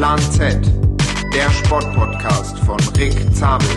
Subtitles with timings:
[0.00, 0.58] Plan Z,
[1.34, 3.68] der Sportpodcast von Rick Zabel.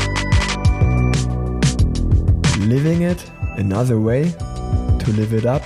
[2.66, 3.18] Living it
[3.58, 4.34] another way
[5.04, 5.62] to live it up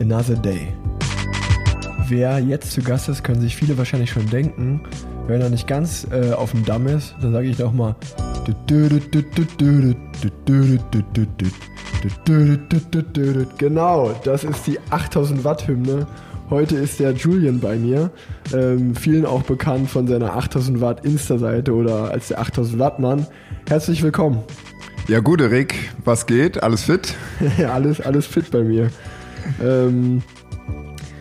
[0.00, 0.72] another day.
[2.06, 4.80] Wer jetzt zu Gast ist, können sich viele wahrscheinlich schon denken.
[5.26, 7.96] Wenn er nicht ganz äh, auf dem Damm ist, dann sage ich doch mal.
[13.58, 16.06] Genau, das ist die 8000 Watt Hymne.
[16.50, 18.10] Heute ist der Julian bei mir,
[18.54, 23.26] ähm, vielen auch bekannt von seiner 8000 Watt Insta-Seite oder als der 8000 Watt Mann.
[23.68, 24.42] Herzlich willkommen.
[25.08, 25.74] Ja, gut, Rick,
[26.06, 26.62] was geht?
[26.62, 27.14] Alles fit?
[27.58, 28.90] ja, alles, alles fit bei mir.
[29.62, 30.22] Ähm,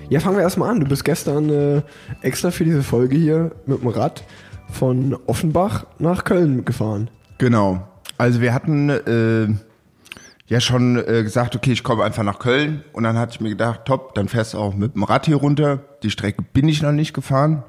[0.07, 0.79] ja, fangen wir erstmal an.
[0.79, 1.81] Du bist gestern äh,
[2.21, 4.23] extra für diese Folge hier mit dem Rad
[4.71, 7.09] von Offenbach nach Köln gefahren.
[7.37, 7.85] Genau.
[8.17, 9.47] Also wir hatten äh,
[10.47, 12.83] ja schon äh, gesagt, okay, ich komme einfach nach Köln.
[12.93, 15.35] Und dann hatte ich mir gedacht, top, dann fährst du auch mit dem Rad hier
[15.35, 15.79] runter.
[16.03, 17.63] Die Strecke bin ich noch nicht gefahren.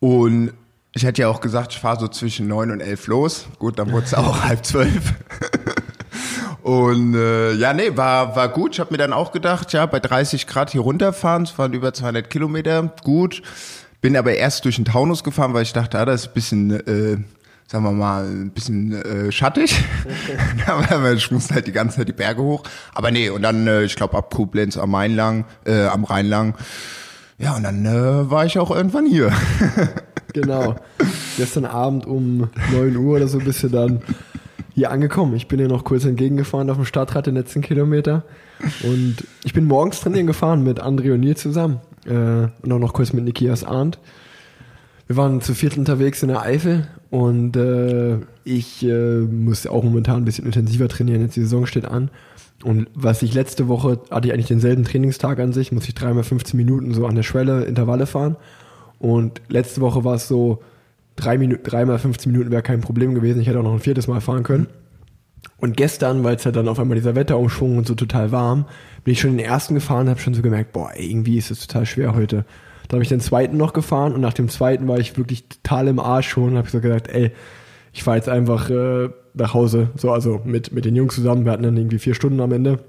[0.00, 0.52] Und
[0.94, 3.46] ich hätte ja auch gesagt, ich fahre so zwischen neun und elf los.
[3.58, 5.14] Gut, dann wurde es auch halb zwölf.
[6.62, 8.74] Und äh, ja, nee, war, war gut.
[8.74, 11.94] Ich habe mir dann auch gedacht, ja, bei 30 Grad hier runterfahren, es waren über
[11.94, 13.42] 200 Kilometer, gut.
[14.00, 16.70] Bin aber erst durch den Taunus gefahren, weil ich dachte, ah, das ist ein bisschen,
[16.86, 17.18] äh,
[17.68, 19.84] sagen wir mal, ein bisschen äh, schattig.
[20.66, 22.62] aber ich musste halt die ganze Zeit die Berge hoch.
[22.94, 26.26] Aber nee, und dann, äh, ich glaube, ab Koblenz am Main lang, äh, am Rhein
[26.26, 26.54] lang.
[27.36, 29.32] Ja, und dann äh, war ich auch irgendwann hier.
[30.32, 30.76] genau.
[31.36, 34.00] Gestern Abend um 9 Uhr oder so bist du dann
[34.74, 35.36] hier angekommen.
[35.36, 38.24] Ich bin dir noch kurz entgegengefahren auf dem Startrad den letzten Kilometer.
[38.82, 41.80] Und ich bin morgens trainieren gefahren mit André und Nils zusammen.
[42.06, 43.98] Äh, und auch noch kurz mit Nikias Arndt.
[45.08, 50.18] Wir waren zu viert unterwegs in der Eifel und äh, ich äh, muss auch momentan
[50.18, 51.22] ein bisschen intensiver trainieren.
[51.22, 52.10] Jetzt die Saison steht an.
[52.62, 56.24] Und was ich letzte Woche hatte ich eigentlich denselben Trainingstag an sich, muss ich dreimal
[56.24, 58.36] 15 Minuten so an der Schwelle Intervalle fahren.
[58.98, 60.62] Und letzte Woche war es so,
[61.16, 63.40] drei dreimal 15 Minuten wäre kein Problem gewesen.
[63.40, 64.66] Ich hätte auch noch ein viertes Mal fahren können.
[65.56, 68.66] Und gestern, weil es ja dann auf einmal dieser Wetterumschwung und so total warm,
[69.04, 71.66] bin ich schon den ersten gefahren und habe schon so gemerkt, boah, irgendwie ist es
[71.66, 72.44] total schwer heute.
[72.88, 75.88] Dann habe ich den zweiten noch gefahren und nach dem zweiten war ich wirklich total
[75.88, 77.32] im Arsch schon und habe so gesagt, ey,
[77.92, 81.44] ich fahre jetzt einfach äh, nach Hause, so also mit, mit den Jungs zusammen.
[81.44, 82.80] Wir hatten dann irgendwie vier Stunden am Ende.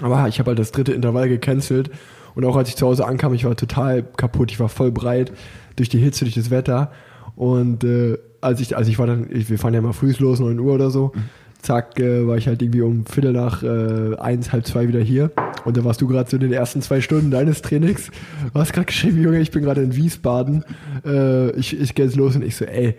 [0.00, 1.90] Aber ich habe halt das dritte Intervall gecancelt
[2.34, 5.32] und auch als ich zu Hause ankam, ich war total kaputt, ich war voll breit
[5.76, 6.90] durch die Hitze, durch das Wetter
[7.36, 10.40] und äh, als ich, also ich war dann, ich, wir fahren ja mal früh los,
[10.40, 11.12] 9 Uhr oder so.
[11.14, 11.22] Mhm.
[11.62, 15.30] Zack, äh, war ich halt irgendwie um Viertel nach äh, eins, halb zwei wieder hier.
[15.64, 18.10] Und da warst du gerade so in den ersten zwei Stunden deines Trainings.
[18.52, 20.64] Du hast gerade geschrieben, Junge, ich bin gerade in Wiesbaden.
[21.06, 22.96] Äh, ich ich gehe jetzt los und ich so, ey,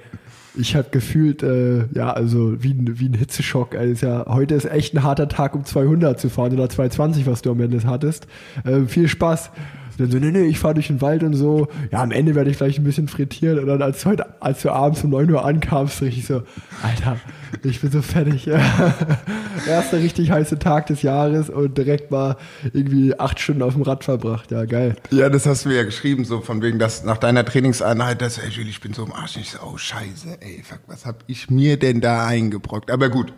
[0.55, 3.75] ich habe gefühlt, äh, ja, also wie wie ein Hitzeschock.
[3.75, 7.41] Also ja, heute ist echt ein harter Tag, um 200 zu fahren oder 220, was
[7.41, 8.27] du am Ende hattest.
[8.63, 9.51] Äh, viel Spaß.
[9.97, 11.67] Dann so, nee, nee, ich fahre durch den Wald und so.
[11.91, 13.59] Ja, am Ende werde ich vielleicht ein bisschen frittiert.
[13.59, 16.43] Und dann, als, heute, als du abends um 9 Uhr ankamst, richtig so,
[16.81, 17.17] Alter,
[17.63, 18.47] ich bin so fertig.
[19.67, 22.37] Erster richtig heiße Tag des Jahres und direkt mal
[22.73, 24.51] irgendwie acht Stunden auf dem Rad verbracht.
[24.51, 24.95] Ja, geil.
[25.11, 28.39] Ja, das hast du mir ja geschrieben, so von wegen, dass nach deiner Trainingseinheit, dass,
[28.39, 29.37] ey, Julie, ich bin so im Arsch.
[29.37, 32.91] Ich so, oh, scheiße, ey, fuck, was hab ich mir denn da eingebrockt?
[32.91, 33.33] Aber gut.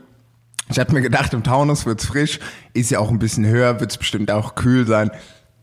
[0.70, 2.40] Ich hatte mir gedacht, im Taunus wird's frisch,
[2.74, 5.12] ist ja auch ein bisschen höher, wird's bestimmt auch kühl sein.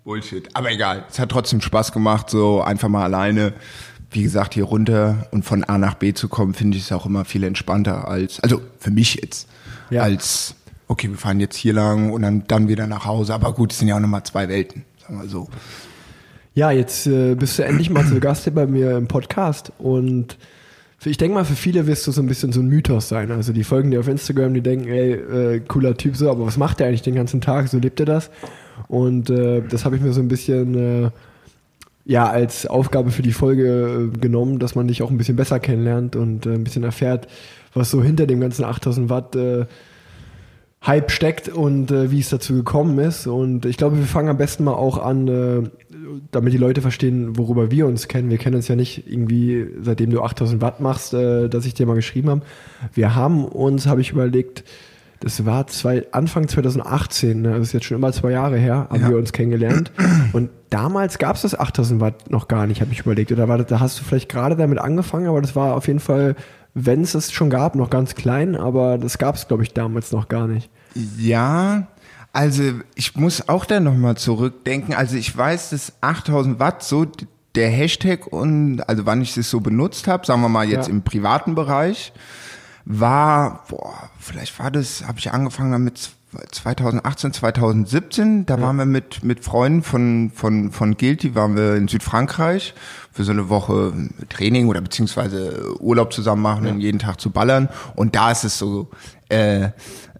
[0.04, 0.48] Bullshit.
[0.54, 1.04] Aber egal.
[1.10, 3.52] Es hat trotzdem Spaß gemacht, so einfach mal alleine,
[4.10, 7.06] wie gesagt, hier runter und von A nach B zu kommen, finde ich es auch
[7.06, 9.48] immer viel entspannter als, also für mich jetzt,
[9.90, 10.02] ja.
[10.02, 10.54] als,
[10.88, 13.32] okay, wir fahren jetzt hier lang und dann, dann wieder nach Hause.
[13.32, 15.48] Aber gut, es sind ja auch nochmal zwei Welten, sagen wir so.
[16.54, 20.36] Ja, jetzt äh, bist du endlich mal zu Gast hier bei mir im Podcast und
[21.04, 23.32] ich denke mal, für viele wirst du so ein bisschen so ein Mythos sein.
[23.32, 26.58] Also die folgen dir auf Instagram, die denken, ey, äh, cooler Typ so, aber was
[26.58, 27.68] macht der eigentlich den ganzen Tag?
[27.68, 28.30] So lebt er das?
[28.88, 30.74] Und äh, das habe ich mir so ein bisschen
[31.04, 31.10] äh,
[32.04, 35.60] ja als Aufgabe für die Folge äh, genommen, dass man dich auch ein bisschen besser
[35.60, 37.28] kennenlernt und äh, ein bisschen erfährt,
[37.74, 39.66] was so hinter dem ganzen 8000 Watt äh,
[40.84, 43.28] Hype steckt und äh, wie es dazu gekommen ist.
[43.28, 45.70] Und ich glaube, wir fangen am besten mal auch an,
[46.32, 48.30] damit die Leute verstehen, worüber wir uns kennen.
[48.30, 51.94] Wir kennen uns ja nicht irgendwie, seitdem du 8000 Watt machst, dass ich dir mal
[51.94, 52.42] geschrieben habe.
[52.92, 54.64] Wir haben uns, habe ich überlegt,
[55.22, 57.52] das war zwei, Anfang 2018, ne?
[57.52, 59.10] das ist jetzt schon immer zwei Jahre her, haben ja.
[59.10, 59.92] wir uns kennengelernt.
[60.32, 63.30] Und damals gab es das 8000 Watt noch gar nicht, habe ich überlegt.
[63.30, 66.00] Oder war das, da hast du vielleicht gerade damit angefangen, aber das war auf jeden
[66.00, 66.34] Fall,
[66.74, 70.10] wenn es es schon gab, noch ganz klein, aber das gab es, glaube ich, damals
[70.10, 70.70] noch gar nicht.
[71.16, 71.86] Ja,
[72.32, 72.64] also
[72.96, 74.92] ich muss auch da nochmal zurückdenken.
[74.92, 77.06] Also ich weiß, dass 8000 Watt so
[77.54, 80.94] der Hashtag und also wann ich das so benutzt habe, sagen wir mal jetzt ja.
[80.94, 82.12] im privaten Bereich,
[82.84, 86.10] war, boah, vielleicht war das, habe ich angefangen damit
[86.50, 91.88] 2018, 2017, da waren wir mit, mit Freunden von, von, von Guilty, waren wir in
[91.88, 92.72] Südfrankreich
[93.12, 93.92] für so eine Woche
[94.30, 97.68] Training oder beziehungsweise Urlaub zusammen machen und jeden Tag zu ballern.
[97.96, 98.88] Und da ist es so
[99.28, 99.68] äh,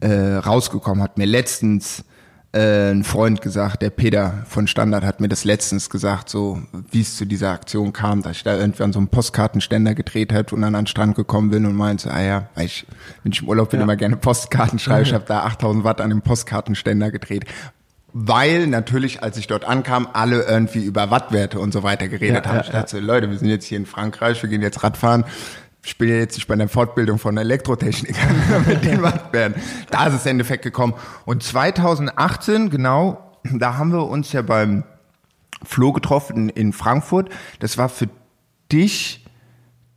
[0.00, 2.04] äh, rausgekommen, hat mir letztens
[2.52, 6.60] äh, ein Freund gesagt, der Peter von Standard hat mir das letztens gesagt, so
[6.90, 10.54] wie es zu dieser Aktion kam, dass ich da irgendwann so einen Postkartenständer gedreht habe
[10.54, 12.86] und dann an den Strand gekommen bin und meinte, ah ja, ich,
[13.22, 13.84] wenn ich im Urlaub bin, Ja.
[13.84, 17.44] immer gerne Postkarten schreibe, ich habe da 8000 Watt an dem Postkartenständer gedreht.
[18.14, 22.50] Weil natürlich, als ich dort ankam, alle irgendwie über Wattwerte und so weiter geredet Ja,
[22.50, 22.56] haben.
[22.58, 25.24] ja, ich dachte, so, Leute, wir sind jetzt hier in Frankreich, wir gehen jetzt Radfahren.
[25.84, 28.36] Ich bin ja jetzt nicht bei einer Fortbildung von Elektrotechnikern
[28.66, 29.60] mit den Wattwerten.
[29.90, 30.94] Da ist es im Endeffekt gekommen.
[31.24, 34.84] Und 2018, genau, da haben wir uns ja beim
[35.64, 37.30] Flo getroffen in Frankfurt.
[37.58, 38.08] Das war für
[38.70, 39.24] dich,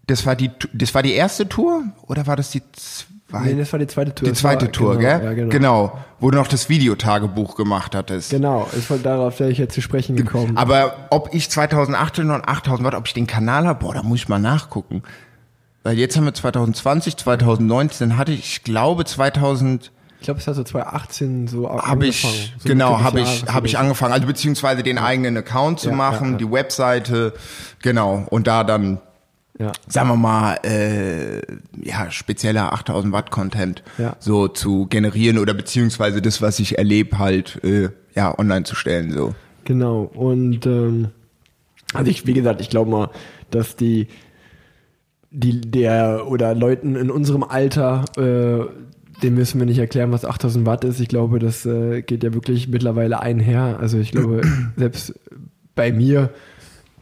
[0.07, 3.45] das war die, das war die erste Tour oder war das die zweite?
[3.45, 4.27] Nee, das war die zweite Tour.
[4.27, 5.23] die zweite war, Tour, genau, gell?
[5.23, 5.49] Ja, genau.
[5.49, 5.99] genau.
[6.19, 8.31] Wo du noch das Videotagebuch gemacht hattest.
[8.31, 10.57] Genau, ist von darauf wäre ich jetzt zu sprechen gekommen.
[10.57, 14.19] Aber ob ich 2018 noch 8000 Watt, ob ich den Kanal habe, boah, da muss
[14.19, 15.03] ich mal nachgucken.
[15.85, 20.55] Weil jetzt haben wir 2020, 2019 hatte ich, ich glaube 2000 Ich glaube, es hat
[20.55, 22.09] so 2018 so habe angefangen.
[22.09, 23.77] ich so genau habe ich habe ich so.
[23.77, 26.37] angefangen, also beziehungsweise den eigenen Account zu Ja, machen, ja, ja.
[26.39, 27.33] die Webseite,
[27.83, 28.99] genau und da dann
[29.59, 29.71] Ja.
[29.87, 31.41] sagen wir mal, äh,
[31.81, 34.15] ja, spezieller 8000 Watt Content Ja.
[34.19, 39.11] so zu generieren oder beziehungsweise das, was ich erlebe, halt, äh, ja, online zu stellen,
[39.13, 39.35] so.
[39.65, 40.01] Genau.
[40.15, 41.09] Und ähm,
[41.93, 43.09] also ich, wie gesagt, ich glaube mal,
[43.51, 44.07] dass die,
[45.35, 50.65] die der oder Leuten in unserem Alter, äh, dem müssen wir nicht erklären, was 8000
[50.65, 50.99] Watt ist.
[50.99, 53.77] Ich glaube, das äh, geht ja wirklich mittlerweile einher.
[53.79, 54.41] Also ich glaube,
[54.77, 55.13] selbst
[55.75, 56.29] bei mir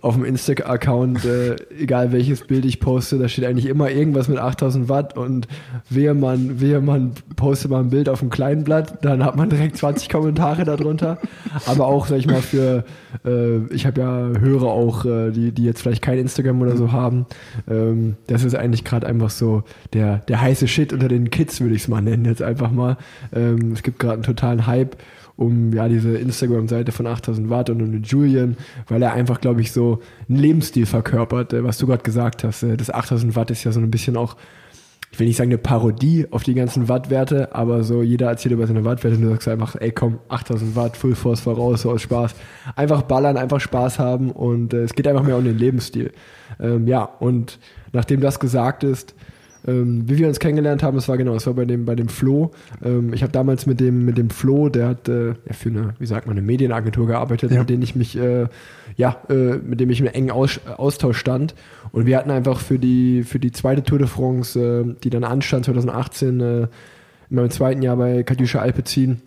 [0.04, 4.38] auf dem Insta-Account, äh, egal welches Bild ich poste, da steht eigentlich immer irgendwas mit
[4.38, 5.48] 8000 Watt und
[5.90, 9.50] wehe man, wehe man postet mal ein Bild auf einem kleinen Blatt, dann hat man
[9.50, 11.20] direkt 20 Kommentare darunter.
[11.68, 12.84] Aber auch, sag ich mal, für,
[13.26, 16.92] äh, ich habe ja Hörer auch, äh, die, die jetzt vielleicht kein Instagram oder so
[16.92, 17.26] haben.
[17.70, 19.64] Ähm, das ist eigentlich gerade einfach so
[19.94, 22.98] der, der heiße Shit unter den Kids, würde ich es mal nennen, jetzt einfach mal.
[23.34, 24.98] Ähm, es gibt gerade einen totalen Hype
[25.35, 28.57] um ja diese Instagram-Seite von 8000 Watt und um Julian,
[28.88, 30.00] weil er einfach, glaube ich, so
[30.30, 32.63] einen Lebensstil verkörpert, äh, was du gerade gesagt hast.
[32.63, 34.35] Äh, das 8000 Watt ist ja so ein bisschen auch,
[35.12, 38.68] ich will nicht sagen eine Parodie auf die ganzen Wattwerte, aber so jeder erzählt über
[38.68, 42.01] seine Wattwerte und du sagst einfach, ey komm, 8000 Watt, Full Force voraus, so aus
[42.01, 42.35] Spaß.
[42.75, 46.12] Einfach ballern, einfach Spaß haben und äh, es geht einfach mehr um den Lebensstil.
[46.59, 47.59] Ähm, ja, und
[47.91, 49.15] nachdem das gesagt ist,
[49.65, 52.10] ähm, wie wir uns kennengelernt haben, es war genau, es war bei dem, bei dem
[52.10, 52.51] Flo.
[52.83, 56.06] Ähm, ich habe damals mit dem, mit dem Flo, der hat äh, für eine, wie
[56.06, 57.60] sagt man, eine Medienagentur gearbeitet, Ja.
[57.60, 58.48] mit dem ich mich, äh,
[58.98, 61.56] ja, äh, mit dem ich im engen Aus Austausch stand.
[61.92, 65.24] Und wir hatten einfach für die, für die zweite Tour de France, äh, die dann
[65.24, 66.68] anstand 2018, äh, in
[67.30, 69.21] meinem zweiten Jahr bei Katjuscha Alpecin,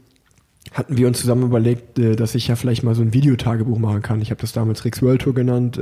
[0.72, 4.02] hatten wir uns zusammen überlegt, äh, dass ich ja vielleicht mal so ein Videotagebuch machen
[4.02, 4.20] kann.
[4.20, 5.80] Ich habe das damals Rix World Tour genannt,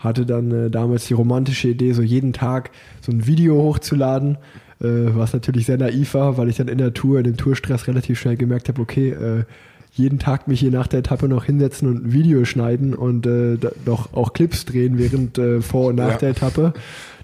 [0.00, 2.70] hatte dann äh, damals die romantische Idee, so jeden Tag
[3.00, 4.38] so ein Video hochzuladen,
[4.80, 7.86] äh, was natürlich sehr naiv war, weil ich dann in der Tour, in dem Tourstress
[7.86, 9.44] relativ schnell gemerkt habe, okay, äh,
[9.92, 13.58] jeden Tag mich hier nach der Etappe noch hinsetzen und ein Video schneiden und äh,
[13.86, 16.16] noch auch Clips drehen während äh, vor und nach Ja.
[16.18, 16.72] der Etappe.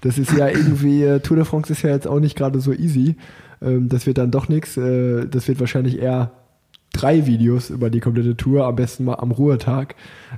[0.01, 2.73] Das ist ja irgendwie, äh, Tour de France ist ja jetzt auch nicht gerade so
[2.73, 3.15] easy.
[3.61, 4.75] Ähm, das wird dann doch nichts.
[4.77, 6.31] Äh, das wird wahrscheinlich eher
[6.97, 9.95] drei Videos über die komplette Tour, am besten mal am Ruhetag.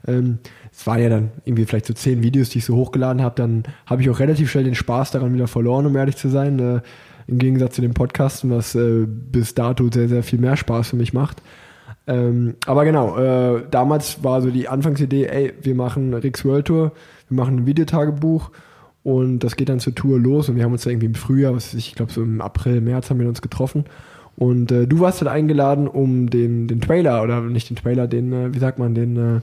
[0.08, 0.40] Ähm,
[0.72, 3.36] es waren ja dann irgendwie vielleicht so zehn Videos, die ich so hochgeladen habe.
[3.36, 6.60] Dann habe ich auch relativ schnell den Spaß daran wieder verloren, um ehrlich zu sein.
[6.60, 6.82] Äh,
[7.28, 10.96] Im Gegensatz zu dem Podcasten, was äh, bis dato sehr, sehr viel mehr Spaß für
[10.96, 11.42] mich macht.
[12.08, 16.92] Ähm, aber genau, äh, damals war so die Anfangsidee, ey, wir machen Rix World Tour,
[17.30, 18.50] wir machen ein Videotagebuch
[19.04, 21.54] und das geht dann zur Tour los und wir haben uns da irgendwie im Frühjahr,
[21.54, 23.86] was ich glaube so im April, März haben wir uns getroffen
[24.40, 28.34] und äh, du warst dann eingeladen, um den, den Trailer oder nicht den Trailer, den,
[28.34, 29.42] äh, wie sagt man, den, äh,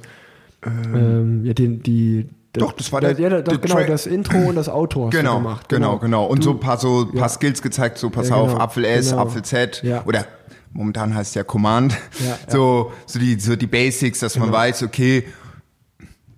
[0.67, 4.38] ähm, ja, den, die, Doch, das war der- ja, doch, der genau, Tra- das Intro
[4.38, 5.69] und das Outro hast Genau, gemacht.
[5.69, 6.25] genau, genau.
[6.26, 7.29] Und so Du- ein paar so paar Ja.
[7.29, 9.23] Skills gezeigt, so pass Ja, auf, genau, Apfel S, genau.
[9.23, 10.03] Apfel Z Ja.
[10.07, 10.25] oder
[10.73, 11.95] momentan heißt es ja Command.
[12.49, 14.59] So, so die, so die Basics, dass man Genau.
[14.59, 15.25] weiß, okay,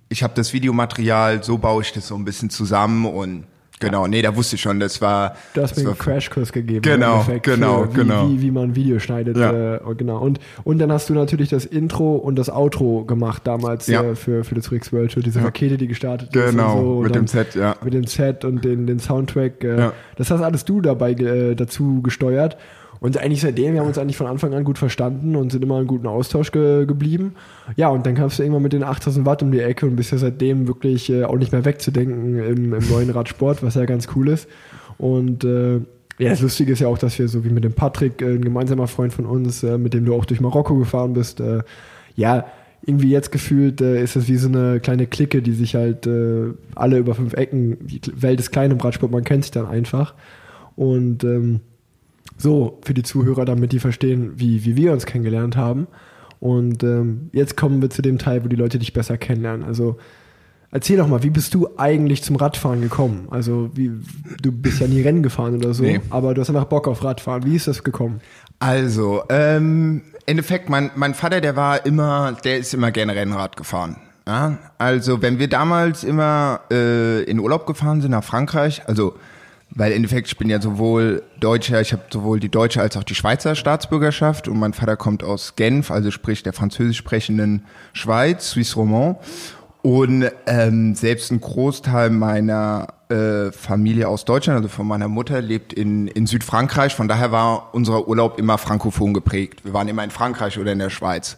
[0.09, 3.45] ich habe das Videomaterial, so baue ich das so ein bisschen zusammen und
[3.79, 5.35] genau, nee, da wusste ich schon, das war.
[5.53, 6.81] Du hast das mir war einen Crashkurs gegeben.
[6.81, 8.29] Genau, genau, für, wie, genau.
[8.29, 9.37] Wie, wie man ein Video schneidet.
[9.37, 9.75] Ja.
[9.77, 10.19] Äh, genau.
[10.19, 14.03] Und, und dann hast du natürlich das Intro und das Outro gemacht damals Ja.
[14.03, 16.51] äh, für, für das Rix World Tour, diese Rakete, die gestartet ist.
[16.51, 17.75] Genau, so, mit dem Set, ja.
[17.83, 19.63] Mit dem Set und den, den Soundtrack.
[19.63, 19.93] Äh, Ja.
[20.17, 22.57] Das hast alles du dabei äh, dazu gesteuert.
[23.01, 25.79] Und eigentlich seitdem, wir haben uns eigentlich von Anfang an gut verstanden und sind immer
[25.79, 27.35] in guten Austausch ge geblieben.
[27.77, 30.11] Ja, und dann kamst du irgendwann mit den 8000 Watt um die Ecke und bist
[30.11, 34.07] ja seitdem wirklich äh, auch nicht mehr wegzudenken im, im neuen Radsport, was ja ganz
[34.15, 34.49] cool ist.
[34.97, 35.79] Und äh,
[36.19, 38.43] Ja, das Lustige ist ja auch, dass wir so wie mit dem Patrick, äh, ein
[38.43, 41.61] gemeinsamer Freund von uns, äh, mit dem du auch durch Marokko gefahren bist, äh,
[42.15, 42.45] ja,
[42.85, 46.51] irgendwie jetzt gefühlt äh, ist es wie so eine kleine Clique, die sich halt äh,
[46.75, 50.13] alle über fünf Ecken, die Welt ist klein im Radsport, man kennt sich dann einfach.
[50.75, 51.61] Und ähm,
[52.39, 55.87] so, für die Zuhörer, damit die verstehen, wie, wie wir uns kennengelernt haben.
[56.39, 59.65] Und ähm, jetzt kommen wir zu dem Teil, wo die Leute dich besser kennenlernen.
[59.65, 59.97] Also
[60.71, 63.27] erzähl doch mal, wie bist du eigentlich zum Radfahren gekommen?
[63.29, 63.91] Also wie,
[64.41, 65.99] du bist ja nie Rennen gefahren oder so, Nee.
[66.09, 67.45] aber du hast einfach Bock auf Radfahren.
[67.45, 68.21] Wie ist das gekommen?
[68.59, 73.97] Also, ähm, Endeffekt, mein, mein Vater, der war immer, der ist immer gerne Rennrad gefahren.
[74.27, 74.59] Ja?
[74.77, 79.15] Also, wenn wir damals immer äh, in Urlaub gefahren sind nach Frankreich, also,
[79.71, 83.03] weil im Endeffekt, ich bin ja sowohl Deutscher, ich habe sowohl die deutsche als auch
[83.03, 88.51] die Schweizer Staatsbürgerschaft und mein Vater kommt aus Genf, also sprich der französisch sprechenden Schweiz,
[88.51, 89.17] Suisse Romand.
[89.81, 95.71] Und ähm, selbst ein Großteil meiner äh, Familie aus Deutschland, also von meiner Mutter, lebt
[95.71, 96.93] in, in Südfrankreich.
[96.93, 99.63] Von daher war unser Urlaub immer frankophon geprägt.
[99.63, 101.37] Wir waren immer in Frankreich oder in der Schweiz.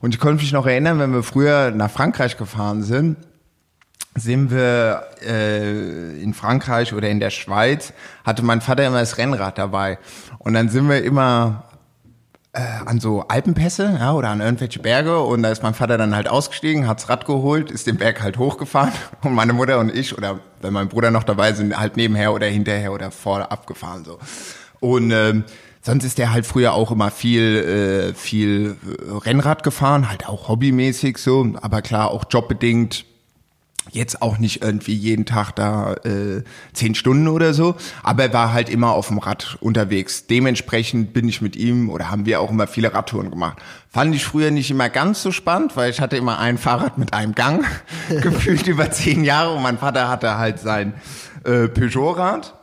[0.00, 3.18] Und ich konnte mich noch erinnern, wenn wir früher nach Frankreich gefahren sind,
[4.14, 7.92] sind wir äh, in Frankreich oder in der Schweiz,
[8.24, 9.98] hatte mein Vater immer das Rennrad dabei.
[10.38, 11.64] Und dann sind wir immer
[12.52, 16.14] äh, an so Alpenpässe ja, oder an irgendwelche Berge und da ist mein Vater dann
[16.14, 18.92] halt ausgestiegen, hat's Rad geholt, ist den Berg halt hochgefahren
[19.22, 22.46] und meine Mutter und ich oder wenn mein Bruder noch dabei sind, halt nebenher oder
[22.46, 24.18] hinterher oder vor abgefahren so.
[24.80, 25.44] Und ähm,
[25.80, 28.76] sonst ist der halt früher auch immer viel äh, viel
[29.24, 33.06] Rennrad gefahren, halt auch hobbymäßig so, aber klar auch jobbedingt
[33.90, 38.52] jetzt auch nicht irgendwie jeden Tag da äh, zehn Stunden oder so, aber er war
[38.52, 40.26] halt immer auf dem Rad unterwegs.
[40.26, 43.58] Dementsprechend bin ich mit ihm oder haben wir auch immer viele Radtouren gemacht.
[43.90, 47.12] Fand ich früher nicht immer ganz so spannend, weil ich hatte immer ein Fahrrad mit
[47.12, 47.64] einem Gang,
[48.08, 50.94] gefühlt über zehn Jahre und mein Vater hatte halt sein
[51.44, 52.54] äh, Peugeot-Rad.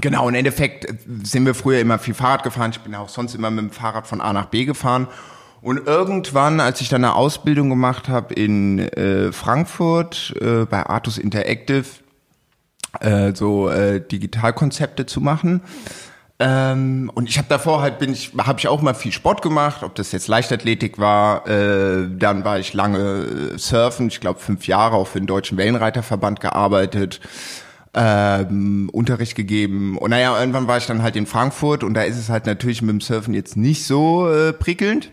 [0.00, 0.86] Genau, im Endeffekt
[1.24, 2.70] sind wir früher immer viel Fahrrad gefahren.
[2.70, 5.08] Ich bin auch sonst immer mit dem Fahrrad von A nach B gefahren.
[5.60, 11.18] Und irgendwann, als ich dann eine Ausbildung gemacht habe in äh, Frankfurt äh, bei Artus
[11.18, 11.84] Interactive,
[13.00, 15.62] äh, so äh, Digitalkonzepte zu machen.
[16.40, 19.82] Ähm, und ich habe davor halt bin ich habe ich auch mal viel Sport gemacht,
[19.82, 24.68] ob das jetzt Leichtathletik war, äh, dann war ich lange äh, surfen, ich glaube fünf
[24.68, 27.20] Jahre auch für den deutschen Wellenreiterverband gearbeitet
[27.94, 29.98] ähm, Unterricht gegeben.
[29.98, 32.82] Und naja, irgendwann war ich dann halt in Frankfurt und da ist es halt natürlich
[32.82, 35.10] mit dem Surfen jetzt nicht so äh, prickelnd.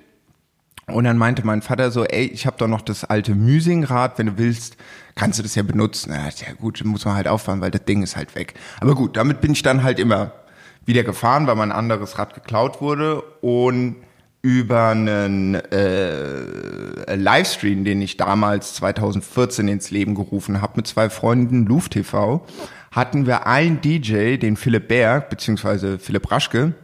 [0.88, 4.28] Und dann meinte mein Vater so, ey, ich habe doch noch das alte Müsingrad, wenn
[4.28, 4.78] du willst,
[5.16, 6.14] kannst du das ja benutzen.
[6.14, 8.54] Na, ja gut, muss man halt auffahren, weil das Ding ist halt weg.
[8.80, 10.32] Aber gut, damit bin ich dann halt immer
[10.86, 13.96] wieder gefahren, weil mein anderes Rad geklaut wurde und
[14.44, 21.66] über einen äh, Livestream, den ich damals 2014 ins Leben gerufen habe mit zwei Freunden,
[21.66, 22.46] Luft TV,
[22.92, 26.76] hatten wir einen DJ, den Philipp Berg, beziehungsweise Philipp Raschke,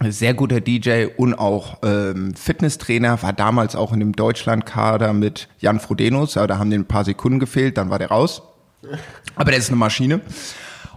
[0.00, 5.80] sehr guter DJ und auch ähm, Fitnesstrainer, war damals auch in dem Deutschlandkader mit Jan
[5.80, 8.42] Frodenus, aber da haben den ein paar Sekunden gefehlt, dann war der raus.
[9.36, 10.20] Aber der ist eine Maschine.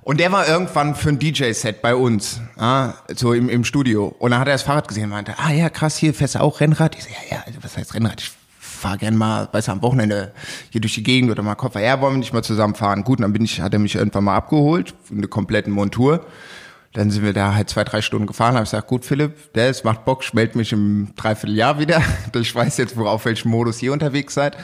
[0.07, 4.15] Und der war irgendwann für ein DJ-Set bei uns, ah, so im, im Studio.
[4.19, 6.39] Und dann hat er das Fahrrad gesehen und meinte, ah ja, krass, hier fährst du
[6.39, 6.95] auch Rennrad?
[6.95, 8.21] Ich so, ja, ja, also, was heißt Rennrad?
[8.21, 10.31] Ich fahr gern mal, weißt du, am Wochenende
[10.69, 11.81] hier durch die Gegend oder mal Koffer.
[11.81, 13.03] Ja, wollen wir nicht mal zusammen fahren?
[13.03, 16.25] Gut, dann bin ich, hat er mich irgendwann mal abgeholt, eine kompletten Montur.
[16.97, 18.55] Dann sind wir da halt zwei, drei Stunden gefahren.
[18.55, 22.01] Habe ich gesagt, gut, Philipp, der ist, macht Bock, schmelzt mich im Dreivierteljahr wieder.
[22.33, 24.57] Ich weiß jetzt, worauf welchem Modus ihr unterwegs seid.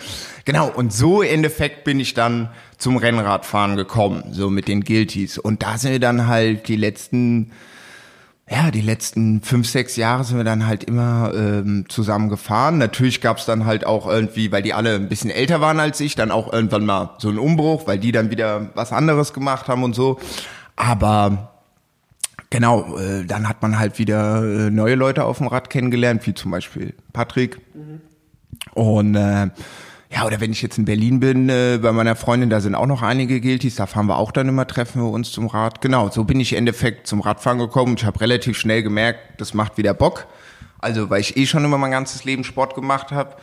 [0.44, 2.50] Genau, und so im Endeffekt bin ich dann
[2.80, 5.38] zum Rennradfahren gekommen, so mit den Guilties.
[5.38, 7.52] Und da sind wir dann halt die letzten,
[8.50, 12.80] ja, die letzten fünf, sechs Jahre sind wir dann halt immer ähm, zusammen gefahren.
[12.80, 16.16] Natürlich gab's dann halt auch irgendwie, weil die alle ein bisschen älter waren als ich,
[16.16, 19.84] dann auch irgendwann mal so einen Umbruch, weil die dann wieder was anderes gemacht haben
[19.84, 20.20] und so.
[20.76, 21.53] Aber
[22.54, 26.36] Genau, äh, dann hat man halt wieder äh, neue Leute auf dem Rad kennengelernt, wie
[26.36, 27.60] zum Beispiel Patrick.
[28.76, 29.50] Und äh,
[30.12, 32.86] ja, oder wenn ich jetzt in Berlin bin, äh, bei meiner Freundin, da sind auch
[32.86, 35.82] noch einige Guilties, da fahren wir auch dann immer, treffen wir uns zum Rad.
[35.82, 37.96] Genau, so bin ich im Endeffekt zum Radfahren gekommen.
[37.98, 40.28] Ich habe relativ schnell gemerkt, das macht wieder Bock.
[40.78, 43.36] Also, weil ich eh schon immer mein ganzes Leben Sport gemacht habe.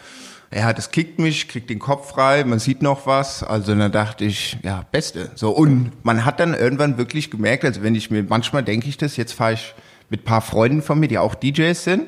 [0.52, 3.44] Ja, das kickt mich, kriegt den Kopf frei, man sieht noch was.
[3.44, 5.30] Also dann dachte ich, ja, Beste.
[5.36, 8.96] So, und man hat dann irgendwann wirklich gemerkt, also wenn ich mir, manchmal denke ich
[8.96, 9.74] das, jetzt fahre ich
[10.08, 12.02] mit paar Freunden von mir, die auch DJs sind,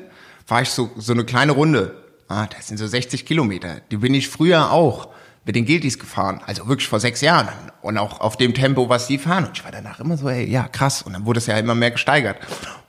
[0.45, 1.95] fahre ich so, so eine kleine Runde.
[2.27, 3.77] Ah, das sind so 60 Kilometer.
[3.91, 5.07] Die bin ich früher auch
[5.45, 6.41] mit den Guilties gefahren.
[6.45, 7.47] Also wirklich vor sechs Jahren.
[7.81, 9.45] Und auch auf dem Tempo, was die fahren.
[9.45, 11.01] Und ich war danach immer so, ey, ja, krass.
[11.01, 12.37] Und dann wurde es ja immer mehr gesteigert.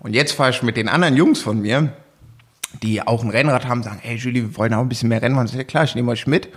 [0.00, 1.92] Und jetzt fahre ich mit den anderen Jungs von mir,
[2.82, 5.54] die auch ein Rennrad haben, sagen, ey Julie, wir wollen auch ein bisschen mehr sag,
[5.54, 6.48] ja klar, ich nehme euch mit.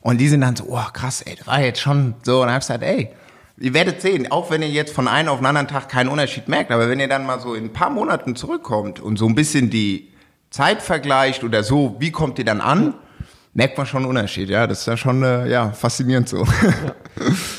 [0.00, 2.40] Und die sind dann so, oh krass, ey, das war jetzt schon so.
[2.40, 3.10] Und dann hab ich gesagt, ey,
[3.58, 6.48] ihr werdet sehen, auch wenn ihr jetzt von einem auf den anderen Tag keinen Unterschied
[6.48, 9.34] merkt, aber wenn ihr dann mal so in ein paar Monaten zurückkommt und so ein
[9.34, 10.08] bisschen die
[10.50, 12.94] Zeit vergleicht oder so, wie kommt ihr dann an,
[13.54, 14.48] merkt man schon einen Unterschied.
[14.48, 16.46] Ja, das ist ja schon äh, ja, faszinierend so.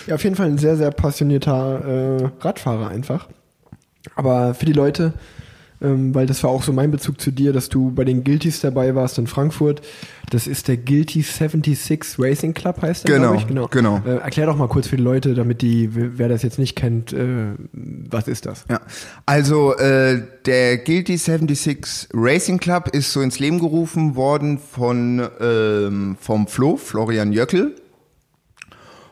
[0.08, 3.28] Ja, auf jeden Fall ein sehr, sehr passionierter äh, Radfahrer einfach.
[4.16, 5.14] Aber für die Leute,
[5.84, 8.62] ähm, weil das war auch so mein Bezug zu dir, dass du bei den Guilties
[8.62, 9.82] dabei warst in Frankfurt.
[10.30, 13.46] Das ist der Guilty 76 Racing Club, heißt der, Genau, ich.
[13.48, 13.68] Genau.
[13.68, 14.02] genau.
[14.06, 17.14] Äh, erklär doch mal kurz für die Leute, damit die, wer das jetzt nicht kennt,
[17.14, 18.66] äh, was ist das?
[18.70, 18.82] Ja,
[19.26, 26.18] also äh, der Guilty 76 Racing Club ist so ins Leben gerufen worden von ähm,
[26.20, 27.76] vom Flo, Florian Jöckel.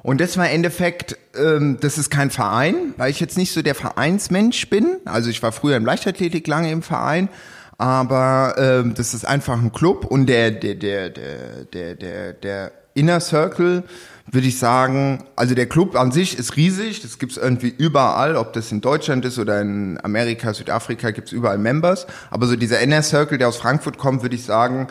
[0.03, 3.62] Und das war im Endeffekt, ähm, das ist kein Verein, weil ich jetzt nicht so
[3.62, 4.98] der Vereinsmensch bin.
[5.05, 7.29] Also ich war früher im Leichtathletik lange im Verein,
[7.77, 12.72] aber ähm, das ist einfach ein Club und der der der der der der, der
[12.93, 13.84] Inner Circle
[14.31, 18.53] würde ich sagen, also der Club an sich ist riesig, das gibt's irgendwie überall, ob
[18.53, 22.08] das in Deutschland ist oder in Amerika, Südafrika, gibt's überall Members.
[22.29, 24.88] Aber so dieser Inner Circle, der aus Frankfurt kommt, würde ich sagen,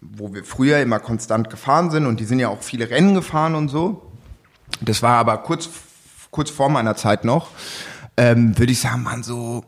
[0.00, 3.54] wo wir früher immer konstant gefahren sind und die sind ja auch viele Rennen gefahren
[3.54, 4.13] und so.
[4.80, 5.68] Das war aber kurz,
[6.30, 7.48] kurz vor meiner Zeit noch,
[8.16, 9.64] ähm, würde ich sagen, man so,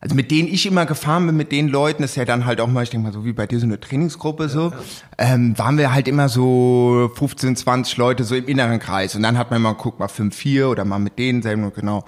[0.00, 2.66] also mit denen ich immer gefahren bin, mit den Leuten, ist ja dann halt auch
[2.66, 4.72] mal, ich denke mal, so wie bei dir so eine Trainingsgruppe so,
[5.16, 9.14] Ähm, waren wir halt immer so 15, 20 Leute so im inneren Kreis.
[9.14, 12.04] Und dann hat man mal, guck mal, 5, 4 oder mal mit denen selber, genau.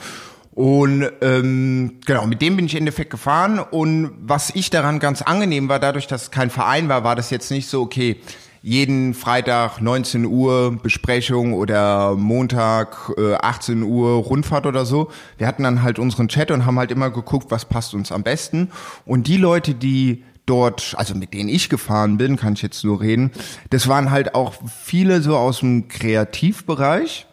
[0.56, 3.58] Und ähm, genau, mit dem bin ich im Endeffekt gefahren.
[3.58, 7.30] Und was ich daran ganz angenehm war, dadurch, dass es kein Verein war, war das
[7.30, 8.20] jetzt nicht so, okay,
[8.66, 15.08] jeden Freitag 19 Uhr Besprechung oder Montag äh, 18 Uhr Rundfahrt oder so.
[15.38, 18.24] Wir hatten dann halt unseren Chat und haben halt immer geguckt, was passt uns am
[18.24, 18.72] besten.
[19.04, 23.00] Und die Leute, die dort, also mit denen ich gefahren bin, kann ich jetzt nur
[23.00, 23.30] reden,
[23.70, 27.28] das waren halt auch viele so aus dem Kreativbereich.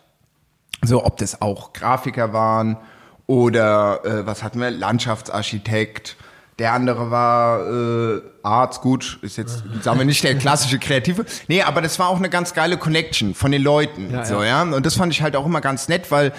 [0.84, 2.78] So, ob das auch Grafiker waren
[3.26, 6.16] oder äh, was hatten wir, Landschaftsarchitekt.
[6.60, 11.26] Der andere war äh, Arzt, gut, ist jetzt, sagen wir nicht der klassische Kreative.
[11.48, 14.12] Nee, aber das war auch eine ganz geile Connection von den Leuten.
[14.12, 14.62] Ja, so, ja.
[14.62, 16.32] Und das fand ich halt auch immer ganz nett, weil,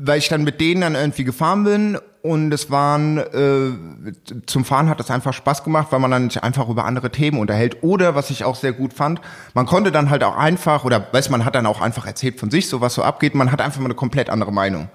[0.00, 4.88] weil ich dann mit denen dann irgendwie gefahren bin und es waren, äh, zum Fahren
[4.88, 7.84] hat das einfach Spaß gemacht, weil man dann sich einfach über andere Themen unterhält.
[7.84, 9.20] Oder, was ich auch sehr gut fand,
[9.54, 12.50] man konnte dann halt auch einfach, oder weiß man hat dann auch einfach erzählt von
[12.50, 14.88] sich, so was so abgeht, man hat einfach mal eine komplett andere Meinung.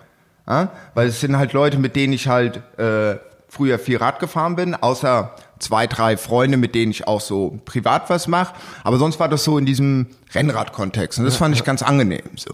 [0.45, 0.71] Ja?
[0.93, 3.15] Weil es sind halt Leute, mit denen ich halt äh,
[3.51, 8.09] früher viel Rad gefahren bin, außer zwei, drei Freunde, mit denen ich auch so privat
[8.09, 8.55] was mache.
[8.85, 11.19] Aber sonst war das so in diesem Rennrad-Kontext.
[11.19, 12.21] Und das fand ich ganz angenehm.
[12.37, 12.53] So.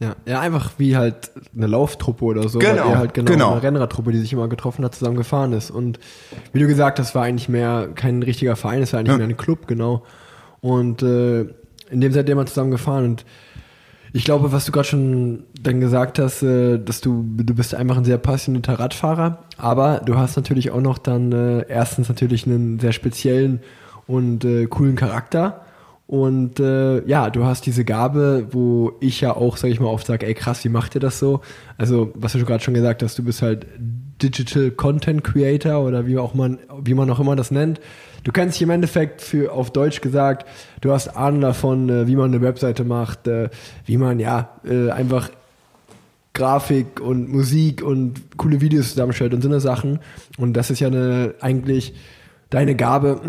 [0.00, 2.60] Ja, ja, einfach wie halt eine Lauftruppe oder so.
[2.60, 3.52] Genau, weil halt genau, genau.
[3.52, 5.70] eine Rennradtruppe, die sich immer getroffen hat, zusammen gefahren ist.
[5.70, 5.98] Und
[6.54, 9.18] wie du gesagt hast, war eigentlich mehr kein richtiger Verein, es war eigentlich Ja.
[9.18, 10.02] mehr ein Club, genau.
[10.62, 11.40] Und äh,
[11.90, 13.04] in dem ihr immer zusammen gefahren.
[13.04, 13.26] Und
[14.12, 17.96] ich glaube, was du gerade schon dann gesagt hast, äh, dass du, du bist einfach
[17.96, 22.78] ein sehr passionierter Radfahrer, aber du hast natürlich auch noch dann äh, erstens natürlich einen
[22.80, 23.60] sehr speziellen
[24.06, 25.62] und äh, coolen Charakter.
[26.06, 30.06] Und äh, ja, du hast diese Gabe, wo ich ja auch, sag ich mal, oft
[30.06, 31.42] sage, ey krass, wie macht ihr das so?
[31.76, 33.66] Also, was du gerade schon gesagt hast, du bist halt
[34.22, 37.80] Digital Content Creator oder wie auch man, wie man auch immer das nennt.
[38.24, 40.46] Du kennst dich im Endeffekt für auf Deutsch gesagt,
[40.80, 43.48] du hast Ahnung davon, äh, wie man eine Webseite macht, äh,
[43.86, 45.30] wie man ja äh, einfach
[46.34, 49.98] Grafik und Musik und coole Videos zusammenstellt und so eine Sachen.
[50.36, 51.94] Und das ist ja eine eigentlich
[52.50, 53.20] deine Gabe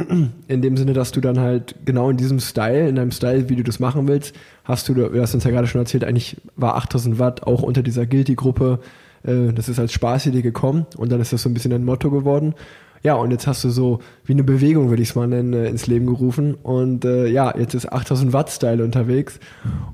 [0.47, 3.55] in dem Sinne, dass du dann halt genau in diesem Style, in deinem Style, wie
[3.55, 6.75] du das machen willst, hast du, du hast uns ja gerade schon erzählt, eigentlich war
[6.75, 8.79] 8000 Watt auch unter dieser Guilty-Gruppe,
[9.23, 12.09] äh, das ist als Spaßidee gekommen und dann ist das so ein bisschen ein Motto
[12.09, 12.55] geworden.
[13.01, 15.69] Ja, und jetzt hast du so wie eine Bewegung, würde ich es mal nennen, äh,
[15.69, 16.55] ins Leben gerufen.
[16.55, 19.39] Und äh, ja, jetzt ist 8000 Watt Style unterwegs.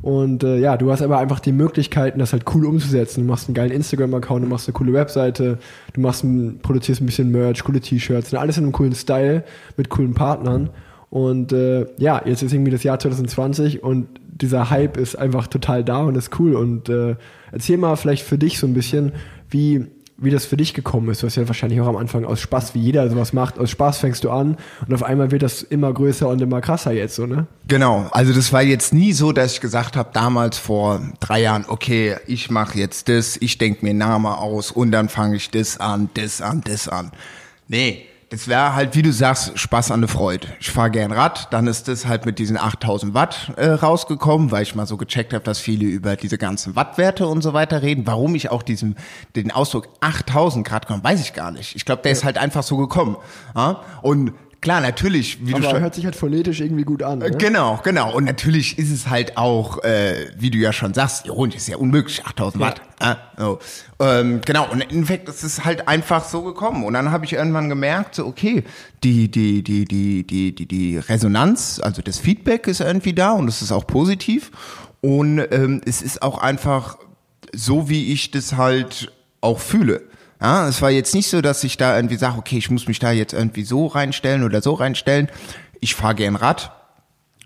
[0.01, 3.21] Und äh, ja, du hast aber einfach die Möglichkeiten, das halt cool umzusetzen.
[3.21, 5.59] Du machst einen geilen Instagram-Account, du machst eine coole Webseite,
[5.93, 9.43] du machst ein, produzierst ein bisschen Merch, coole T-Shirts, und alles in einem coolen Style
[9.77, 10.71] mit coolen Partnern.
[11.11, 15.83] Und äh, ja, jetzt ist irgendwie das Jahr 2020 und dieser Hype ist einfach total
[15.83, 16.55] da und ist cool.
[16.55, 17.15] Und äh,
[17.51, 19.13] erzähl mal vielleicht für dich so ein bisschen,
[19.49, 21.21] wie wie das für dich gekommen ist.
[21.21, 23.97] Du hast ja wahrscheinlich auch am Anfang aus Spaß, wie jeder sowas macht, aus Spaß
[23.97, 27.25] fängst du an und auf einmal wird das immer größer und immer krasser jetzt, so,
[27.25, 27.47] ne?
[27.67, 31.65] Genau, also das war jetzt nie so, dass ich gesagt habe, damals vor drei Jahren,
[31.67, 35.79] okay, ich mache jetzt das, ich denk mir Name aus und dann fange ich das
[35.79, 37.11] an, das an, das an.
[37.67, 40.49] Nee, das wäre halt, wie du sagst, Spaß an der Freude.
[40.59, 44.63] Ich fahre gern Rad, dann ist das halt mit diesen 8000 Watt äh, rausgekommen, weil
[44.63, 48.05] ich mal so gecheckt habe, dass viele über diese ganzen Wattwerte und so weiter reden.
[48.05, 48.97] Warum ich auch diesen
[49.37, 51.77] den Ausdruck 8000 Grad komme, weiß ich gar nicht.
[51.77, 53.15] Ich glaube, der ist halt einfach so gekommen.
[53.55, 53.79] Ja?
[54.01, 54.33] Und
[54.65, 55.79] klar, natürlich, wie du Aber schon.
[55.79, 57.19] hört sich halt phonetisch irgendwie gut an.
[57.19, 57.29] Ne?
[57.31, 58.13] Genau, genau.
[58.13, 61.77] Und natürlich ist es halt auch, äh, wie du ja schon sagst, ironisch ist ja
[61.77, 62.81] unmöglich, 8000 Watt.
[62.99, 63.17] Ja.
[63.37, 63.59] so.
[63.99, 66.83] ähm, genau, und im Endeffekt ist es halt einfach so gekommen.
[66.83, 68.63] Und dann habe ich irgendwann gemerkt, so, okay,
[69.03, 73.47] die, die, die, die, die, die, die Resonanz, also das Feedback ist irgendwie da und
[73.47, 74.51] es ist auch positiv.
[75.01, 76.97] Und ähm, es ist auch einfach
[77.53, 80.01] so, wie ich das halt auch fühle.
[80.41, 82.99] Ja, es war jetzt nicht so, dass ich da irgendwie sage, okay, ich muss mich
[82.99, 85.29] da jetzt irgendwie so reinstellen oder so reinstellen.
[85.79, 86.71] Ich fahre gern Rad.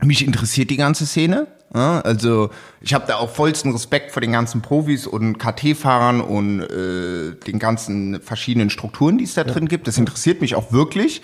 [0.02, 1.47] Mich interessiert die ganze Szene.
[1.73, 2.49] Ja, also
[2.82, 7.60] ich habe da auch vollsten Respekt vor den ganzen Profis und KT-Fahrern und äh, den
[7.60, 9.88] ganzen verschiedenen Strukturen, die es da drin gibt.
[9.88, 11.21] Das interessiert mich auch wirklich.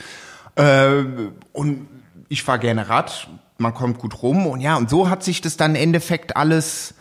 [0.55, 1.03] Äh,
[1.51, 1.87] und
[2.29, 3.27] ich fahre gerne Rad.
[3.57, 6.93] Man kommt gut rum und ja, und so hat sich das dann im Endeffekt alles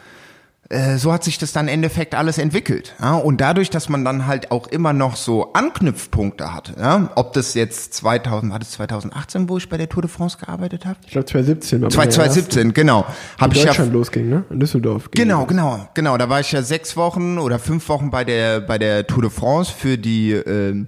[0.74, 2.94] äh, so hat sich das dann im Endeffekt alles entwickelt.
[3.00, 3.14] Ja?
[3.14, 7.10] Und dadurch, dass man dann halt auch immer noch so Anknüpfpunkte hat, ja?
[7.14, 10.84] ob das jetzt 2000, war das 2018, wo ich bei der Tour de France gearbeitet
[10.84, 10.98] habe?
[11.06, 13.06] Ich glaube 2017 war 2017, genau.
[13.38, 14.44] Habe in ich ja Deutschland losging, ne?
[14.50, 15.10] In Düsseldorf.
[15.10, 15.48] ging Genau, das.
[15.48, 16.18] genau, genau.
[16.18, 19.30] Da war ich ja sechs Wochen oder fünf Wochen bei der bei der Tour de
[19.30, 20.84] France für die äh,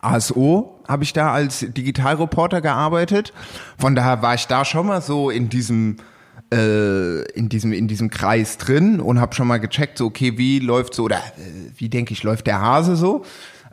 [0.00, 3.32] ASO habe ich da als Digitalreporter gearbeitet.
[3.78, 5.96] Von daher war ich da schon mal so in diesem
[6.52, 10.58] äh, in diesem in diesem Kreis drin und habe schon mal gecheckt, so okay, wie
[10.58, 13.24] läuft so oder äh, wie denke ich läuft der Hase so.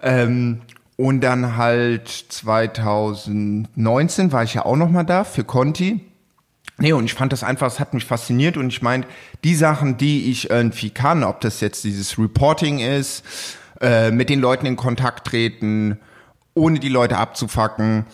[0.01, 0.61] Ähm,
[0.95, 6.01] und dann halt 2019 war ich ja auch noch mal da für Conti.
[6.77, 9.05] Nee, und ich fand das einfach, es hat mich fasziniert und ich meine,
[9.43, 13.23] die Sachen, die ich irgendwie kann, ob das jetzt dieses Reporting ist,
[13.79, 15.99] äh, mit den Leuten in Kontakt treten,
[16.55, 18.05] ohne die Leute abzufacken,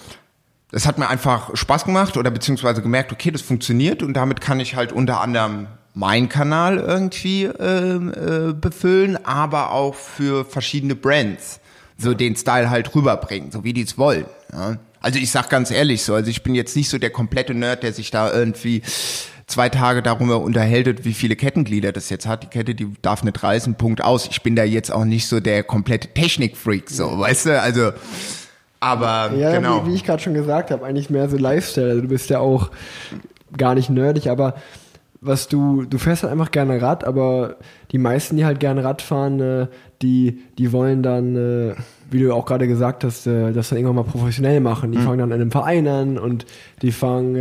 [0.71, 4.60] das hat mir einfach Spaß gemacht oder beziehungsweise gemerkt, okay, das funktioniert und damit kann
[4.60, 11.60] ich halt unter anderem meinen Kanal irgendwie äh, äh, befüllen, aber auch für verschiedene Brands
[11.97, 14.25] so den Style halt rüberbringen, so wie die es wollen.
[14.53, 14.77] Ja.
[15.01, 17.84] Also ich sag ganz ehrlich so, also ich bin jetzt nicht so der komplette Nerd,
[17.84, 18.82] der sich da irgendwie
[19.47, 22.43] zwei Tage darüber unterhält, wie viele Kettenglieder das jetzt hat.
[22.43, 24.27] Die Kette, die darf nicht reißen, Punkt aus.
[24.29, 27.91] Ich bin da jetzt auch nicht so der komplette Technikfreak, so, weißt du, also
[28.80, 29.86] aber Ja, genau.
[29.86, 31.89] wie, wie ich gerade schon gesagt habe, eigentlich mehr so Lifestyle.
[31.89, 32.72] Also du bist ja auch
[33.58, 34.56] gar nicht nerdig, aber
[35.22, 37.58] was du, du fährst halt einfach gerne Rad, aber
[37.92, 39.68] die meisten, die halt gerne Rad fahren, äh,
[40.02, 41.76] die, die wollen dann, äh,
[42.10, 44.94] wie du auch gerade gesagt hast, äh, das dann irgendwann mal professionell machen.
[44.94, 45.04] Die Mhm.
[45.04, 46.46] fangen dann in einem Verein an und
[46.82, 47.36] die fangen,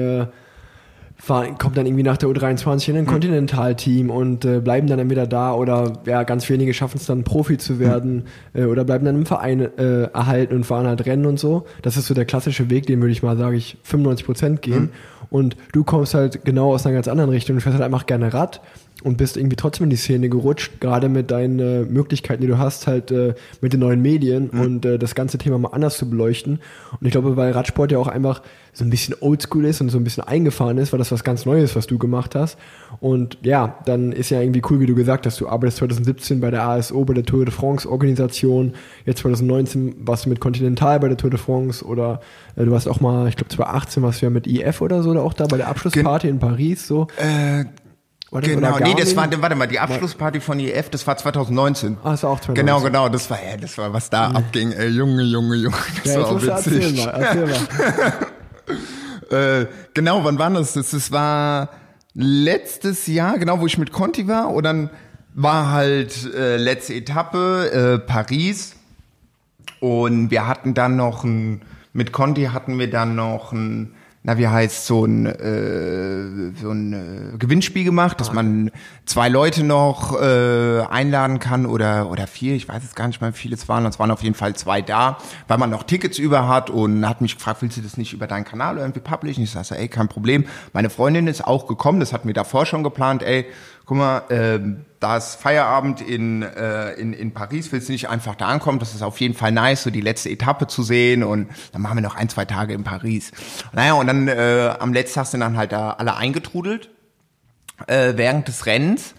[1.20, 3.00] fahren, kommt dann irgendwie nach der U23 in Mhm.
[3.00, 7.24] ein Kontinentalteam und äh, bleiben dann entweder da oder ja, ganz wenige schaffen es dann
[7.24, 7.58] Profi Mhm.
[7.58, 11.38] zu werden äh, oder bleiben dann im Verein äh, erhalten und fahren halt Rennen und
[11.38, 11.66] so.
[11.82, 14.82] Das ist so der klassische Weg, den würde ich mal, sage ich, 95 Prozent gehen.
[14.82, 14.90] Mhm.
[15.30, 17.56] Und du kommst halt genau aus einer ganz anderen Richtung.
[17.56, 18.60] Du fährst halt einfach gerne Rad
[19.04, 22.58] und bist irgendwie trotzdem in die Szene gerutscht, gerade mit deinen äh, Möglichkeiten, die du
[22.58, 26.08] hast, halt äh, mit den neuen Medien und äh, das ganze Thema mal anders zu
[26.08, 26.60] beleuchten.
[27.00, 29.98] Und ich glaube, weil Radsport ja auch einfach so ein bisschen oldschool ist und so
[29.98, 32.58] ein bisschen eingefahren ist, war das was ganz Neues, was du gemacht hast.
[33.00, 36.50] Und ja, dann ist ja irgendwie cool, wie du gesagt hast, du arbeitest 2017 bei
[36.50, 41.08] der ASO, bei der Tour de France Organisation, jetzt 2019 warst du mit Continental bei
[41.08, 42.20] der Tour de France oder
[42.54, 45.10] äh, du warst auch mal, ich glaube 2018 warst du ja mit IF oder so,
[45.10, 47.08] oder auch da bei der Abschlussparty in Paris, so.
[48.30, 51.96] Das- genau, oder nee, das war, warte mal, die Abschlussparty von IF, das war 2019.
[52.04, 52.54] Ah, das war auch 2019.
[52.66, 56.14] Genau, genau, das war, ja, das war, was da abging, ey, Junge, Junge, Junge, das
[56.14, 56.96] Ja, war auch witzig.
[57.04, 57.58] mal, erzähl mal.
[59.30, 60.72] Äh, genau, wann war das?
[60.72, 60.90] das?
[60.92, 61.68] Das war
[62.14, 64.50] letztes Jahr, genau, wo ich mit Conti war.
[64.54, 64.88] Und dann
[65.34, 68.74] war halt äh, letzte Etappe äh, Paris.
[69.80, 71.60] Und wir hatten dann noch ein,
[71.92, 76.92] mit Conti hatten wir dann noch ein, na wie heißt so ein äh, so ein
[76.92, 78.70] äh, Gewinnspiel gemacht, dass man
[79.06, 83.32] zwei Leute noch äh, einladen kann oder oder vier, ich weiß jetzt gar nicht mal,
[83.32, 86.18] wie viele es waren, es waren auf jeden Fall zwei da, weil man noch Tickets
[86.18, 89.44] über hat und hat mich gefragt, willst du das nicht über deinen Kanal irgendwie publishen?
[89.44, 90.44] Ich sag so, ey, kein Problem.
[90.72, 93.46] Meine Freundin ist auch gekommen, das hatten wir davor schon geplant, ey,
[93.88, 98.34] guck mal, ähm, da ist Feierabend in, äh, in, in Paris, willst du nicht einfach
[98.34, 98.78] da ankommen?
[98.78, 101.96] Das ist auf jeden Fall nice, so die letzte Etappe zu sehen und dann machen
[101.96, 103.32] wir noch ein, zwei Tage in Paris.
[103.72, 106.90] Naja, und dann äh, am letzten Tag sind dann halt da alle eingetrudelt
[107.86, 109.14] äh, während des Rennens.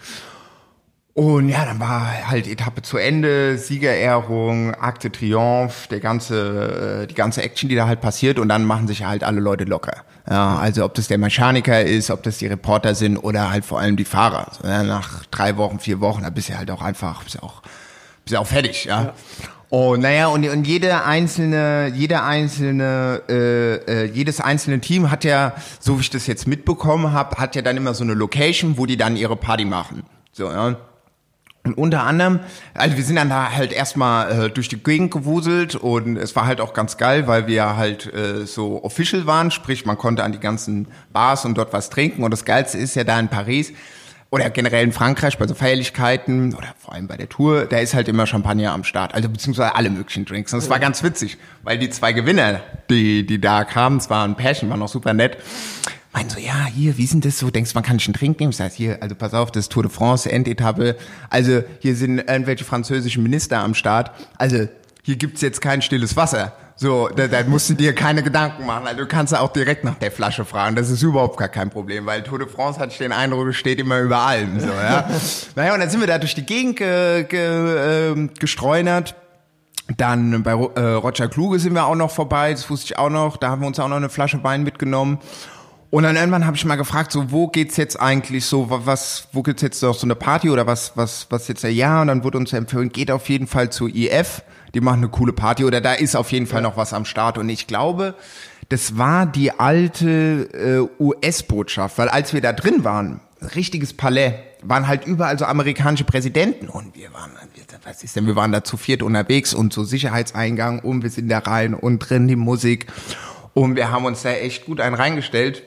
[1.15, 7.15] Und ja, dann war halt Etappe zu Ende, Siegerehrung, Akte Triomphe, der ganze, äh, die
[7.15, 10.03] ganze Action, die da halt passiert und dann machen sich halt alle Leute locker.
[10.29, 13.79] Ja, also ob das der Mechaniker ist, ob das die Reporter sind oder halt vor
[13.79, 14.51] allem die Fahrer.
[14.61, 17.43] So, ja, nach drei Wochen, vier Wochen, da bist du halt auch einfach, bist du
[17.43, 17.63] auch,
[18.23, 19.13] bist auch fertig, ja.
[19.69, 25.53] Und naja, und, und jede einzelne, jede einzelne, äh, äh, jedes einzelne Team hat ja,
[25.79, 28.85] so wie ich das jetzt mitbekommen habe, hat ja dann immer so eine Location, wo
[28.85, 30.03] die dann ihre Party machen.
[30.31, 30.75] So, ja.
[31.63, 32.39] Und unter anderem,
[32.73, 36.45] also wir sind dann da halt erstmal äh, durch die Gegend gewuselt und es war
[36.45, 40.31] halt auch ganz geil, weil wir halt äh, so official waren, sprich man konnte an
[40.31, 42.23] die ganzen Bars und dort was trinken.
[42.23, 43.73] Und das Geilste ist ja da in Paris
[44.31, 47.93] oder generell in Frankreich bei so Feierlichkeiten oder vor allem bei der Tour, da ist
[47.93, 50.53] halt immer Champagner am Start, also beziehungsweise alle möglichen Drinks.
[50.53, 54.23] Und das war ganz witzig, weil die zwei Gewinner, die, die da kamen, es war
[54.25, 55.37] ein Pärchen, war noch super nett,
[56.11, 57.51] meinen so, ja, hier, wie sind das so?
[57.51, 58.51] Denkst man kann nicht einen Trink nehmen?
[58.51, 60.95] Ich sag, hier, also pass auf, das ist Tour de France, Endetappe.
[61.29, 64.11] Also hier sind irgendwelche französischen Minister am Start.
[64.37, 64.67] Also
[65.03, 66.53] hier gibt's jetzt kein stilles Wasser.
[66.75, 68.87] So, da, da musst du dir keine Gedanken machen.
[68.87, 70.77] Also du kannst auch direkt nach der Flasche fragen.
[70.77, 73.79] Das ist überhaupt gar kein Problem, weil Tour de France hat ich den Eindruck, steht
[73.79, 74.59] immer über allem.
[74.61, 75.09] So, ja.
[75.55, 79.15] naja, und dann sind wir da durch die Gegend ge, ge, äh, gestreunert.
[79.97, 83.37] Dann bei äh, Roger Kluge sind wir auch noch vorbei, das wusste ich auch noch.
[83.37, 85.19] Da haben wir uns auch noch eine Flasche Wein mitgenommen.
[85.91, 89.41] Und dann irgendwann habe ich mal gefragt, so wo geht's jetzt eigentlich so, was, wo
[89.41, 92.01] gibt's jetzt noch so eine Party oder was, was, was jetzt der ja?
[92.01, 94.43] Und dann wurde uns empfohlen, geht auf jeden Fall zu IF,
[94.75, 97.39] die machen eine coole Party oder da ist auf jeden Fall noch was am Start.
[97.39, 98.13] Und ich glaube,
[98.69, 103.19] das war die alte äh, US-Botschaft, weil als wir da drin waren,
[103.55, 106.67] richtiges Palais, waren halt überall so amerikanische Präsidenten.
[106.67, 107.31] Und wir waren,
[107.83, 111.29] was ist denn, wir waren da zu viert unterwegs und so Sicherheitseingang und wir sind
[111.29, 112.87] da rein und drin die Musik.
[113.53, 115.63] Und wir haben uns da echt gut einen reingestellt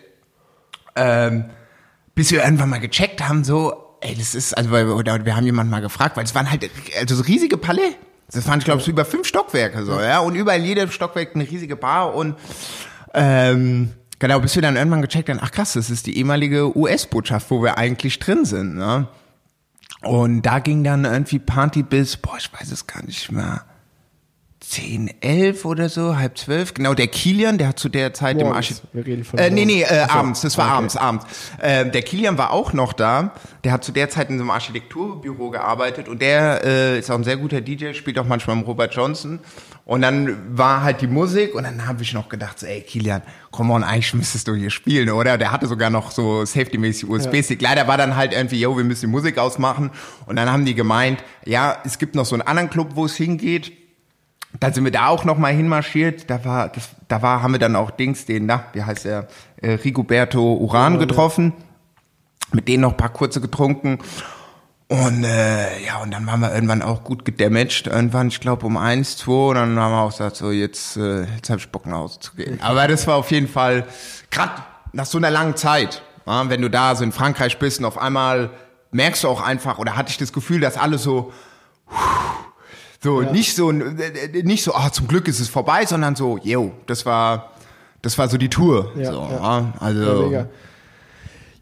[0.96, 1.46] ähm,
[2.14, 5.70] bis wir irgendwann mal gecheckt haben, so, ey, das ist, also oder wir haben jemanden
[5.70, 7.96] mal gefragt, weil es waren halt also so riesige Palais.
[8.31, 10.20] Das waren, ich glaube, so über fünf Stockwerke so, ja.
[10.20, 12.37] Und überall jeder Stockwerk eine riesige Bar und
[13.14, 17.50] ähm, genau, bis wir dann irgendwann gecheckt haben, ach krass, das ist die ehemalige US-Botschaft,
[17.50, 19.09] wo wir eigentlich drin sind, ne?
[20.02, 23.64] Und da ging dann irgendwie Party bis, boah, ich weiß es gar nicht mehr.
[24.64, 26.72] 10, 11 oder so, halb zwölf.
[26.72, 28.51] Genau, der Kilian, der hat zu der Zeit Morgens.
[28.51, 28.94] im Architekt...
[28.94, 30.75] Wir reden von Äh, nee, nee, äh, abends, das war Okay.
[30.77, 31.27] abends, abends.
[31.61, 33.33] Äh, der Kilian war auch noch da,
[33.64, 37.16] der hat zu der Zeit in so einem Architekturbüro gearbeitet und der äh, ist auch
[37.16, 39.40] ein sehr guter DJ, spielt auch manchmal mit Robert Johnson.
[39.85, 43.22] Und dann war halt die Musik und dann habe ich noch gedacht, so, ey Kilian,
[43.51, 45.38] komm on, eigentlich müsstest du hier spielen, oder?
[45.38, 47.61] Der hatte sogar noch so safety-mäßig USB-Stick.
[47.61, 49.90] Leider war dann halt irgendwie, yo, wir müssen die Musik ausmachen.
[50.27, 53.16] Und dann haben die gemeint, ja, es gibt noch so einen anderen Club, wo es
[53.16, 53.72] hingeht.
[54.61, 56.29] Dann sind wir da auch noch mal hinmarschiert.
[56.31, 59.29] Da war, das, da war, haben wir dann auch Dings, den, na, wie heißt der,
[59.61, 61.53] äh, Rigoberto Uran getroffen.
[62.53, 63.99] Mit denen noch ein paar kurze getrunken.
[64.88, 67.87] Und äh, ja, und dann waren wir irgendwann auch gut gedamaged.
[67.87, 69.49] Irgendwann, ich glaube, um eins, zwei.
[69.49, 72.21] Und dann haben wir auch gesagt, so jetzt, äh, jetzt habe ich Bock nach Hause
[72.21, 72.61] zu gehen.
[72.61, 73.87] Aber das war auf jeden Fall,
[74.31, 74.53] gerade
[74.93, 77.97] nach so einer langen Zeit, ja, wenn du da so in Frankreich bist und auf
[77.97, 78.51] einmal
[78.91, 81.33] merkst du auch einfach, oder hatte ich das Gefühl, dass alle so,
[83.03, 86.73] so, nicht so, äh, nicht so, ah, zum Glück ist es vorbei, sondern so, yo,
[86.87, 87.53] das war,
[88.01, 88.93] das war so die Tour.
[88.97, 89.31] Ja, so, ja.
[89.31, 90.49] ja, also, Ja, mega.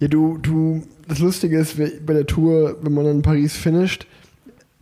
[0.00, 4.07] Ja, du, du, das Lustige ist, bei der Tour, wenn man dann in Paris finisht,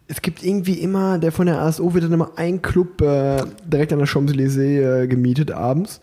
[0.08, 3.92] es gibt irgendwie immer, der von der ASO wird dann immer ein Club äh, direkt
[3.92, 6.00] an der Champs-Élysées äh, gemietet abends.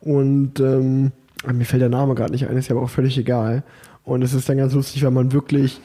[0.00, 1.12] Und ähm,
[1.50, 3.64] mir fällt der Name gerade nicht ein, ist ja aber auch völlig egal.
[4.04, 5.80] Und es ist dann ganz lustig, weil man wirklich,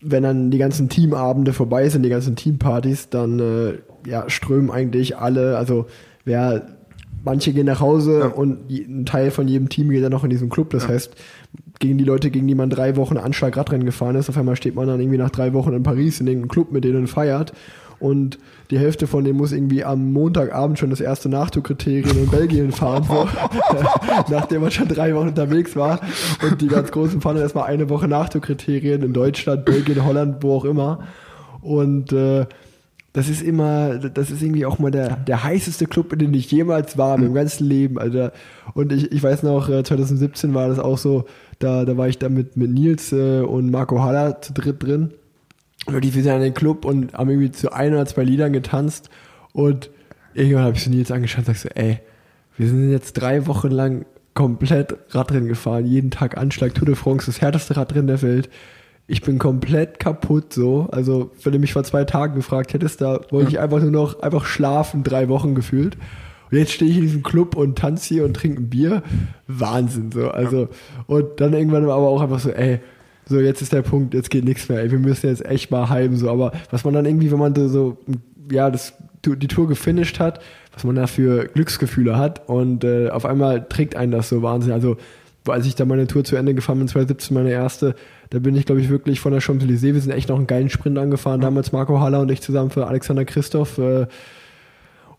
[0.00, 5.16] wenn dann die ganzen Teamabende vorbei sind, die ganzen Teampartys, dann äh, ja, strömen eigentlich
[5.16, 5.86] alle, also
[6.24, 6.66] wer
[7.24, 10.30] manche gehen nach Hause und die, ein Teil von jedem Team geht dann noch in
[10.30, 10.70] diesen Club.
[10.70, 11.14] Das heißt,
[11.78, 14.74] gegen die Leute, gegen die man drei Wochen Anschlag Radrennen gefahren ist, auf einmal steht
[14.74, 17.52] man dann irgendwie nach drei Wochen in Paris in irgendeinem Club, mit denen feiert.
[18.00, 18.38] Und
[18.70, 23.04] die Hälfte von denen muss irgendwie am Montagabend schon das erste Nachtourkriterium in Belgien fahren,
[23.04, 23.28] so,
[24.30, 26.00] nachdem man schon drei Wochen unterwegs war.
[26.42, 30.56] Und die ganz Großen fahren dann erstmal eine Woche Nachtourkriterien in Deutschland, Belgien, Holland, wo
[30.56, 31.00] auch immer.
[31.60, 32.46] Und äh,
[33.12, 36.50] das ist immer, das ist irgendwie auch mal der, der heißeste Club, in dem ich
[36.52, 38.32] jemals war, in meinem ganzen Leben, Alter.
[38.74, 41.24] Und ich, ich weiß noch, äh, 2017 war das auch so,
[41.58, 45.14] da, da war ich da mit, mit Nils äh, und Marco Haller zu dritt drin.
[45.86, 49.10] Die wir sind an den Club und haben irgendwie zu ein oder zwei Liedern getanzt.
[49.52, 49.90] Und
[50.34, 52.00] irgendwann habe ich so Nils angeschaut und sag so, ey,
[52.56, 57.26] wir sind jetzt drei Wochen lang komplett Radrennen gefahren, jeden Tag Anschlag, Tour de France,
[57.26, 58.50] das härteste Radrennen der Welt.
[59.06, 60.88] Ich bin komplett kaputt so.
[60.92, 64.20] Also, wenn du mich vor zwei Tagen gefragt hättest, da wollte ich einfach nur noch
[64.20, 65.96] einfach schlafen, drei Wochen gefühlt.
[66.50, 69.02] Und jetzt stehe ich in diesem Club und tanze hier und trinke ein Bier.
[69.46, 70.30] Wahnsinn so.
[70.30, 70.68] Also,
[71.06, 72.80] und dann irgendwann aber auch einfach so, ey,
[73.28, 75.88] so jetzt ist der Punkt, jetzt geht nichts mehr, ey, wir müssen jetzt echt mal
[75.88, 77.98] heim, so, aber was man dann irgendwie, wenn man so-
[78.50, 80.40] ja, das, die Tour gefinisht hat,
[80.72, 84.72] was man da für Glücksgefühle hat und äh, auf einmal trägt einen das so Wahnsinn,
[84.72, 84.96] also
[85.46, 87.94] als ich da meine Tour zu Ende gefahren bin, 2017 meine erste,
[88.30, 90.68] da bin ich glaube ich wirklich von der Champs-Élysées, wir sind echt noch einen geilen
[90.70, 94.06] Sprint angefahren, damals Marco Haller und ich zusammen für Alexander Christoph äh,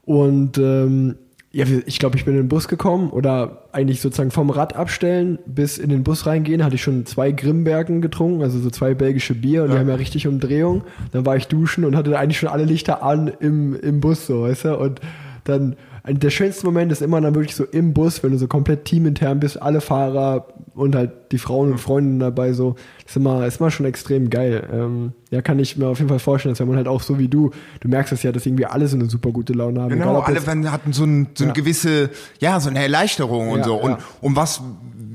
[0.06, 1.16] und ähm,
[1.52, 5.40] ja, ich glaube, ich bin in den Bus gekommen oder eigentlich sozusagen vom Rad abstellen
[5.48, 9.34] bis in den Bus reingehen, hatte ich schon zwei Grimbergen getrunken, also so zwei belgische
[9.34, 10.84] Bier und die haben ja richtig Umdrehung.
[11.12, 14.44] Dann war ich duschen und hatte eigentlich schon alle Lichter an im, im Bus, so,
[14.44, 14.78] weißt du?
[14.78, 15.02] Und
[15.44, 15.76] dann,
[16.14, 19.40] der schönste Moment ist immer dann wirklich so im Bus, wenn du so komplett teamintern
[19.40, 22.76] bist, alle Fahrer und halt die Frauen und Freundinnen dabei, so.
[23.04, 24.68] Das ist immer, ist immer schon extrem geil.
[24.72, 27.20] Ähm, ja, kann ich mir auf jeden Fall vorstellen, dass wenn man halt auch so
[27.20, 29.90] wie du, du merkst es ja, dass irgendwie alle so eine super gute Laune haben.
[29.90, 31.54] Genau, alle jetzt- hatten so, ein, so eine Ja.
[31.54, 33.76] gewisse, ja, so eine Erleichterung und Ja, so.
[33.76, 33.98] Und, ja.
[34.22, 34.62] und was,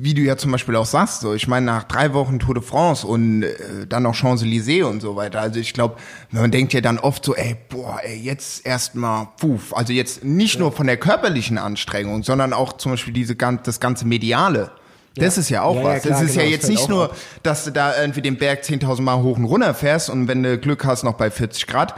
[0.05, 2.62] wie du ja zum Beispiel auch sagst, so, ich meine, nach drei Wochen Tour de
[2.62, 5.40] France und äh, dann noch Champs-Élysées und so weiter.
[5.40, 5.97] Also ich glaube,
[6.31, 9.75] man denkt ja dann oft so, ey, boah, ey, jetzt erstmal, puff.
[9.75, 14.07] Also jetzt nicht nur von der körperlichen Anstrengung, sondern auch zum Beispiel diese das ganze
[14.07, 14.73] Mediale.
[15.17, 16.03] Das ist ja auch Ja, ja, was.
[16.03, 17.11] klar, das ist genau, ja jetzt nicht nur,
[17.43, 20.59] dass du da irgendwie den Berg 10.000 Mal hoch und runter fährst und wenn du
[20.59, 21.95] Glück hast, noch bei 40 Grad,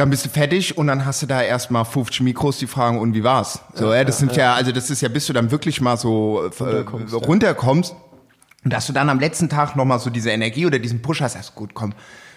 [0.00, 3.14] dann bist du fertig und dann hast du da erstmal 50 Mikros, die fragen, und
[3.14, 3.60] wie war's?
[3.74, 6.42] So, ja, das sind ja, also das ist ja, bis du dann wirklich mal so
[6.42, 7.18] äh, Runterkommst, ja.
[7.18, 7.94] runterkommst
[8.64, 11.34] und dass du dann am letzten Tag nochmal so diese Energie oder diesen Push hast,
[11.34, 11.92] sagst, gut, komm,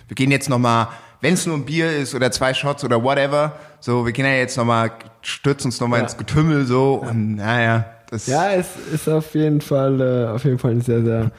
[0.08, 0.90] wir gehen jetzt nochmal,
[1.22, 4.34] wenn es nur ein Bier ist oder zwei Shots oder whatever, so, wir gehen ja
[4.34, 6.04] jetzt nochmal, stürzen uns nochmal Ja.
[6.06, 10.60] ins Getümmel so und naja, das Ja, es ist auf jeden Fall, äh, auf jeden
[10.60, 11.32] Fall eine sehr, sehr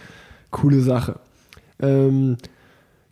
[0.50, 1.16] coole Sache.
[1.80, 2.36] Ähm,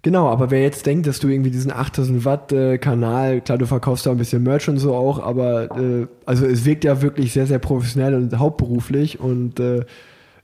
[0.02, 3.66] genau, aber wer jetzt denkt, dass du irgendwie diesen 8000 Watt äh, Kanal, klar, du
[3.66, 7.32] verkaufst da ein bisschen Merch und so auch, aber äh, also es wirkt ja wirklich
[7.32, 9.84] sehr, sehr professionell und hauptberuflich und äh,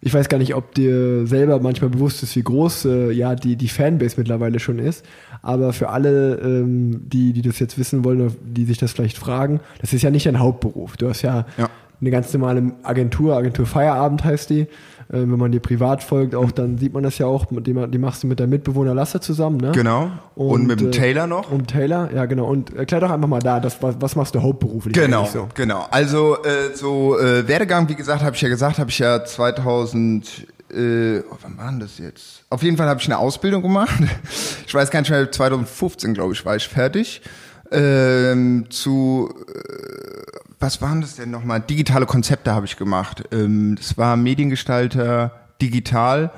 [0.01, 3.57] ich weiß gar nicht, ob dir selber manchmal bewusst ist, wie groß äh, ja die,
[3.57, 5.05] die Fanbase mittlerweile schon ist.
[5.43, 9.19] Aber für alle, ähm, die, die das jetzt wissen wollen, oder die sich das vielleicht
[9.19, 10.97] fragen, das ist ja nicht dein Hauptberuf.
[10.97, 11.69] Du hast ja, Ja.
[12.01, 14.69] eine ganz normale Agentur, Agentur Feierabend heißt die.
[15.11, 17.99] Äh, wenn man dir privat folgt, auch dann sieht man das ja auch, die, die
[17.99, 19.73] machst du mit deinem Mitbewohner Lasse zusammen, ne?
[19.73, 20.11] Genau.
[20.35, 21.51] Und mit dem äh, Taylor noch?
[21.51, 22.47] Und Taylor, ja genau.
[22.47, 24.95] Und erklär doch einfach mal da, das, was, was machst du hauptberuflich?
[24.95, 25.49] Genau, So?
[25.55, 25.87] genau.
[25.91, 30.47] Also äh, so äh, Werdegang, wie gesagt, habe ich ja gesagt, habe ich ja 2000,
[30.71, 32.45] äh, oh, wann war denn das jetzt?
[32.51, 33.99] Auf jeden Fall habe ich eine Ausbildung gemacht.
[34.67, 37.23] Ich weiß gar nicht mehr, 2015 glaube ich war ich fertig.
[37.71, 40.18] Ähm, zu äh,
[40.61, 41.61] was waren das denn nochmal?
[41.61, 43.25] Digitale Konzepte habe ich gemacht.
[43.33, 46.33] Ähm, das war Mediengestalter digital.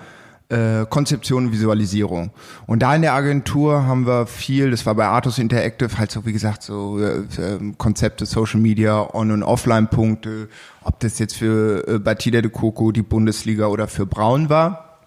[0.50, 2.33] Äh, Konzeption und Visualisierung.
[2.66, 6.26] Und da in der Agentur haben wir viel, das war bei Artus Interactive, halt so
[6.26, 10.48] wie gesagt, so äh, ähm, Konzepte, Social Media, On- und Offline-Punkte,
[10.83, 14.98] ob das jetzt für äh, Batida de Coco, die Bundesliga oder für Braun war.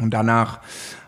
[0.00, 0.60] Und danach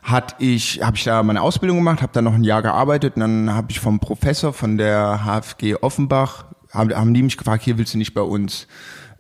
[0.03, 3.21] hat ich, habe ich da meine Ausbildung gemacht, habe da noch ein Jahr gearbeitet und
[3.21, 7.79] dann habe ich vom Professor von der HFG Offenbach, haben, haben die mich gefragt, hier
[7.79, 8.67] willst du nicht bei uns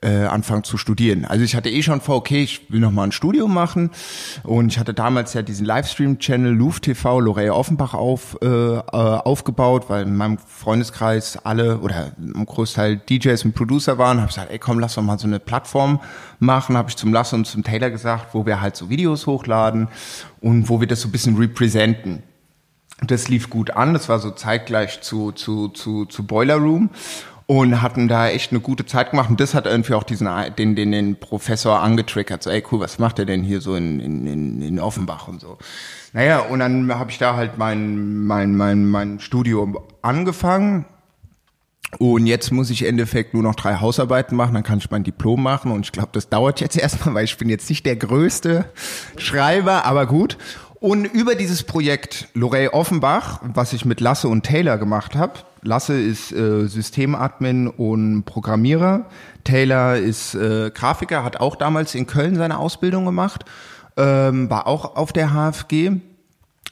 [0.03, 1.25] äh, anfangen zu studieren.
[1.25, 3.91] Also ich hatte eh schon vor, okay, ich will noch mal ein Studium machen
[4.45, 9.85] und ich hatte damals ja diesen Livestream-Channel Louvre TV, Lorraine Offenbach auf, äh, äh, aufgebaut,
[9.89, 14.19] weil in meinem Freundeskreis alle oder im Großteil DJs und Producer waren.
[14.19, 16.01] Habe gesagt, ey komm, lass doch mal so eine Plattform
[16.39, 16.77] machen.
[16.77, 19.89] Habe ich zum Lasse und zum Taylor gesagt, wo wir halt so Videos hochladen
[20.41, 22.23] und wo wir das so ein bisschen representen.
[23.07, 26.91] Das lief gut an, das war so zeitgleich zu, zu, zu, zu Boiler Room
[27.51, 29.29] und hatten da echt eine gute Zeit gemacht.
[29.29, 32.45] Und das hat irgendwie auch diesen den den, den Professor angetriggert.
[32.45, 35.59] So ey cool was macht er denn hier so in, in, in, Offenbach und so?
[36.13, 40.85] Naja und dann habe ich da halt mein mein mein mein Studium angefangen.
[41.99, 45.03] Und jetzt muss ich im Endeffekt nur noch drei Hausarbeiten machen, dann kann ich mein
[45.03, 45.73] Diplom machen.
[45.73, 48.67] Und ich glaube, das dauert jetzt erstmal, weil ich bin jetzt nicht der größte
[49.17, 50.39] Schreiber, aber gut.
[50.81, 56.01] Und über dieses Projekt Lorey Offenbach, was ich mit Lasse und Taylor gemacht habe, Lasse
[56.01, 59.05] ist äh, Systemadmin und Programmierer,
[59.45, 63.45] Taylor ist äh, Grafiker, hat auch damals in Köln seine Ausbildung gemacht,
[63.99, 66.01] ähm, war auch auf der HFG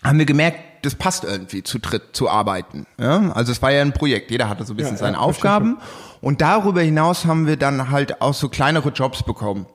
[0.04, 2.86] haben wir gemerkt, das passt irgendwie zu dritt zu arbeiten.
[2.98, 3.32] Ja?
[3.32, 5.78] Also es war ja ein Projekt, jeder hatte so ein bisschen Ja, seine ja, Aufgaben.
[6.20, 9.66] Und darüber hinaus haben wir dann halt auch so kleinere Jobs bekommen.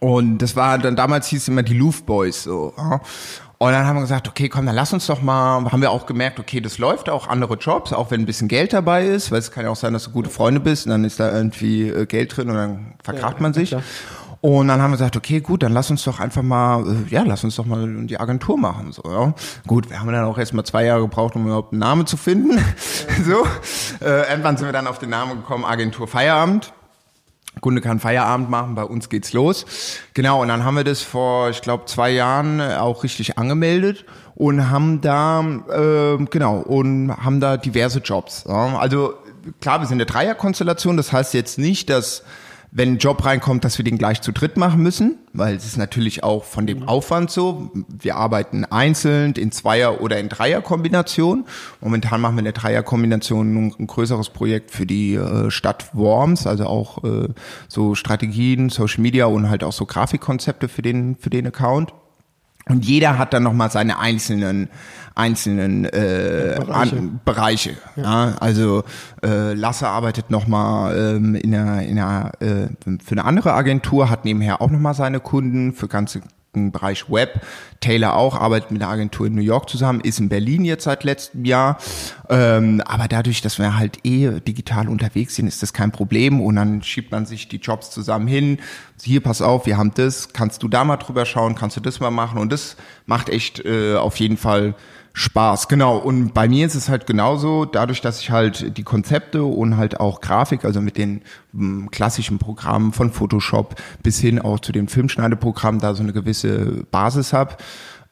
[0.00, 2.74] Und das war dann damals hieß es immer die Louvre Boys so.
[3.58, 6.06] Und dann haben wir gesagt, okay, komm, dann lass uns doch mal, haben wir auch
[6.06, 9.38] gemerkt, okay, das läuft auch andere Jobs, auch wenn ein bisschen Geld dabei ist, weil
[9.38, 11.88] es kann ja auch sein, dass du gute Freunde bist und dann ist da irgendwie
[11.88, 13.70] äh, Geld drin und dann verkracht Ja, man sich.
[13.70, 13.82] klar.
[14.40, 17.22] Und dann haben wir gesagt, okay, gut, dann lass uns doch einfach mal, äh, ja,
[17.22, 18.92] lass uns doch mal die Agentur machen.
[18.92, 19.32] So, ja.
[19.66, 22.18] Gut, wir haben dann auch erst mal zwei Jahre gebraucht, um überhaupt einen Namen zu
[22.18, 22.58] finden.
[23.24, 23.46] so,
[24.04, 26.74] äh, irgendwann sind wir dann auf den Namen gekommen, Agentur Feierabend.
[27.60, 29.64] Kunde kann Feierabend machen, bei uns geht's los.
[30.12, 34.04] Genau, und dann haben wir das vor, ich glaube, zwei Jahren äh, auch richtig angemeldet
[34.34, 38.44] und haben da, äh, genau, und haben da diverse Jobs.
[38.48, 38.76] Ja.
[38.78, 39.14] Also
[39.60, 42.22] klar, wir sind eine Dreierkonstellation, das heißt jetzt nicht, dass
[42.76, 45.76] wenn ein Job reinkommt, dass wir den gleich zu dritt machen müssen, weil es ist
[45.76, 47.70] natürlich auch von dem Aufwand so.
[47.88, 51.44] Wir arbeiten einzeln, in Zweier- oder in Dreierkombination.
[51.80, 57.04] Momentan machen wir eine Dreierkombination ein größeres Projekt für die äh, Stadt Worms, also auch
[57.04, 57.28] äh,
[57.68, 61.94] so Strategien, Social Media und halt auch so Grafikkonzepte für den, für den Account.
[62.68, 64.68] Und jeder hat dann nochmal seine einzelnen
[65.14, 66.96] einzelnen äh, Bereiche.
[66.96, 67.76] An, Bereiche.
[67.96, 68.34] Ja.
[68.40, 68.82] also
[69.22, 72.68] äh, Lasse arbeitet nochmal ähm, in einer, in einer, äh,
[73.02, 76.20] für eine andere Agentur, hat nebenher auch nochmal seine Kunden für ganze
[76.56, 77.42] im Bereich Web.
[77.80, 81.04] Taylor auch arbeitet mit der Agentur in New York zusammen, ist in Berlin jetzt seit
[81.04, 81.78] letztem Jahr.
[82.28, 86.40] Ähm, aber dadurch, dass wir halt eh digital unterwegs sind, ist das kein Problem.
[86.40, 88.58] Und dann schiebt man sich die Jobs zusammen hin.
[89.02, 90.32] Hier, pass auf, wir haben das.
[90.32, 91.54] Kannst du da mal drüber schauen?
[91.54, 92.38] Kannst du das mal machen?
[92.38, 92.76] Und das
[93.06, 94.74] macht echt äh, auf jeden Fall
[95.16, 95.96] Spaß, genau.
[95.96, 100.00] Und bei mir ist es halt genauso, dadurch, dass ich halt die Konzepte und halt
[100.00, 101.22] auch Grafik, also mit den
[101.54, 106.84] m, klassischen Programmen von Photoshop bis hin auch zu den Filmschneideprogrammen da so eine gewisse
[106.90, 107.56] Basis habe,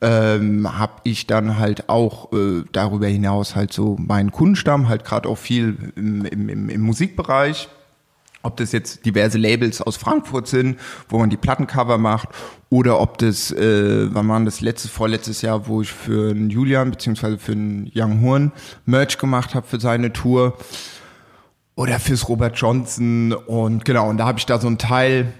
[0.00, 5.28] ähm, habe ich dann halt auch äh, darüber hinaus halt so meinen Kundenstamm, halt gerade
[5.28, 7.68] auch viel im, im, im Musikbereich
[8.42, 10.78] ob das jetzt diverse Labels aus Frankfurt sind,
[11.08, 12.28] wo man die Plattencover macht,
[12.70, 16.90] oder ob das, äh, wann war das letztes, vorletztes Jahr, wo ich für einen Julian
[16.90, 18.52] beziehungsweise für einen Young Horn
[18.86, 20.56] Merch gemacht habe für seine Tour,
[21.74, 25.32] oder fürs Robert Johnson und genau, und da habe ich da so einen Teil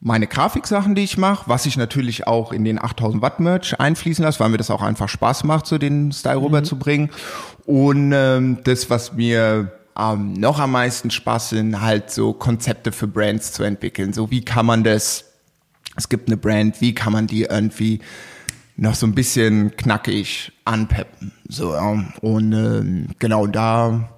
[0.00, 4.24] meine Grafiksachen, die ich mache, was ich natürlich auch in den 8000 Watt Merch einfließen
[4.24, 7.10] lasse, weil mir das auch einfach Spaß macht, so den Style rüber zu bringen.
[7.66, 13.06] Und ähm, das, was mir ähm, noch am meisten Spaß sind, halt so Konzepte für
[13.06, 14.12] Brands zu entwickeln.
[14.12, 15.24] So wie kann man das,
[15.96, 18.00] es gibt eine Brand, wie kann man die irgendwie
[18.76, 21.32] noch so ein bisschen knackig anpeppen.
[21.48, 22.04] So, ja.
[22.22, 24.08] Und ähm, genau da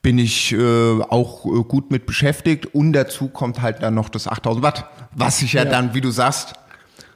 [0.00, 4.28] bin ich äh, auch äh, gut mit beschäftigt und dazu kommt halt dann noch das
[4.28, 5.70] 8000 Watt, was sich ja, Ja.
[5.70, 6.54] dann, wie du sagst,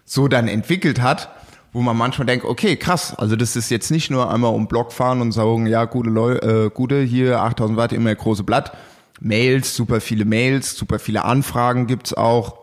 [0.04, 1.30] so dann entwickelt hat,
[1.72, 4.92] wo man manchmal denkt, okay, krass, also das ist jetzt nicht nur einmal um Block
[4.92, 8.72] fahren und sagen, ja, gute Leute, äh, gute, hier 8000 Watt, immer große Blatt.
[9.20, 12.58] Mails, super viele Mails, super viele Anfragen gibt's auch.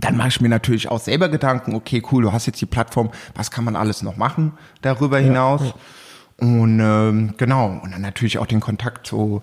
[0.00, 3.10] Dann mache ich mir natürlich auch selber Gedanken, okay, cool, du hast jetzt die Plattform,
[3.34, 5.74] was kann man alles noch machen darüber hinaus?
[6.38, 9.42] Und ähm, genau, und dann natürlich auch den Kontakt zu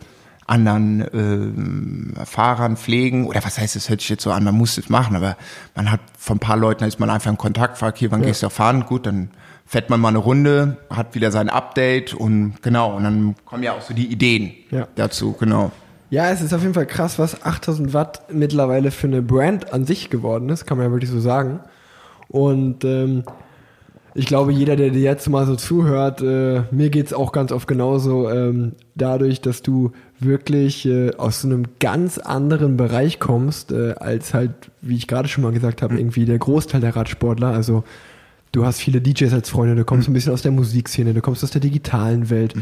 [0.49, 3.27] anderen ähm, Fahrern pflegen.
[3.27, 5.37] Oder was heißt, das hört sich jetzt so an, man muss es machen, aber
[5.75, 8.43] man hat von ein paar Leuten, ist man einfach in Kontakt, fragt, hier, wann gehst
[8.43, 8.85] du fahren?
[8.85, 9.29] Gut, dann
[9.65, 13.73] fährt man mal eine Runde, hat wieder sein Update und genau, und dann kommen ja
[13.73, 14.87] auch so die Ideen Ja.
[14.95, 15.71] dazu, genau.
[16.09, 19.85] Ja, es ist auf jeden Fall krass, was 8000 Watt mittlerweile für eine Brand an
[19.85, 21.59] sich geworden ist, kann man ja wirklich so sagen.
[22.29, 23.23] Und ähm,
[24.15, 27.67] ich glaube, jeder, der dir jetzt mal so zuhört, äh, mir geht's auch ganz oft
[27.67, 33.93] genauso, ähm, dadurch, dass du wirklich äh, aus so einem ganz anderen Bereich kommst, äh,
[33.99, 34.51] als halt,
[34.81, 37.47] wie ich gerade schon mal gesagt habe, irgendwie der Großteil der Radsportler.
[37.47, 37.83] Also
[38.51, 41.43] du hast viele DJs als Freunde, du kommst ein bisschen aus der Musikszene, du kommst
[41.43, 42.53] aus der digitalen Welt.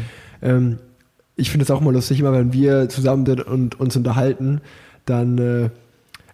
[0.42, 0.78] Ähm,
[1.36, 4.60] ich finde es auch mal lustig, immer wenn wir zusammen sind und uns unterhalten,
[5.04, 5.70] dann äh,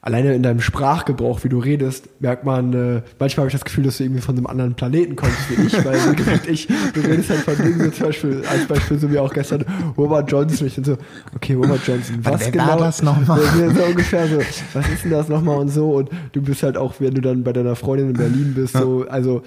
[0.04, 3.84] alleine in deinem Sprachgebrauch, wie du redest, merkt man, äh, manchmal habe ich das Gefühl,
[3.84, 6.12] dass du irgendwie von einem anderen Planeten kommst wie ich, weil so
[6.46, 9.64] ich, du redest halt von Dingen, so zum Beispiel, als Beispiel so wie auch gestern,
[9.96, 10.98] Robert Johnson, ich bin so,
[11.34, 13.40] okay, Robert Johnson, was wer genau, war das nochmal?
[13.74, 14.38] So ungefähr so,
[14.74, 15.92] was ist denn das nochmal und so?
[15.92, 19.06] Und du bist halt auch, wenn du dann bei deiner Freundin in Berlin bist, so,
[19.08, 19.42] also,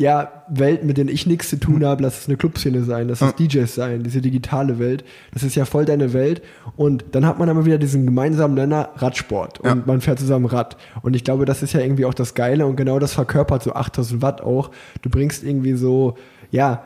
[0.00, 1.60] ja, Welt, mit denen ich nichts zu Hm.
[1.60, 5.42] tun habe, lass es eine Clubszene sein, lass es DJs sein, diese digitale Welt, das
[5.42, 6.40] ist ja voll deine Welt.
[6.76, 9.60] Und dann hat man aber wieder diesen gemeinsamen Nenner Radsport.
[9.60, 9.74] Und Ja.
[9.84, 10.78] man fährt zusammen Rad.
[11.02, 12.66] Und ich glaube, das ist ja irgendwie auch das Geile.
[12.66, 14.70] Und genau das verkörpert so 8000 Watt auch.
[15.02, 16.14] Du bringst irgendwie so,
[16.50, 16.82] ja,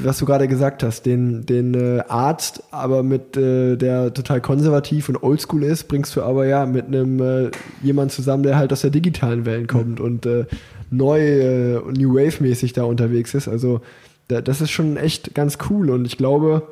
[0.00, 5.08] was du gerade gesagt hast, den, den äh, Arzt, aber mit äh, der total konservativ
[5.08, 7.50] und oldschool ist, bringst du aber ja mit einem äh,
[7.82, 9.98] jemand zusammen, der halt aus der digitalen Welt kommt.
[10.00, 10.44] Und äh,
[10.90, 13.48] neu äh, New Wave mäßig da unterwegs ist.
[13.48, 13.80] Also
[14.28, 16.66] da, das ist schon echt ganz cool und ich glaube,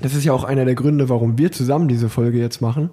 [0.00, 2.90] das ist ja auch einer der Gründe, warum wir zusammen diese Folge jetzt machen.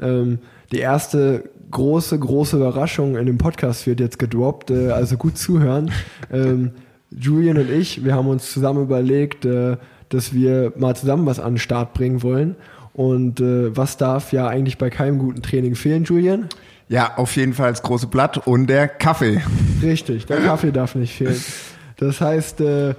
[0.00, 0.38] Ähm,
[0.72, 5.90] die erste große, große Überraschung in dem Podcast wird jetzt gedroppt, äh, also gut zuhören.
[6.30, 6.72] Ähm,
[7.10, 9.76] Julian und ich, wir haben uns zusammen überlegt, äh,
[10.10, 12.56] dass wir mal zusammen was an den Start bringen wollen.
[12.92, 16.48] Und äh, was darf ja eigentlich bei keinem guten Training fehlen, Julian?
[16.88, 19.42] Ja, auf jeden Fall das große Blatt und der Kaffee.
[19.82, 21.42] Richtig, der Kaffee darf nicht fehlen.
[21.98, 22.94] Das heißt, äh,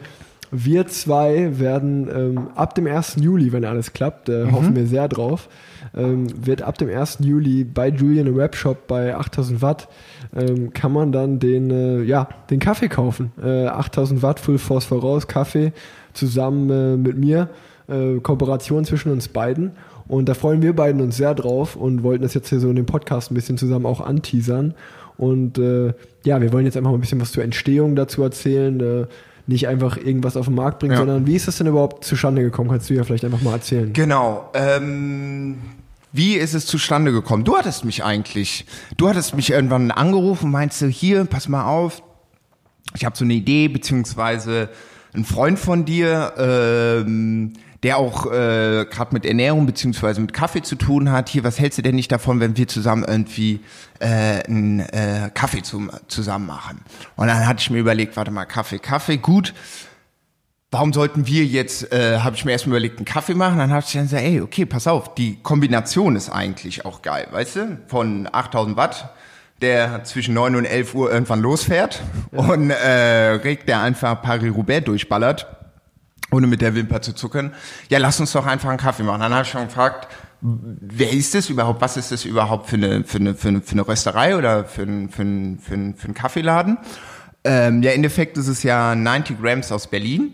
[0.52, 3.18] wir zwei werden ähm, ab dem 1.
[3.20, 5.48] Juli, wenn alles klappt, äh, hoffen wir sehr drauf,
[5.96, 7.20] ähm, wird ab dem 1.
[7.22, 9.88] Juli bei Julian im Webshop bei 8000 Watt
[10.36, 13.32] ähm, kann man dann den, äh, ja, den Kaffee kaufen.
[13.42, 15.72] Äh, 8000 Watt Full Force voraus, Kaffee
[16.14, 17.50] zusammen äh, mit mir,
[17.88, 19.72] äh, Kooperation zwischen uns beiden.
[20.10, 22.76] Und da freuen wir beiden uns sehr drauf und wollten das jetzt hier so in
[22.76, 24.74] dem Podcast ein bisschen zusammen auch anteasern.
[25.18, 25.94] Und äh,
[26.26, 28.80] ja, wir wollen jetzt einfach mal ein bisschen was zur Entstehung dazu erzählen.
[28.82, 29.06] Äh,
[29.48, 30.98] nicht einfach irgendwas auf den Markt bringen, Ja.
[31.00, 32.70] sondern wie ist das denn überhaupt zustande gekommen?
[32.70, 33.92] Kannst du ja vielleicht einfach mal erzählen.
[33.94, 34.50] Genau.
[34.54, 35.56] Ähm,
[36.12, 37.44] wie ist es zustande gekommen?
[37.44, 38.66] Du hattest mich eigentlich,
[38.98, 42.02] du hattest mich irgendwann angerufen, meinst du, hier, pass mal auf,
[42.96, 44.70] ich habe so eine Idee, beziehungsweise
[45.14, 47.54] ein Freund von dir, ähm,
[47.84, 51.30] der auch äh, gerade mit Ernährung beziehungsweise mit Kaffee zu tun hat.
[51.30, 53.62] Hier, was hältst du denn nicht davon, wenn wir zusammen irgendwie
[54.00, 56.82] äh, einen äh, Kaffee zum, zusammen machen?
[57.16, 59.54] Und dann hatte ich mir überlegt, warte mal, Kaffee, Kaffee, gut.
[60.72, 63.84] Warum sollten wir jetzt, äh, habe ich mir erstmal überlegt, einen Kaffee machen, dann habe
[63.88, 67.78] ich dann gesagt, ey, okay, pass auf, die Kombination ist eigentlich auch geil, weißt du?
[67.88, 69.10] Von 8000 Watt,
[69.62, 75.48] der zwischen 9 und 11 Uhr irgendwann losfährt und äh, regt der einfach Paris-Roubaix durchballert,
[76.32, 77.54] ohne mit der Wimper zu zucken.
[77.90, 79.22] Ja, lass uns doch einfach einen Kaffee machen.
[79.22, 80.08] Dann habe ich schon gefragt,
[80.42, 81.82] wer ist das überhaupt?
[81.82, 84.84] Was ist das überhaupt für eine, für eine, für eine, für eine Rösterei oder für
[84.84, 86.78] einen, für einen, für einen, für einen Kaffeeladen?
[87.44, 90.34] Ähm, ja, im Endeffekt ist es ja 90 Grams aus Berlin.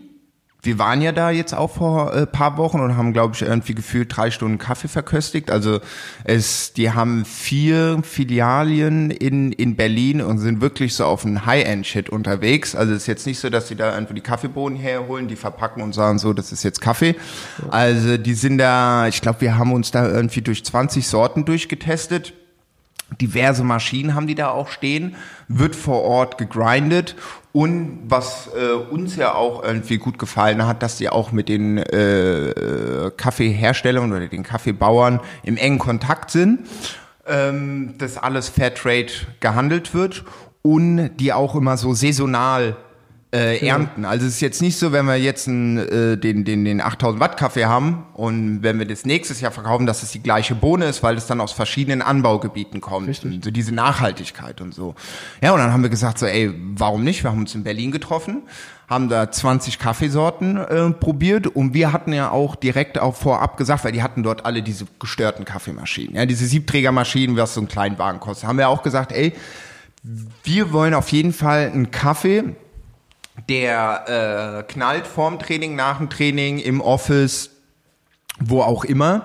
[0.62, 3.74] Wir waren ja da jetzt auch vor äh, paar Wochen und haben, glaube ich, irgendwie
[3.74, 5.50] gefühlt drei Stunden Kaffee verköstigt.
[5.50, 5.80] Also
[6.24, 12.10] es, die haben vier Filialien in, in Berlin und sind wirklich so auf einen High-End-Shit
[12.10, 12.74] unterwegs.
[12.74, 15.82] Also es ist jetzt nicht so, dass sie da einfach die Kaffeebohnen herholen, die verpacken
[15.82, 17.14] und sagen so, das ist jetzt Kaffee.
[17.70, 22.32] Also die sind da, ich glaube, wir haben uns da irgendwie durch 20 Sorten durchgetestet
[23.20, 25.16] diverse Maschinen haben die da auch stehen,
[25.48, 27.16] wird vor Ort gegrindet.
[27.52, 31.78] Und was äh, uns ja auch irgendwie gut gefallen hat, dass die auch mit den
[31.78, 36.66] äh, Kaffeeherstellern oder den Kaffeebauern im engen Kontakt sind,
[37.26, 40.24] ähm, dass alles Fairtrade gehandelt wird
[40.60, 42.76] und die auch immer so saisonal
[43.36, 44.04] äh, ernten.
[44.04, 47.20] Also es ist jetzt nicht so, wenn wir jetzt einen, äh, den, den, den 8000
[47.20, 50.86] Watt Kaffee haben und wenn wir das nächstes Jahr verkaufen, dass es die gleiche Bohne
[50.86, 53.24] ist, weil es dann aus verschiedenen Anbaugebieten kommt.
[53.24, 54.94] Und so diese Nachhaltigkeit und so.
[55.42, 57.22] Ja, und dann haben wir gesagt so, ey, warum nicht?
[57.22, 58.42] Wir haben uns in Berlin getroffen,
[58.88, 63.84] haben da 20 Kaffeesorten äh, probiert und wir hatten ja auch direkt auch vorab gesagt,
[63.84, 67.98] weil die hatten dort alle diese gestörten Kaffeemaschinen, ja, diese Siebträgermaschinen, was so einen kleinen
[67.98, 68.48] Wagen kostet.
[68.48, 69.32] Haben wir auch gesagt, ey,
[70.44, 72.54] wir wollen auf jeden Fall einen Kaffee,
[73.48, 77.50] der äh, knallt vorm Training, nach dem Training, im Office,
[78.40, 79.22] wo auch immer.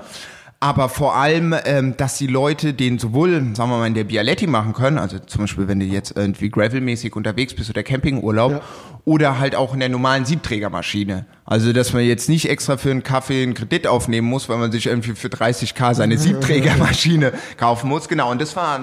[0.63, 4.45] Aber vor allem, ähm, dass die Leute den sowohl, sagen wir mal, in der Bialetti
[4.45, 8.61] machen können, also zum Beispiel, wenn du jetzt irgendwie gravelmäßig unterwegs bist oder Campingurlaub, Ja.
[9.03, 11.25] Oder halt auch in der normalen Siebträgermaschine.
[11.43, 14.71] Also, dass man jetzt nicht extra für einen Kaffee einen Kredit aufnehmen muss, weil man
[14.71, 18.07] sich irgendwie für 30k seine Siebträgermaschine kaufen muss.
[18.07, 18.79] Genau, und das war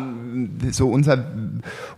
[0.70, 1.24] so unser,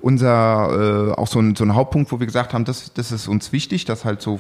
[0.01, 3.27] unser äh, auch so ein, so ein Hauptpunkt, wo wir gesagt haben, das, das ist
[3.27, 4.39] uns wichtig, dass halt so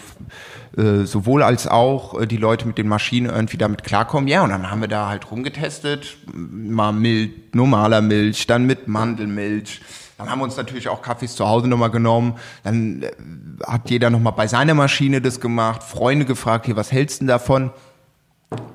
[0.76, 4.28] äh, sowohl als auch äh, die Leute mit den Maschinen irgendwie damit klarkommen.
[4.28, 9.80] Ja, und dann haben wir da halt rumgetestet, mal Milch, normaler Milch, dann mit Mandelmilch.
[10.20, 12.34] Dann haben wir uns natürlich auch Kaffees zu Hause nochmal genommen.
[12.62, 13.10] Dann äh,
[13.66, 17.28] hat jeder nochmal bei seiner Maschine das gemacht, Freunde gefragt, hier, was hältst du denn
[17.28, 17.70] davon?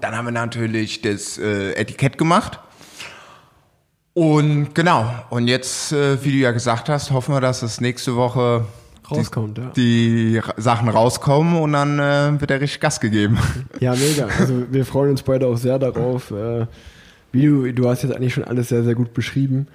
[0.02, 2.60] Dann haben wir natürlich das äh, Etikett gemacht.
[4.14, 8.16] Und genau, und jetzt, äh, wie du ja gesagt hast, hoffen wir, dass es nächste
[8.16, 8.66] Woche
[9.12, 9.72] Rauskommt, ja.
[9.76, 13.38] die Sachen rauskommen und dann äh, wird er richtig Gas gegeben.
[13.80, 14.28] Ja, mega.
[14.40, 16.32] Also wir freuen uns beide auch sehr darauf.
[16.32, 16.66] Äh,
[17.32, 19.68] wie du, du hast jetzt eigentlich schon alles sehr, sehr gut beschrieben.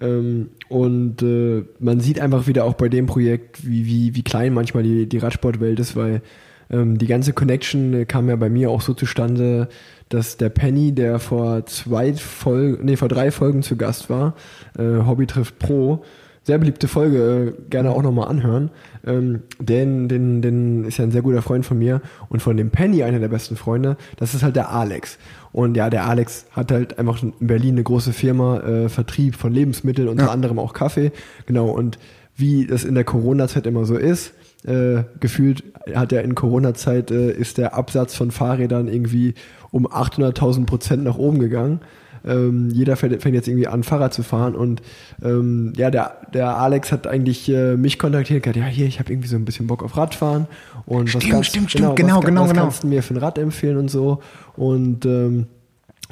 [0.00, 4.52] Ähm, und äh, man sieht einfach wieder auch bei dem Projekt, wie, wie, wie klein
[4.52, 6.22] manchmal die, die Radsportwelt ist, weil
[6.70, 9.68] ähm, die ganze Connection äh, kam ja bei mir auch so zustande,
[10.08, 14.34] dass der Penny, der vor zwei Folgen, nee, vor drei Folgen zu Gast war,
[14.78, 16.04] äh, Hobby trifft Pro,
[16.42, 18.70] sehr beliebte Folge, äh, gerne auch nochmal anhören.
[19.04, 22.70] Ähm, den, den, den ist ja ein sehr guter Freund von mir und von dem
[22.70, 25.18] Penny, einer der besten Freunde, das ist halt der Alex.
[25.56, 29.54] Und ja, der Alex hat halt einfach in Berlin eine große Firma, äh, Vertrieb von
[29.54, 30.30] Lebensmitteln, unter Ja.
[30.30, 31.12] anderem auch Kaffee.
[31.46, 31.98] Genau, und
[32.36, 34.34] wie das in der Corona-Zeit immer so ist,
[34.66, 39.32] äh, gefühlt hat er in Corona-Zeit, äh, ist der Absatz von Fahrrädern irgendwie
[39.70, 41.80] um 800.000 Prozent nach oben gegangen.
[42.26, 44.82] Ähm, jeder fängt jetzt irgendwie an, Fahrrad zu fahren und
[45.22, 49.12] ähm, ja, der, der Alex hat eigentlich äh, mich kontaktiert, gesagt, ja, hier, ich habe
[49.12, 50.46] irgendwie so ein bisschen Bock auf Radfahren
[50.86, 52.62] und was Stimmt, kannst, stimmt, stimmt, genau, was, genau, was genau.
[52.62, 54.20] kannst du mir für ein Rad empfehlen und so
[54.56, 55.46] und ähm,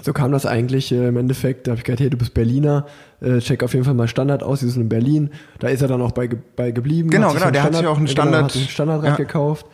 [0.02, 1.66] so kam das eigentlich äh, im Endeffekt.
[1.68, 2.86] Da habe ich gesagt, hey, du bist Berliner,
[3.20, 5.30] äh, check auf jeden Fall mal Standard aus, die sind in Berlin.
[5.60, 7.10] Da ist er dann auch bei, bei geblieben.
[7.10, 9.16] Genau, genau, der hat sich auch einen genau, Standard- hat sich ein Standardrad Ja.
[9.16, 9.66] gekauft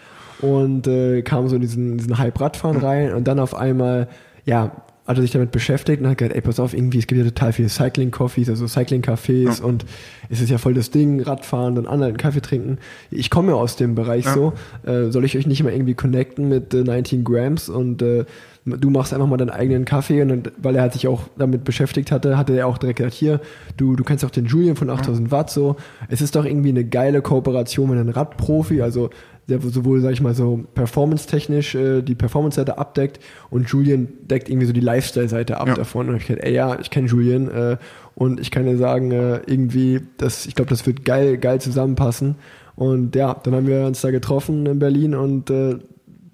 [0.42, 4.08] und äh, kam so in diesen, diesen Hype-Radfahren rein und dann auf einmal,
[4.44, 4.72] ja,
[5.10, 7.24] hat er sich damit beschäftigt und hat gesagt, ey, pass auf, irgendwie, es gibt ja
[7.24, 9.84] total viele Cycling-Coffees, also Cycling-Cafés und
[10.28, 12.78] es ist ja voll das Ding, Radfahren, dann anderen Kaffee trinken.
[13.10, 14.52] Ich komme ja aus dem Bereich so,
[14.86, 18.24] äh, soll ich euch nicht mal irgendwie connecten mit äh, 19 Grams und äh,
[18.64, 21.64] du machst einfach mal deinen eigenen Kaffee und dann, weil er halt sich auch damit
[21.64, 23.40] beschäftigt hatte, hatte er auch direkt gesagt, hier,
[23.76, 25.76] du, du kennst auch den Julian von 8000 Watt so.
[26.08, 29.10] Es ist doch irgendwie eine geile Kooperation mit einem Radprofi, also
[29.50, 33.20] der sowohl, sag ich mal, so performance-technisch äh, die Performance-Seite abdeckt
[33.50, 35.74] und Julian deckt irgendwie so die Lifestyle-Seite ab Ja.
[35.74, 36.08] davon.
[36.08, 37.76] Und ich gesagt, ey, ja, ich kenne Julian äh,
[38.14, 42.36] und ich kann dir sagen, äh, irgendwie, das, ich glaube, das wird geil, geil zusammenpassen.
[42.76, 45.76] Und ja, dann haben wir uns da getroffen in Berlin und äh,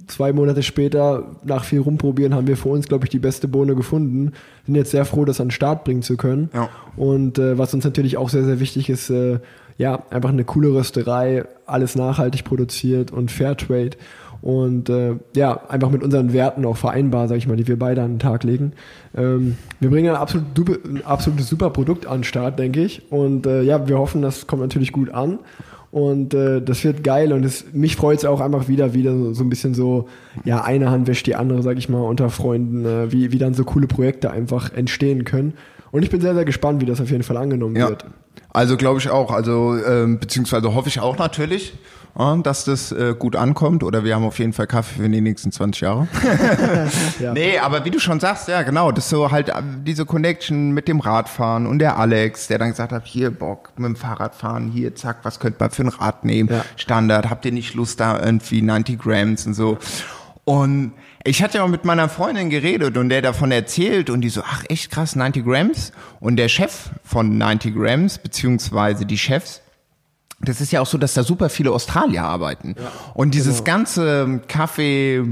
[0.06, 3.74] zwei Monate später, nach viel rumprobieren, haben wir für uns, glaube ich, die beste Bohne
[3.74, 4.32] gefunden.
[4.64, 6.48] Sind jetzt sehr froh, das an den Start bringen zu können.
[6.54, 6.68] Ja.
[6.96, 9.40] Und äh, was uns natürlich auch sehr, sehr wichtig ist, äh,
[9.78, 13.96] ja, einfach eine coole Rösterei, alles nachhaltig produziert und Fairtrade.
[14.42, 18.02] Und äh, ja, einfach mit unseren Werten auch vereinbar, sag ich mal, die wir beide
[18.02, 18.72] an den Tag legen.
[19.16, 20.44] Ähm, wir bringen ein, absolut,
[20.84, 23.10] ein absolutes super Produkt an den Start, denke ich.
[23.10, 25.38] Und äh, ja, wir hoffen, das kommt natürlich gut an.
[25.90, 29.32] Und äh, das wird geil und es, mich freut es auch einfach wieder, wieder so,
[29.32, 30.08] so ein bisschen so,
[30.44, 33.54] ja, eine Hand wäscht die andere, sag ich mal, unter Freunden, äh, wie, wie dann
[33.54, 35.54] so coole Projekte einfach entstehen können.
[35.92, 37.88] Und ich bin sehr, sehr gespannt, wie das auf jeden Fall angenommen Ja.
[37.88, 38.04] wird.
[38.56, 41.74] Also glaube ich auch, also ähm, beziehungsweise hoffe ich auch natürlich,
[42.18, 45.20] äh, dass das äh, gut ankommt oder wir haben auf jeden Fall Kaffee für die
[45.20, 46.08] nächsten 20 Jahre.
[47.20, 47.32] Ja.
[47.32, 49.54] Nee, aber wie du schon sagst, ja genau, das ist so halt äh,
[49.84, 53.88] diese Connection mit dem Radfahren und der Alex, der dann gesagt hat, hier Bock mit
[53.88, 56.48] dem Fahrradfahren, hier zack, was könnt man für ein Rad nehmen?
[56.50, 56.64] Ja.
[56.76, 59.76] Standard, habt ihr nicht Lust da irgendwie 90 Grams und so.
[60.44, 60.92] Und
[61.26, 64.42] ich hatte ja auch mit meiner Freundin geredet und der davon erzählt und die so,
[64.44, 65.92] ach echt krass, 90 Grams.
[66.20, 69.60] Und der Chef von 90 Grams, beziehungsweise die Chefs,
[70.40, 72.74] das ist ja auch so, dass da super viele Australier arbeiten.
[73.14, 75.22] und dieses ganze Kaffee,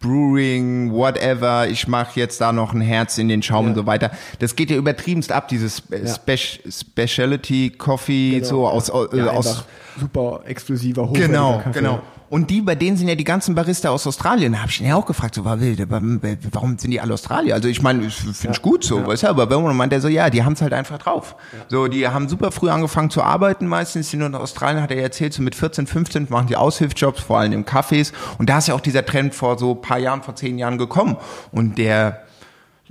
[0.00, 3.70] Brewing, whatever, ich mache jetzt da noch ein Herz in den Schaum Ja.
[3.70, 4.10] und so weiter.
[4.40, 8.46] Das geht ja übertriebenst ab, dieses Spe Spec Specialty Coffee, Genau.
[8.46, 9.64] so aus, äh, ja, aus
[10.00, 11.78] super exklusiver hochwertiger Genau, Kaffee.
[11.78, 12.02] genau.
[12.32, 14.54] Und die, bei denen sind ja die ganzen Barista aus Australien.
[14.54, 16.18] Da habe ich ihn ja auch gefragt, so, warum
[16.50, 17.54] warum sind die alle Australier?
[17.54, 20.08] Also ich meine, finde ich gut so, weißt du, aber wenn man meint, der so,
[20.08, 21.36] ja, die haben es halt einfach drauf.
[21.68, 25.02] So, die haben super früh angefangen zu arbeiten, meistens sind in Australien, hat er ja
[25.02, 28.14] erzählt, so mit 14, 15 machen die Aushilfsjobs, vor allem im Cafés.
[28.38, 30.78] Und da ist ja auch dieser Trend vor so ein paar Jahren, vor zehn Jahren
[30.78, 31.18] gekommen.
[31.50, 32.22] Und der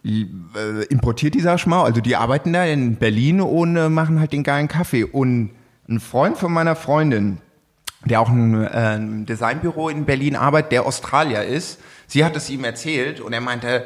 [0.06, 1.84] äh, importiert die, sag ich mal.
[1.84, 5.04] Also die arbeiten da in Berlin und machen halt den geilen Kaffee.
[5.04, 5.50] Und
[5.90, 7.40] ein Freund von meiner Freundin,
[8.06, 12.64] der auch ein, äh, Designbüro in Berlin arbeitet, der Australier ist, sie hat es ihm
[12.64, 13.86] erzählt und er meinte,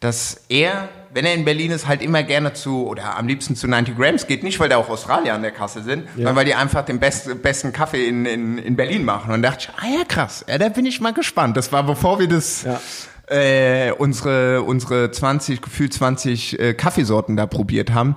[0.00, 3.68] dass er, wenn er in Berlin ist, halt immer gerne zu, oder am liebsten zu
[3.68, 6.56] 90 Grams geht, nicht weil da auch Australier an der Kasse sind, sondern weil die
[6.56, 9.30] einfach den best, besten Kaffee in, in, in Berlin machen.
[9.32, 11.56] Und da dachte ich, ah ja krass, ja, da bin ich mal gespannt.
[11.56, 12.80] Das war bevor wir das Ja.
[13.28, 18.16] äh, unsere, unsere 20, gefühlt 20 äh, Kaffeesorten da probiert haben.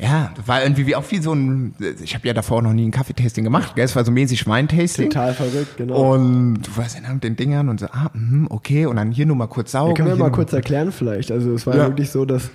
[0.00, 2.92] Ja, war irgendwie wie auch wie so ein, ich habe ja davor noch nie ein
[2.92, 3.84] Kaffeetasting gemacht, gell?
[3.84, 5.10] es war so mäßig Weintasting.
[5.10, 6.12] Total verrückt, genau.
[6.14, 9.26] Und du warst dann mit den Dingern und so, ah, mhm, okay, und dann hier
[9.26, 9.90] nur mal kurz saugen.
[9.90, 11.32] Ja, können wir mal kurz erklären vielleicht.
[11.32, 11.88] Also es war Ja.
[11.88, 12.50] wirklich so, dass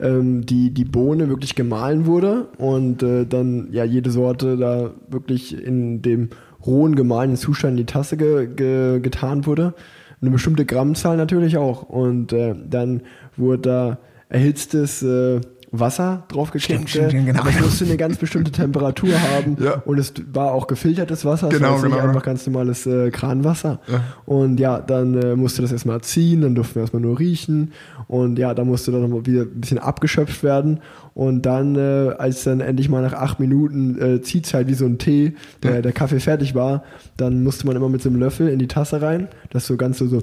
[0.00, 5.56] ähm, die, die Bohne wirklich gemahlen wurde und äh, dann ja jede Sorte da wirklich
[5.64, 6.30] in dem
[6.66, 9.74] rohen gemahlenen Zustand in die Tasse ge, ge, getan wurde.
[10.20, 11.82] Eine bestimmte Grammzahl natürlich auch.
[11.84, 13.02] Und äh, dann
[13.36, 15.40] wurde da erhitztes äh,
[15.70, 16.88] Wasser draufgekippt.
[16.88, 17.40] Stimmt, stimmt, genau.
[17.40, 19.82] Aber es musste eine ganz bestimmte Temperatur haben Ja.
[19.84, 21.48] und es war auch gefiltertes Wasser.
[21.50, 22.08] Genau, war jetzt nicht genau.
[22.08, 23.80] einfach ganz normales äh, Kranwasser.
[24.24, 27.72] Und ja, dann äh, musste das erstmal ziehen, dann durften wir erstmal nur riechen
[28.06, 30.80] und ja, da musste dann nochmal wieder ein bisschen abgeschöpft werden.
[31.14, 34.86] Und dann, äh, als dann endlich mal nach acht Minuten äh, zieht's halt wie so
[34.86, 36.84] ein Tee, der, der Kaffee fertig war,
[37.16, 39.98] dann musste man immer mit so einem Löffel in die Tasse rein, das so ganz
[39.98, 40.22] so, so,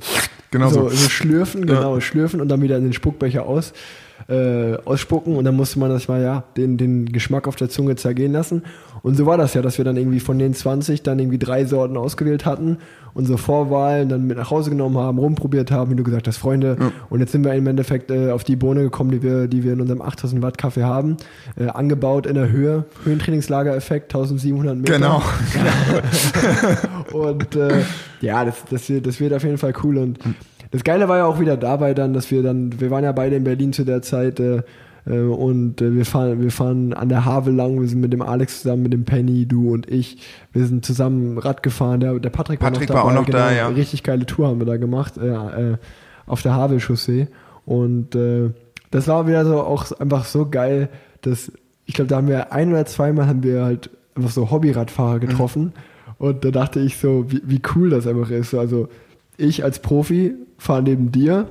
[0.51, 0.95] Genau so, so.
[0.95, 3.73] so schlürfen, genau, schlürfen und dann wieder in den Spuckbecher aus
[4.27, 7.95] äh, ausspucken und dann musste man das mal ja den, den Geschmack auf der Zunge
[7.95, 8.63] zergehen lassen
[9.03, 11.65] und so war das ja, dass wir dann irgendwie von den 20 dann irgendwie drei
[11.65, 12.77] Sorten ausgewählt hatten,
[13.13, 16.77] unsere Vorwahlen dann mit nach Hause genommen haben, rumprobiert haben, wie du gesagt hast, Freunde
[17.09, 19.73] und jetzt sind wir im Endeffekt äh, auf die Bohne gekommen, die wir, die wir
[19.73, 21.17] in unserem 8000 Watt Kaffee haben,
[21.57, 24.93] äh, angebaut in der Höhe, Höhentrainingslagereffekt, 1700 Meter.
[24.93, 25.21] Genau.
[27.13, 27.81] Und äh,
[28.21, 29.97] ja, das, das, wird, das wird auf jeden Fall cool.
[29.97, 30.19] Und
[30.71, 33.35] das Geile war ja auch wieder dabei dann, dass wir dann, wir waren ja beide
[33.35, 34.63] in Berlin zu der Zeit äh,
[35.05, 38.21] äh, und äh, wir fahren, wir fahren an der Havel lang, wir sind mit dem
[38.21, 40.17] Alex zusammen, mit dem Penny, du und ich,
[40.53, 43.39] wir sind zusammen Rad gefahren, der, der Patrick, Patrick war war noch auch dabei, noch
[43.39, 43.75] da, genau, ja.
[43.75, 45.77] Richtig geile Tour haben wir da gemacht, äh, äh,
[46.25, 47.27] auf der Havel-Chaussee.
[47.65, 48.51] Und äh,
[48.91, 50.89] das war wieder so auch einfach so geil,
[51.21, 51.51] dass
[51.85, 55.73] ich glaube, da haben wir ein oder zweimal haben wir halt einfach so Hobbyradfahrer getroffen.
[56.17, 58.53] Und da dachte ich so, wie, wie cool das einfach ist.
[58.53, 58.87] Also
[59.37, 61.47] ich als Profi fahre neben dir.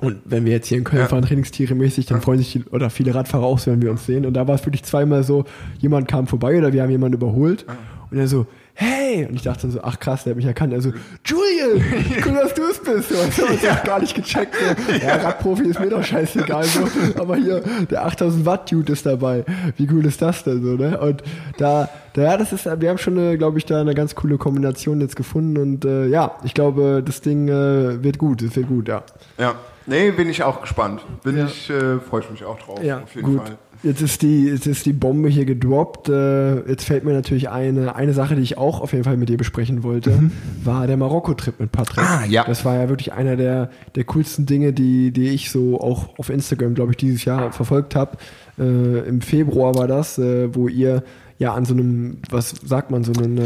[0.00, 1.08] Und wenn wir jetzt hier in Köln Ja.
[1.08, 4.04] fahren, Trainingstiere mäßig, dann freuen sich die, oder viele Radfahrer auch, so, wenn wir uns
[4.04, 4.26] sehen.
[4.26, 5.44] Und da war es wirklich zweimal so,
[5.78, 7.64] jemand kam vorbei oder wir haben jemanden überholt.
[8.10, 9.26] Und er so, hey!
[9.26, 10.72] Und ich dachte so, ach krass, der hat mich erkannt.
[10.72, 10.92] Er so,
[11.24, 11.84] Julian,
[12.26, 13.08] cool, dass du es bist.
[13.10, 14.54] So, und so, und ich hab gar nicht gecheckt.
[14.54, 14.92] So.
[15.06, 16.64] Ja, Radprofi ist mir doch scheißegal.
[16.64, 16.80] So.
[17.18, 19.44] Aber hier, der 8000 Watt Dude ist dabei.
[19.76, 20.98] Wie cool ist das denn so, ne?
[20.98, 21.22] Und
[21.58, 25.00] da, da ja, das ist, wir haben schon, glaube ich, da eine ganz coole Kombination
[25.00, 25.56] jetzt gefunden.
[25.58, 28.42] Und äh, ja, ich glaube, das Ding äh, wird gut.
[28.42, 29.02] Es wird gut, ja.
[29.38, 29.54] Ja.
[29.86, 31.02] Nee, bin ich auch gespannt.
[31.24, 32.82] Bin ich, äh, freue ich mich auch drauf.
[32.82, 33.42] Ja, auf jeden gut.
[33.42, 33.58] Fall.
[33.82, 36.08] Jetzt ist die, jetzt ist die Bombe hier gedroppt.
[36.08, 39.28] Äh, jetzt fällt mir natürlich eine, eine Sache, die ich auch auf jeden Fall mit
[39.28, 40.30] dir besprechen wollte,
[40.62, 42.04] war der Marokko-Trip mit Patrick.
[42.04, 42.10] Mhm.
[42.10, 42.44] Ah, ja.
[42.44, 46.30] Das war ja wirklich einer der, der coolsten Dinge, die, die ich so auch auf
[46.30, 48.18] Instagram, glaube ich, dieses Jahr verfolgt habe.
[48.58, 51.02] Äh, Im Februar war das, äh, wo ihr
[51.42, 53.38] ja an so einem, was sagt man, so einem,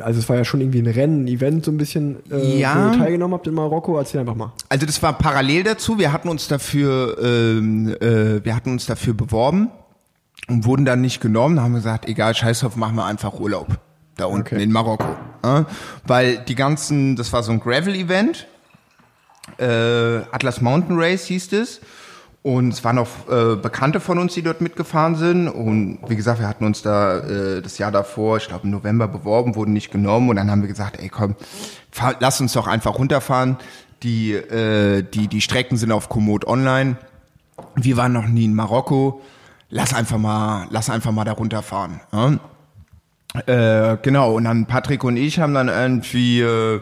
[0.00, 2.74] also es war ja schon irgendwie ein Rennen, ein Event so ein bisschen, äh, Ja.
[2.90, 3.96] wo ihr teilgenommen habt in Marokko.
[3.96, 4.52] Erzähl einfach mal.
[4.68, 5.98] Also das war parallel dazu.
[5.98, 9.70] Wir hatten uns dafür, ähm, äh, wir hatten uns dafür beworben
[10.48, 11.56] und wurden dann nicht genommen.
[11.56, 13.68] Da haben wir gesagt, egal, scheiß drauf, machen wir einfach Urlaub
[14.16, 14.62] da unten Okay.
[14.64, 15.06] in Marokko,
[15.44, 15.62] äh?
[16.04, 18.46] weil die ganzen, das war so ein Gravel-Event,
[19.58, 19.64] äh,
[20.32, 21.80] Atlas Mountain Race hieß es.
[22.42, 25.48] Und es waren auch äh, Bekannte von uns, die dort mitgefahren sind.
[25.48, 29.08] Und wie gesagt, wir hatten uns da äh, das Jahr davor, ich glaube im November
[29.08, 30.30] beworben, wurden nicht genommen.
[30.30, 31.34] Und dann haben wir gesagt, ey komm,
[31.90, 33.56] fahr, lass uns doch einfach runterfahren.
[34.02, 36.96] Die, äh, die, die Strecken sind auf Komoot online.
[37.74, 39.20] Wir waren noch nie in Marokko.
[39.70, 42.00] Lass einfach mal, lass einfach mal da runterfahren.
[42.12, 42.38] Ja?
[43.46, 46.80] Äh, genau, und dann Patrick und ich haben dann irgendwie, äh,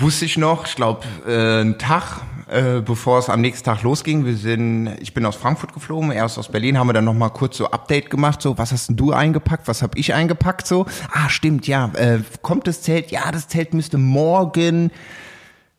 [0.00, 4.24] wusste ich noch, ich glaube, äh, einen Tag, äh, bevor es am nächsten Tag losging,
[4.24, 7.30] wir sind, ich bin aus Frankfurt geflogen, er ist aus Berlin, haben wir dann nochmal
[7.30, 10.86] kurz so Update gemacht, so, was hast denn du eingepackt, was hab ich eingepackt, so,
[11.12, 14.90] ah, stimmt, ja, äh, kommt das Zelt, ja, das Zelt müsste morgen,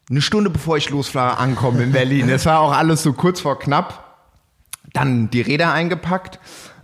[0.09, 2.27] eine Stunde bevor ich losfahre, ankommen in Berlin.
[2.27, 4.17] Das war auch alles so kurz vor knapp.
[4.91, 6.37] Dann die Räder eingepackt.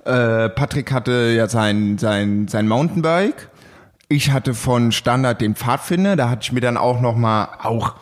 [0.06, 3.50] Äh, Patrick hatte ja sein, sein, sein Mountainbike.
[4.10, 6.16] Ich hatte von Standard den Pfadfinder.
[6.16, 7.96] Da hatte ich mir dann auch noch mal auch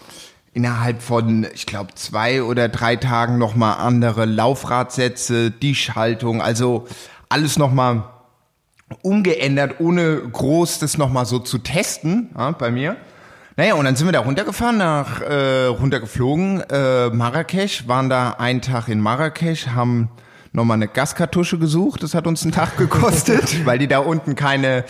[0.53, 6.87] innerhalb von, ich glaube, zwei oder drei Tagen noch mal andere Laufradsätze, die Schaltung, also
[7.27, 8.03] alles noch mal
[9.01, 12.95] umgeändert, ohne groß das noch mal so zu testen ja, bei mir.
[13.57, 18.61] Naja, und dann sind wir da runtergefahren, nach äh, runtergeflogen, äh, Marrakesch, waren da einen
[18.61, 20.09] Tag in Marrakesch, haben
[20.51, 24.85] nochmal eine Gaskartusche gesucht, das hat uns einen Tag gekostet, weil die da unten keine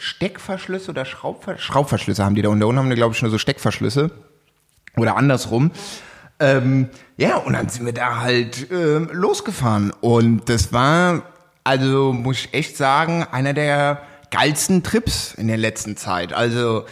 [0.00, 2.60] Steckverschlüsse oder Schraubver Schraubverschlüsse haben die da unten.
[2.60, 4.10] Da unten haben die, glaube ich, nur so Steckverschlüsse.
[4.96, 5.70] Oder andersrum.
[6.40, 6.88] Ähm,
[7.18, 9.92] ja, und dann sind wir da halt ähm, losgefahren.
[10.00, 11.22] Und das war,
[11.64, 16.32] also muss ich echt sagen, einer der geilsten Trips in der letzten Zeit.
[16.32, 16.86] Also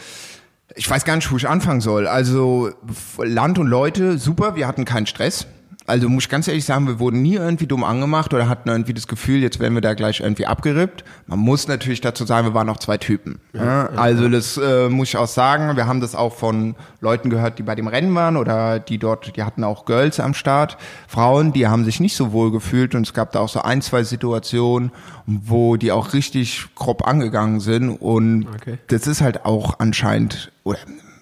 [0.75, 2.07] ich weiß gar nicht, wo ich anfangen soll.
[2.07, 2.71] Also
[3.17, 5.47] Land und Leute, super, wir hatten keinen Stress.
[5.89, 8.93] Also muss ich ganz ehrlich sagen, wir wurden nie irgendwie dumm angemacht oder hatten irgendwie
[8.93, 11.03] das Gefühl, jetzt werden wir da gleich irgendwie abgerippt.
[11.27, 13.39] Man muss natürlich dazu sagen, wir waren noch zwei Typen.
[13.53, 15.75] Ja, also das äh, muss ich auch sagen.
[15.75, 19.35] Wir haben das auch von Leuten gehört, die bei dem Rennen waren oder die dort,
[19.35, 20.77] die hatten auch Girls am Start,
[21.07, 23.81] Frauen, die haben sich nicht so wohl gefühlt und es gab da auch so ein,
[23.81, 24.91] zwei Situationen,
[25.25, 28.77] wo die auch richtig grob angegangen sind und Okay.
[28.87, 30.77] das ist halt auch anscheinend, oder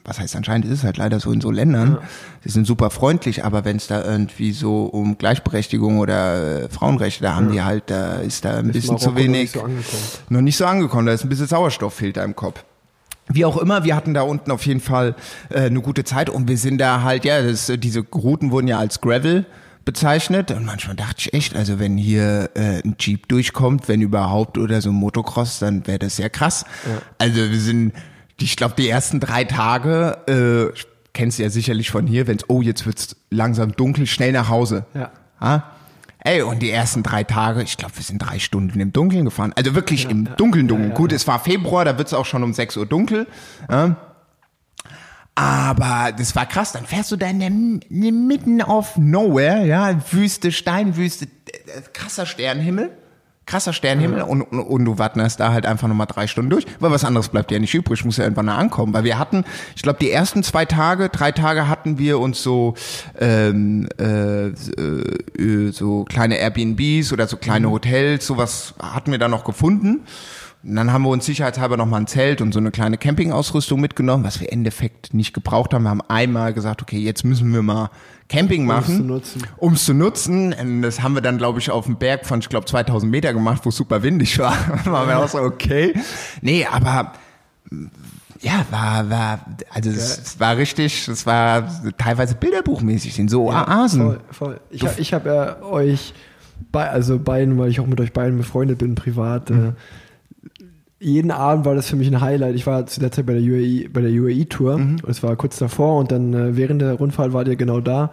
[0.07, 1.97] was heißt anscheinend, ist es halt leider so in so Ländern.
[2.41, 7.23] Sie sind super freundlich, aber wenn es da irgendwie so um Gleichberechtigung oder äh, Frauenrechte,
[7.23, 9.61] da haben die halt, da ist da ein bisschen zu Marokko noch wenig, nicht so
[9.61, 10.03] angekommen.
[10.29, 12.63] noch nicht so angekommen, da ist ein bisschen Sauerstofffilter im Kopf.
[13.27, 15.13] Wie auch immer, wir hatten da unten auf jeden Fall
[15.49, 18.79] äh, eine gute Zeit und wir sind da halt, ja, das, diese Routen wurden ja
[18.79, 19.45] als Gravel
[19.83, 24.57] bezeichnet und manchmal dachte ich echt, also wenn hier äh, ein Jeep durchkommt, wenn überhaupt
[24.57, 26.63] oder so ein Motocross, dann wäre das sehr krass.
[27.17, 27.91] Also wir sind,
[28.39, 30.79] ich glaube, die ersten drei Tage, äh,
[31.13, 34.85] kennst du ja sicherlich von hier, wenn's oh, jetzt wird's langsam dunkel, schnell nach Hause.
[34.93, 35.11] Ja.
[35.39, 35.63] Ah?
[36.19, 39.53] Ey, und die ersten drei Tage, ich glaube, wir sind drei Stunden im Dunkeln gefahren.
[39.55, 40.93] Also wirklich im Dunkeln, dunkeln.
[40.93, 43.27] Gut, es war Februar, da wird's auch schon um 6 Uhr dunkel.
[43.71, 43.95] Ja.
[45.35, 46.71] Aber das war krass.
[46.71, 51.81] Dann fährst du da in der, in der mitten of nowhere, ja, Wüste, Steinwüste, äh,
[51.93, 52.91] krasser Sternenhimmel.
[53.47, 56.91] Krasser Sternenhimmel und, und, und du wartest da halt einfach nochmal drei Stunden durch, weil
[56.91, 58.93] was anderes bleibt ja nicht übrig, muss ja irgendwann da ankommen.
[58.93, 59.45] Weil wir hatten,
[59.75, 62.75] ich glaube, die ersten zwei Tage, drei Tage hatten wir uns so
[63.19, 69.45] ähm, äh, äh, so kleine Airbnbs oder so kleine Hotels, sowas hatten wir da noch
[69.45, 70.01] gefunden.
[70.63, 73.79] Und dann haben wir uns sicherheitshalber noch mal ein Zelt und so eine kleine Campingausrüstung
[73.79, 75.83] mitgenommen, was wir im Endeffekt nicht gebraucht haben.
[75.83, 77.89] Wir haben einmal gesagt, okay, jetzt müssen wir mal
[78.27, 78.97] Camping machen.
[78.97, 79.43] zu nutzen.
[79.57, 80.53] Um es zu nutzen.
[80.53, 83.33] Und das haben wir dann, glaube ich, auf dem Berg von, ich glaube, 2000 Meter
[83.33, 84.57] gemacht, wo es super windig war.
[84.83, 85.93] Da waren wir auch so, okay.
[86.41, 87.13] Nee, aber
[88.41, 89.39] ja, war, war,
[89.73, 94.01] also es, es war richtig, es war teilweise bilderbuchmäßig in so Oasen.
[94.01, 94.59] Voll, voll.
[94.69, 96.13] Ich, ich habe ja euch,
[96.71, 99.69] bei, also beiden, weil ich auch mit euch beiden befreundet bin, privat, Mhm.
[99.69, 99.71] äh,
[100.99, 102.55] jeden Abend war das für mich ein Highlight.
[102.55, 104.77] Ich war zu der Zeit bei der UAE, bei der UAE-Tour.
[104.79, 104.97] Mhm.
[105.07, 108.11] Es war kurz davor und dann äh, während der Rundfahrt war ihr genau da.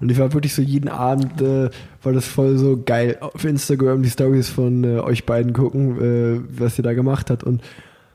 [0.00, 1.70] Und ich war wirklich so jeden Abend, äh,
[2.02, 3.16] war das voll so geil.
[3.20, 7.42] Auf Instagram die Stories von äh, euch beiden gucken, äh, was ihr da gemacht habt.
[7.42, 7.62] Und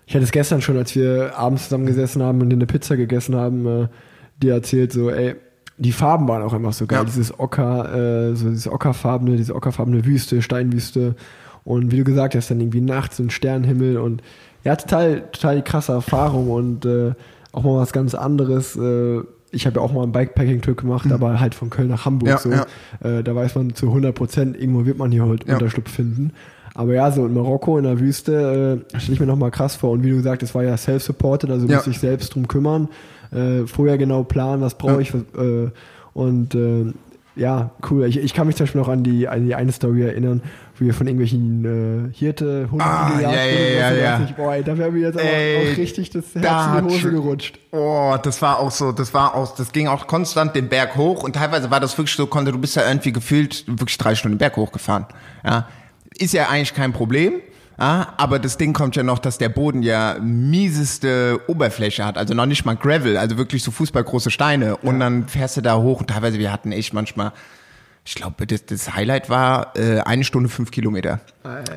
[0.06, 3.66] ich hatte es gestern schon, als wir abends zusammengesessen haben und eine Pizza gegessen haben,
[3.66, 3.88] äh,
[4.42, 5.36] dir erzählt, so, ey,
[5.78, 7.00] die Farben waren auch einfach so geil.
[7.00, 7.06] Ja.
[7.06, 11.16] Dieses Ocker, äh, so dieses ockerfarbene, diese ockerfarbene Wüste, Steinwüste.
[11.64, 14.22] Und wie du gesagt hast, dann irgendwie nachts ein Sternenhimmel und
[14.64, 17.14] ja, total, total die krasse Erfahrung und äh,
[17.52, 18.76] auch mal was ganz anderes.
[18.76, 19.20] Äh,
[19.52, 22.52] ich habe ja auch mal einen Bikepacking-Tour gemacht, aber halt von Köln nach Hamburg Mhm.
[22.52, 22.66] Ja,
[23.02, 23.04] so.
[23.04, 23.20] ja.
[23.20, 25.56] Äh, da weiß man zu 100 Prozent, irgendwo wird man hier heute Ja.
[25.56, 26.32] Unterschlupf finden.
[26.74, 29.92] Aber ja, so in Marokko in der Wüste äh, stelle ich mir nochmal krass vor.
[29.92, 31.78] Und wie du gesagt, es war ja self-supported, also Ja.
[31.78, 32.88] muss ich selbst drum kümmern.
[33.32, 35.14] Äh, vorher genau planen, was brauche ich.
[35.14, 35.70] Äh,
[36.14, 36.94] und äh,
[37.36, 38.06] ja, cool.
[38.06, 40.42] Ich, ich kann mich zum Beispiel noch an die, an die eine Story erinnern,
[40.78, 44.28] wo wir von irgendwelchen äh, Hirte, Hunden Ah, gejagt ja, ja, ja, ja.
[44.36, 47.12] boah, da wäre mir jetzt aber Ey, auch richtig das Herz da in die Hose
[47.12, 47.60] gerutscht.
[47.72, 51.24] Oh, das war auch so, das war auch, das ging auch konstant den Berg hoch
[51.24, 54.36] und teilweise war das wirklich so, konnte, du bist ja irgendwie gefühlt wirklich drei Stunden
[54.36, 55.06] den Berg hochgefahren.
[55.46, 55.68] Ja.
[56.18, 57.34] Ist ja eigentlich kein Problem.
[57.80, 62.34] Ja, aber das Ding kommt ja noch, dass der Boden ja mieseste Oberfläche hat, also
[62.34, 64.78] noch nicht mal Gravel, also wirklich so fußballgroße Steine.
[64.78, 67.32] Und dann fährst du da hoch und teilweise, wir hatten echt manchmal,
[68.06, 71.20] ich glaube, das, das Highlight war äh, eine Stunde fünf Kilometer.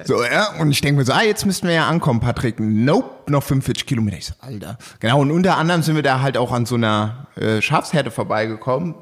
[0.05, 2.61] So, ja, und ich denke mir so, ah, jetzt müssten wir ja ankommen, Patrick.
[2.61, 4.17] Nope, noch 45 Kilometer.
[4.17, 4.79] Ich so, Alter.
[5.01, 8.95] Genau, und unter anderem sind wir da halt auch an so einer äh, Schafsherde vorbeigekommen.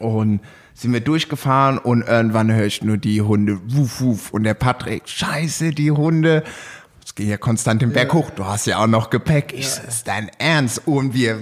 [0.00, 0.40] Und
[0.78, 4.30] sind wir durchgefahren und irgendwann höre ich nur die Hunde, wuf, wuf.
[4.30, 6.44] Und der Patrick, scheiße, die Hunde.
[7.04, 8.30] Es geht ja konstant den Berg hoch.
[8.30, 9.52] Du hast ja auch noch Gepäck.
[9.52, 10.82] Ich so, ist dein Ernst?
[10.86, 11.40] Und wir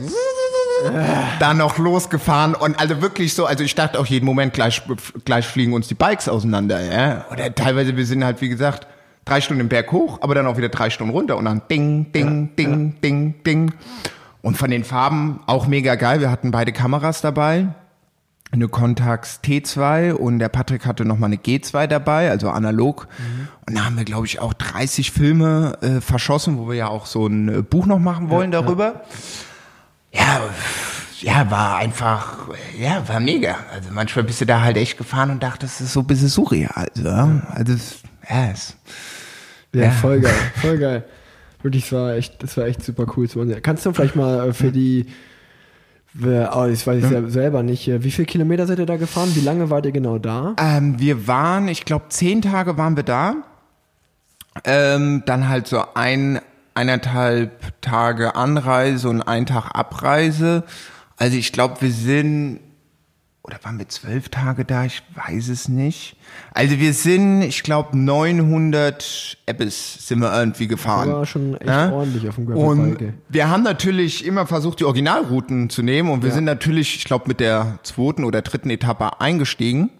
[1.38, 4.82] dann noch losgefahren und also wirklich so, also ich dachte auch jeden Moment, gleich,
[5.24, 7.26] gleich fliegen uns die Bikes auseinander, ja.
[7.30, 8.86] Oder teilweise, wir sind halt, wie gesagt,
[9.24, 12.12] drei Stunden den Berg hoch, aber dann auch wieder drei Stunden runter und dann ding,
[12.12, 13.72] ding, ding, ding, ding.
[14.42, 16.20] Und von den Farben auch mega geil.
[16.20, 17.68] Wir hatten beide Kameras dabei.
[18.56, 23.06] Eine Contax T2 und der Patrick hatte noch mal eine G2 dabei, also analog.
[23.66, 27.06] Und da haben wir, glaube ich, auch 30 Filme äh, verschossen, wo wir ja auch
[27.06, 29.02] so ein äh, Buch noch machen wollen darüber.
[30.12, 30.40] Ja,
[31.20, 32.48] ja, war einfach,
[32.78, 33.56] ja, war mega.
[33.74, 36.28] Also manchmal bist du da halt echt gefahren und dachtest, das ist so ein bisschen
[36.28, 36.70] surreal.
[36.74, 37.96] Also, ja, also es-
[38.28, 38.76] ja, es,
[39.74, 39.90] Ja, Ja.
[39.90, 41.04] voll geil, voll geil.
[41.62, 43.28] Wirklich, das war echt, das war echt super cool.
[43.28, 43.44] zu.
[43.62, 45.06] Kannst du vielleicht mal äh, für die,
[46.22, 49.30] oh, das weiß ich sel- selber nicht, äh, wie viele Kilometer seid ihr da gefahren?
[49.34, 50.54] Wie lange wart ihr genau da?
[50.58, 53.34] Ähm, wir waren, ich glaube, zehn Tage waren wir da.
[54.64, 56.40] Ähm, dann halt so ein,
[56.74, 60.64] eineinhalb Tage Anreise und ein Tag Abreise.
[61.18, 62.60] Also ich glaube, wir sind,
[63.46, 64.84] oder waren wir zwölf Tage da?
[64.84, 66.16] Ich weiß es nicht.
[66.52, 71.12] Also wir sind, ich glaube, 900 Ebbes sind wir irgendwie gefahren.
[71.12, 71.90] war schon echt Ja?
[71.92, 73.00] ordentlich auf dem Und Gravelbike.
[73.02, 73.12] ey.
[73.28, 77.24] wir haben natürlich immer versucht, die Originalrouten zu nehmen und wir sind natürlich, ich glaube,
[77.28, 79.90] mit der zweiten oder dritten Etappe eingestiegen.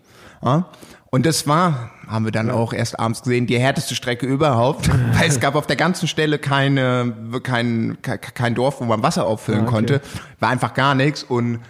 [0.45, 0.67] Ja?
[1.11, 5.29] Und das war, haben wir dann auch erst abends gesehen, die härteste Strecke überhaupt, weil
[5.29, 9.61] es gab auf der ganzen Stelle keine, kein, kein, kein Dorf, wo man Wasser auffüllen
[9.61, 9.73] Ah, okay.
[9.73, 10.01] konnte.
[10.41, 11.61] War einfach gar nichts und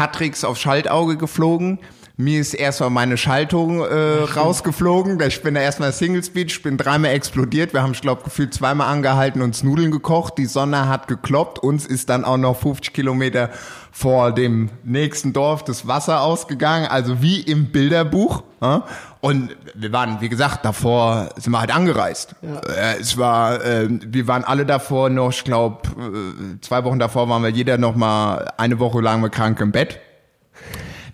[0.00, 1.78] Patricks aufs Schaltauge geflogen.
[2.16, 5.20] Mir ist erstmal meine Schaltung äh, rausgeflogen.
[5.20, 7.74] Ich bin da erstmal Single Speed, ich bin dreimal explodiert.
[7.74, 10.38] Wir haben, ich glaube, gefühlt zweimal angehalten, uns Nudeln gekocht.
[10.38, 11.58] Die Sonne hat gekloppt.
[11.58, 13.50] Uns ist dann auch noch 50 Kilometer
[13.92, 16.86] vor dem nächsten Dorf das Wasser ausgegangen.
[16.86, 18.42] Also wie im Bilderbuch.
[18.62, 18.86] Ja?
[19.20, 22.34] Und wir waren, wie gesagt, davor sind wir halt angereist.
[22.42, 27.28] Äh, es war, äh, wir waren alle davor noch, ich glaube, äh, zwei Wochen davor
[27.28, 30.00] waren wir jeder noch mal eine Woche lang mit krank im Bett.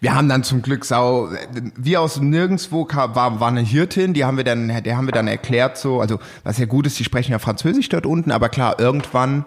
[0.00, 1.30] Wir haben dann zum Glück sau,
[1.76, 5.12] wie aus Nirgendwo kam, war, war eine Hirtin, die haben wir dann, der haben wir
[5.12, 8.50] dann erklärt so, also was ja gut ist, die sprechen ja Französisch dort unten, aber
[8.50, 9.46] klar, irgendwann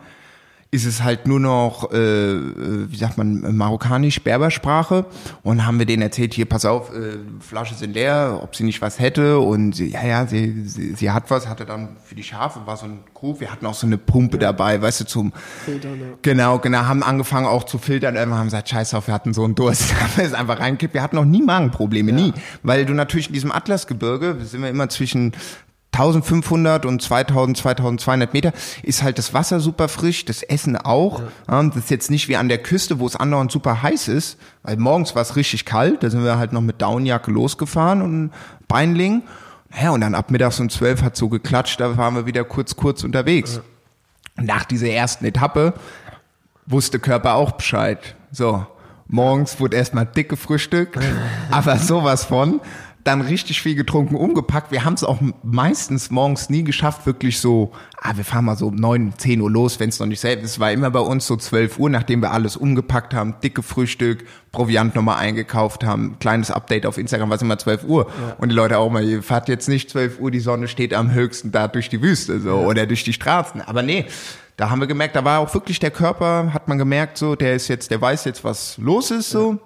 [0.72, 5.06] ist es halt nur noch, äh, wie sagt man, marokkanisch-Berbersprache
[5.42, 8.80] und haben wir denen erzählt, hier, pass auf, äh, Flasche sind leer, ob sie nicht
[8.82, 12.24] was hätte und sie, ja, ja, sie, sie, sie hat was, hatte dann für die
[12.24, 15.34] Schafe, war so ein Krug, wir hatten auch so eine Pumpe dabei, weißt du, zum,
[15.66, 16.08] Filtern, ja.
[16.22, 18.16] Genau, genau, haben angefangen auch zu filtern.
[18.16, 19.94] Irgendwann haben gesagt, scheiß auf, wir hatten so einen Durst.
[20.02, 20.94] haben wir es einfach reingekippt.
[20.94, 22.34] Wir hatten noch nie Magenprobleme, nie.
[22.64, 25.34] Weil du natürlich in diesem Atlasgebirge, sind wir immer zwischen
[25.92, 31.22] 1500 und 2000, 2200 Meter, ist halt das Wasser super frisch, das Essen auch.
[31.48, 31.64] Ja.
[31.64, 34.78] das ist jetzt nicht wie an der Küste, wo es andauernd super heiß ist, weil
[34.78, 38.32] morgens war es richtig kalt, da sind wir halt noch mit Downjacke losgefahren und
[38.68, 39.24] Beinling.
[39.72, 42.76] Naja, und dann ab mittags um 12 hat so geklatscht, da waren wir wieder kurz,
[42.76, 43.62] kurz unterwegs.
[44.36, 45.74] Nach dieser ersten Etappe
[46.66, 48.16] wusste Körper auch Bescheid.
[48.32, 48.66] So,
[49.08, 50.98] morgens wurde erstmal dick gefrühstückt,
[51.52, 52.62] aber sowas von.
[53.04, 54.72] Dann richtig viel getrunken, umgepackt.
[54.72, 57.72] Wir haben es auch meistens morgens nie geschafft, wirklich so,
[58.02, 60.44] ah, wir fahren mal so um 9, 10 Uhr los, wenn es noch nicht selbst
[60.44, 60.52] ist.
[60.52, 64.26] Es war immer bei uns so 12 Uhr, nachdem wir alles umgepackt haben, dicke Frühstück,
[64.52, 68.08] Proviant nochmal eingekauft haben, kleines Update auf Instagram, was immer 12 Uhr.
[68.08, 68.36] Ja.
[68.38, 71.14] Und die Leute auch mal, ihr fahrt jetzt nicht 12 Uhr, die Sonne steht am
[71.14, 72.68] höchsten da durch die Wüste so ja.
[72.68, 73.62] oder durch die Straßen.
[73.62, 74.06] Aber nee,
[74.58, 77.56] da haben wir gemerkt, da war auch wirklich der Körper, hat man gemerkt, so, der
[77.56, 79.54] ist jetzt, der weiß jetzt, was los ist, so.
[79.54, 79.60] Ja.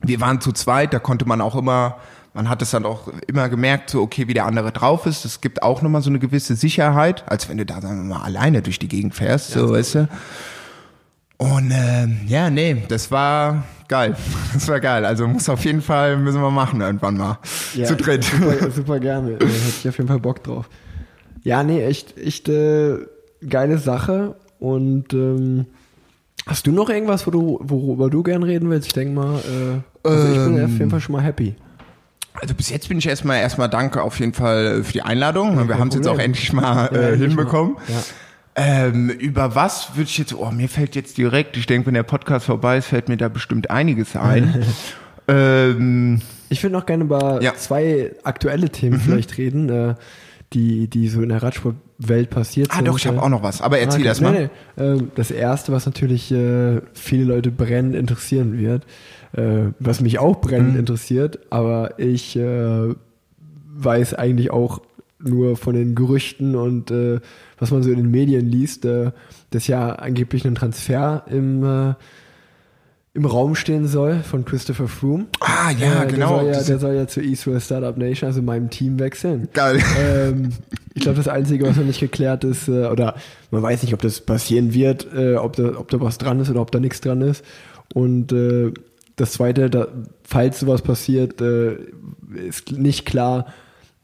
[0.00, 1.96] Wir waren zu zweit, da konnte man auch immer
[2.34, 5.24] man hat es dann auch immer gemerkt, so okay, wie der andere drauf ist.
[5.24, 8.22] Es gibt auch nochmal so eine gewisse Sicherheit, als wenn du da, sagen wir mal,
[8.22, 10.08] alleine durch die Gegend fährst, ja, so, weißt du.
[11.38, 14.16] Und äh, ja, nee, das war geil.
[14.52, 15.04] Das war geil.
[15.04, 17.38] Also muss auf jeden Fall, müssen wir machen irgendwann mal.
[17.74, 18.24] Ja, zu dritt.
[18.24, 19.32] Super, super gerne.
[19.32, 20.68] Hätte ich auf jeden Fall Bock drauf.
[21.44, 22.98] Ja, nee, echt, echt äh,
[23.48, 24.34] geile Sache.
[24.58, 25.66] Und ähm,
[26.46, 28.88] hast du noch irgendwas, wo du, worüber du gern reden willst?
[28.88, 31.54] Ich denke mal, äh, also ich bin ähm, auf jeden Fall schon mal happy.
[32.40, 35.56] Also bis jetzt bin ich erstmal erstmal danke auf jeden Fall für die Einladung.
[35.56, 37.74] Ja, wir haben es jetzt auch endlich mal äh, hinbekommen.
[37.74, 37.82] Mal.
[37.88, 38.02] Ja.
[38.60, 42.02] Ähm, über was würde ich jetzt, oh, mir fällt jetzt direkt, ich denke, wenn der
[42.02, 44.64] Podcast vorbei ist, fällt mir da bestimmt einiges ein.
[45.28, 47.54] ähm, ich würde noch gerne über ja.
[47.54, 49.00] zwei aktuelle Themen mhm.
[49.00, 49.94] vielleicht reden, äh,
[50.54, 52.88] die, die so in der Radsportwelt passiert ah, sind.
[52.88, 54.32] Ah doch, ich habe auch noch was, aber erzähl ah, das mal.
[54.32, 54.84] Nee, nee.
[54.84, 58.84] Ähm, das erste, was natürlich äh, viele Leute brennend interessieren wird,
[59.32, 60.80] äh, was mich auch brennend mhm.
[60.80, 62.94] interessiert, aber ich äh,
[63.78, 64.80] weiß eigentlich auch
[65.20, 67.20] nur von den Gerüchten und äh,
[67.58, 69.10] was man so in den Medien liest, äh,
[69.50, 71.94] dass ja angeblich ein Transfer im äh,
[73.14, 75.26] im Raum stehen soll von Christopher Froome.
[75.40, 76.44] Ah, ja, äh, genau.
[76.44, 79.48] Der soll ja, der soll ja zur Eastwell Startup Nation, also meinem Team, wechseln.
[79.54, 79.82] Geil.
[79.98, 80.50] Ähm,
[80.94, 83.16] ich glaube, das Einzige, was noch nicht geklärt ist, oder
[83.50, 85.06] man weiß nicht, ob das passieren wird,
[85.36, 87.44] ob, da, ob da was dran ist oder ob da nichts dran ist.
[87.92, 88.72] Und äh,
[89.20, 89.88] das Zweite, da,
[90.22, 91.76] falls sowas passiert, äh,
[92.46, 93.46] ist nicht klar,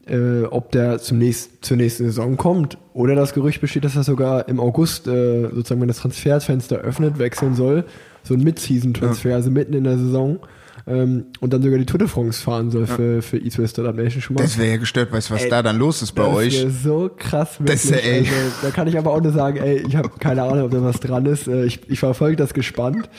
[0.07, 2.77] äh, ob der zum nächsten, zur nächsten Saison kommt.
[2.93, 7.17] Oder das Gerücht besteht, dass er sogar im August, äh, sozusagen, wenn das Transferfenster öffnet,
[7.17, 7.85] wechseln soll.
[8.23, 9.35] So ein Mid-Season-Transfer, ja.
[9.35, 10.39] also mitten in der Saison
[10.87, 13.21] ähm, und dann sogar die Tour de France fahren soll für, ja.
[13.21, 14.43] für East West Nation schon mal.
[14.43, 16.63] Das wäre ja gestört, weißt du, was ey, da dann los ist bei das euch?
[16.63, 17.81] Das so krass wirklich.
[17.81, 18.19] Das ist ja, ey.
[18.19, 18.31] Also,
[18.61, 20.99] da kann ich aber auch nur sagen, ey, ich habe keine Ahnung, ob da was
[20.99, 21.47] dran ist.
[21.47, 23.09] Äh, ich, ich verfolge das gespannt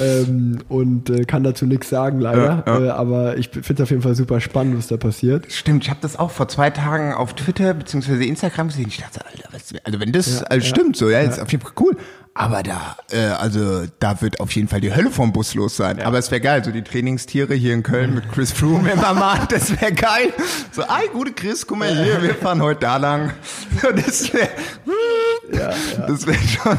[0.00, 2.62] ähm, und äh, kann dazu nichts sagen, leider.
[2.64, 2.86] Ja, ja.
[2.86, 5.50] Äh, aber ich finde es auf jeden Fall super spannend, was da passiert.
[5.52, 8.24] Stimmt, ich habe das auch vor zwei Tagen auf Twitter bzw.
[8.24, 8.86] Instagram gesehen.
[8.88, 11.72] Ich dachte, Alter, was, also wenn das alles stimmt, so, ja, ist auf jeden Fall
[11.80, 11.96] cool.
[12.38, 15.96] Aber da, äh, also da wird auf jeden Fall die Hölle vom Bus los sein.
[15.96, 16.04] Ja.
[16.04, 19.46] Aber es wäre geil, so die Trainingstiere hier in Köln mit Chris Froome immer mal,
[19.48, 20.34] das wäre geil.
[20.70, 23.32] So, ey, gute Chris, guck mal hier, wir fahren heute da lang.
[23.96, 24.48] Das wäre,
[25.50, 26.06] ja, ja.
[26.06, 26.78] das wäre schon.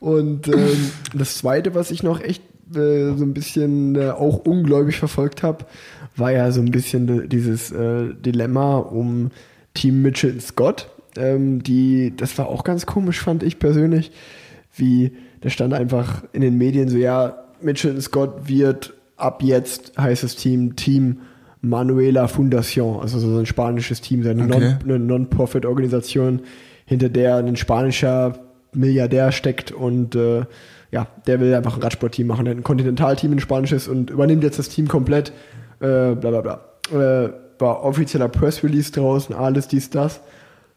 [0.00, 2.42] Und ähm, das Zweite, was ich noch echt
[2.74, 5.64] äh, so ein bisschen äh, auch ungläubig verfolgt habe,
[6.16, 9.30] war ja so ein bisschen dieses äh, Dilemma um
[9.72, 10.90] Team Mitchell Scott.
[11.16, 14.12] Ähm, die, das war auch ganz komisch, fand ich persönlich
[14.76, 20.22] wie, da stand einfach in den Medien so, ja, Mitchell Scott wird ab jetzt, heißt
[20.22, 21.18] das Team, Team
[21.60, 24.98] Manuela Fundación, also so ein spanisches Team, eine okay.
[24.98, 26.40] Non-Profit-Organisation,
[26.84, 28.38] hinter der ein spanischer
[28.74, 30.44] Milliardär steckt und äh,
[30.90, 34.68] ja, der will einfach ein Radsportteam machen, ein Kontinentalteam, ein spanisches und übernimmt jetzt das
[34.68, 35.30] Team komplett,
[35.80, 36.60] äh, bla bla bla.
[36.92, 40.20] Äh, war offizieller Press-Release draußen, alles dies, das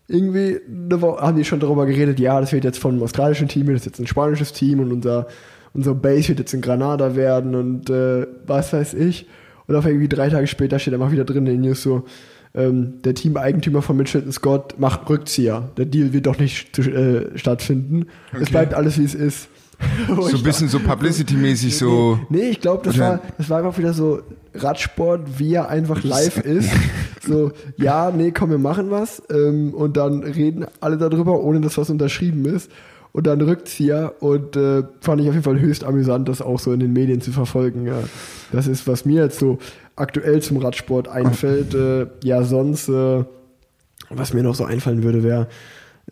[0.08, 0.60] irgendwie
[0.92, 3.86] haben die schon darüber geredet, ja, das wird jetzt von einem australischen Team, das ist
[3.86, 5.28] jetzt ein spanisches Team und unser,
[5.74, 9.28] unser Base wird jetzt in Granada werden und äh, was weiß ich.
[9.68, 12.06] Und auf irgendwie drei Tage später steht einfach wieder drin in den News so,
[12.56, 15.70] ähm, der Teameigentümer von Mitchelton Scott macht Rückzieher.
[15.78, 18.08] Der Deal wird doch nicht zu, äh, stattfinden.
[18.32, 18.44] Okay.
[18.44, 19.50] Es bleibt alles, wie es ist.
[20.08, 22.20] so ein bisschen so Publicity-mäßig so.
[22.30, 24.22] Nee, ich glaube, das war, das war einfach wieder so
[24.54, 26.70] Radsport, wie er einfach live ist.
[27.26, 29.22] So, ja, nee, komm, wir machen was.
[29.30, 32.72] Ähm, und dann reden alle darüber, ohne dass was unterschrieben ist.
[33.12, 34.14] Und dann Rückzieher.
[34.20, 37.22] Und äh, fand ich auf jeden Fall höchst amüsant, das auch so in den Medien
[37.22, 37.86] zu verfolgen.
[37.86, 38.04] Ja.
[38.52, 39.58] Das ist, was mir jetzt so
[39.96, 41.74] aktuell zum Radsport einfällt.
[41.74, 43.24] Äh, ja, sonst, äh,
[44.10, 45.48] was mir noch so einfallen würde, wäre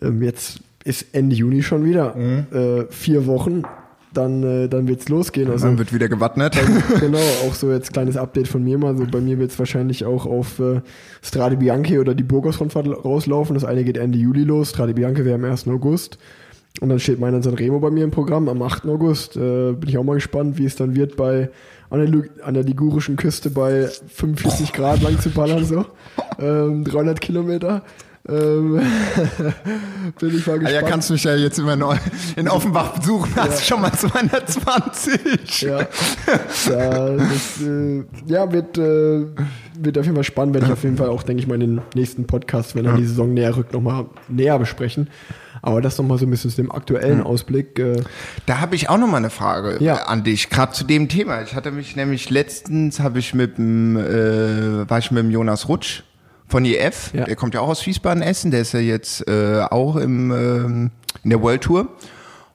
[0.02, 2.14] ähm, jetzt ist Ende Juni schon wieder.
[2.14, 2.46] Mhm.
[2.52, 3.62] Äh, vier Wochen.
[4.16, 5.50] Dann, äh, dann wird's losgehen.
[5.50, 6.56] Also, dann wird wieder gewappnet.
[7.00, 8.96] genau, auch so jetzt kleines Update von mir mal.
[8.96, 10.80] So bei mir wird's wahrscheinlich auch auf äh,
[11.22, 13.54] Strade Bianche oder die Burgos-Rundfahrt rauslaufen.
[13.54, 14.70] Das eine geht Ende Juli los.
[14.70, 15.68] Strade Bianche wäre am 1.
[15.68, 16.18] August.
[16.80, 18.86] Und dann steht meiner Sanremo bei mir im Programm am 8.
[18.86, 19.36] August.
[19.36, 21.50] Äh, bin ich auch mal gespannt, wie es dann wird, bei
[21.90, 25.84] an der, an der ligurischen Küste bei 45 Grad lang zu ballern, so.
[26.38, 27.82] Ähm, 300 Kilometer.
[28.28, 28.80] Ähm,
[30.18, 30.70] bin ich mal Ah, gespannt.
[30.70, 31.96] ja, kannst mich ja jetzt immer neu
[32.36, 33.32] in Offenbach besuchen.
[33.36, 35.62] Hast schon mal 220.
[35.62, 35.80] Ja,
[36.70, 39.26] ja, das, äh, ja wird, äh,
[39.78, 41.60] wird auf jeden Fall spannend, werde ich auf jeden Fall auch, denke ich mal, in
[41.76, 45.08] den nächsten Podcast, wenn dann die Saison näher rückt, nochmal näher besprechen.
[45.62, 47.78] Aber das nochmal so ein bisschen zu dem aktuellen Ausblick.
[47.80, 48.00] Äh,
[48.46, 49.96] Da habe ich auch noch mal eine Frage Ja.
[49.96, 51.42] äh, an dich, gerade zu dem Thema.
[51.42, 55.68] Ich hatte mich nämlich letztens, habe ich mit dem, äh, war ich mit dem Jonas
[55.68, 56.02] Rutsch
[56.48, 57.24] von IF, Ja.
[57.24, 60.90] der kommt ja auch aus Wiesbaden Essen, der ist ja jetzt äh, auch im, ähm,
[61.24, 61.88] in der World Tour.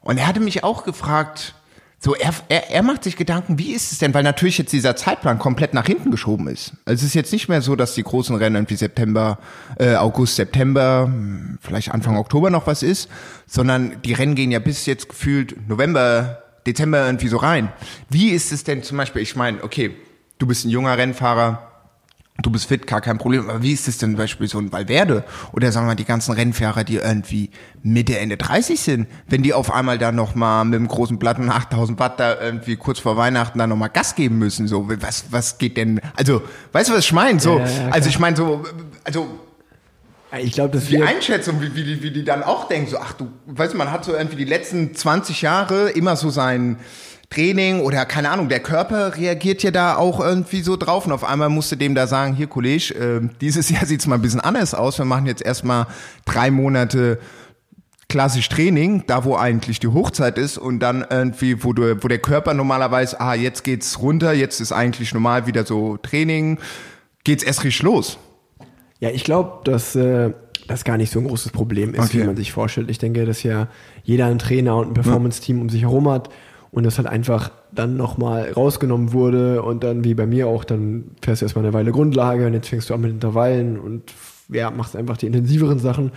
[0.01, 1.55] Und er hatte mich auch gefragt,
[2.03, 4.95] so er, er, er macht sich Gedanken, wie ist es denn, weil natürlich jetzt dieser
[4.95, 6.73] Zeitplan komplett nach hinten geschoben ist.
[6.85, 9.37] Also es ist jetzt nicht mehr so, dass die großen Rennen irgendwie September,
[9.77, 13.07] äh, August, September, hm, vielleicht Anfang Oktober noch was ist,
[13.45, 17.71] sondern die Rennen gehen ja bis jetzt gefühlt November, Dezember irgendwie so rein.
[18.09, 19.91] Wie ist es denn zum Beispiel, ich meine, okay,
[20.39, 21.70] du bist ein junger Rennfahrer,
[22.41, 23.49] du bist fit, gar kein Problem.
[23.49, 25.23] Aber wie ist es denn zum Beispiel so ein Valverde
[25.53, 27.49] oder sagen wir mal die ganzen Rennfahrer, die irgendwie
[27.83, 31.49] Mitte, Ende 30 sind, wenn die auf einmal da nochmal mit dem großen Blatt und
[31.49, 35.57] 8000 Watt da irgendwie kurz vor Weihnachten da nochmal Gas geben müssen, so, was, was
[35.57, 37.39] geht denn, also, weißt du, was ich meine?
[37.39, 38.63] So, Ja, ja, also ich meine so,
[39.03, 39.27] also,
[40.39, 41.07] ich glaube, dass die wir.
[41.07, 43.91] Einschätzung, wie, wie, die, wie die dann auch denken, so, ach du, weißt du, man
[43.91, 46.77] hat so irgendwie die letzten 20 Jahre immer so sein
[47.31, 51.23] Training oder keine Ahnung, der Körper reagiert ja da auch irgendwie so drauf und auf
[51.23, 54.73] einmal musste dem da sagen, hier Kollege, äh, dieses Jahr sieht's mal ein bisschen anders
[54.73, 55.87] aus, wir machen jetzt erstmal
[56.25, 57.19] drei Monate
[58.09, 62.19] klassisch Training, da wo eigentlich die Hochzeit ist und dann irgendwie, wo du, wo der
[62.19, 66.59] Körper normalerweise, ah, jetzt geht's runter, jetzt ist eigentlich normal wieder so Training,
[67.23, 68.17] geht's erst richtig los.
[68.99, 70.31] Ja, ich glaube, dass äh,
[70.67, 72.19] das gar nicht so ein großes Problem ist, Okay.
[72.19, 72.89] wie man sich vorstellt.
[72.91, 73.69] Ich denke, dass ja
[74.03, 76.29] jeder einen Trainer und ein Performance-Team um sich herum hat
[76.71, 81.05] und das halt einfach dann nochmal rausgenommen wurde und dann wie bei mir auch, dann
[81.21, 84.03] fährst du erstmal eine Weile Grundlage und jetzt fängst du an mit Intervallen und
[84.49, 86.11] ja, machst einfach die intensiveren Sachen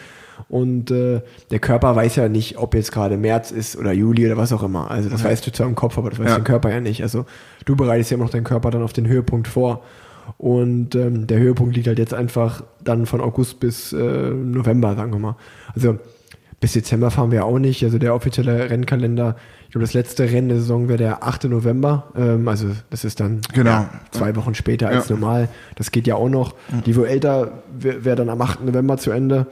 [0.49, 1.21] und äh,
[1.53, 4.63] der Körper weiß ja nicht, ob jetzt gerade März ist oder Juli oder was auch
[4.65, 4.91] immer.
[4.91, 6.35] Also das weißt du zwar im Kopf, aber das weiß Ja.
[6.37, 7.03] dein Körper ja nicht.
[7.03, 7.27] Also
[7.65, 9.83] du bereitest ja immer noch deinen Körper dann auf den Höhepunkt vor.
[10.39, 15.13] Und ähm, der Höhepunkt liegt halt jetzt einfach dann von August bis äh, November, sagen
[15.13, 15.37] wir mal.
[15.75, 15.99] Also
[16.61, 17.85] bis Dezember fahren wir auch nicht.
[17.85, 19.37] Also der offizielle Rennkalender,
[19.75, 21.45] glaube, das letzte Rennen der Saison wäre der 8.
[21.45, 22.05] November.
[22.17, 23.71] Ähm, also das ist dann Genau.
[23.71, 25.15] ja, zwei Wochen später als Ja.
[25.17, 25.49] normal.
[25.77, 26.55] Das geht ja auch noch.
[26.87, 28.65] Die Vuelta wäre wär dann am 8.
[28.65, 29.47] November zu Ende.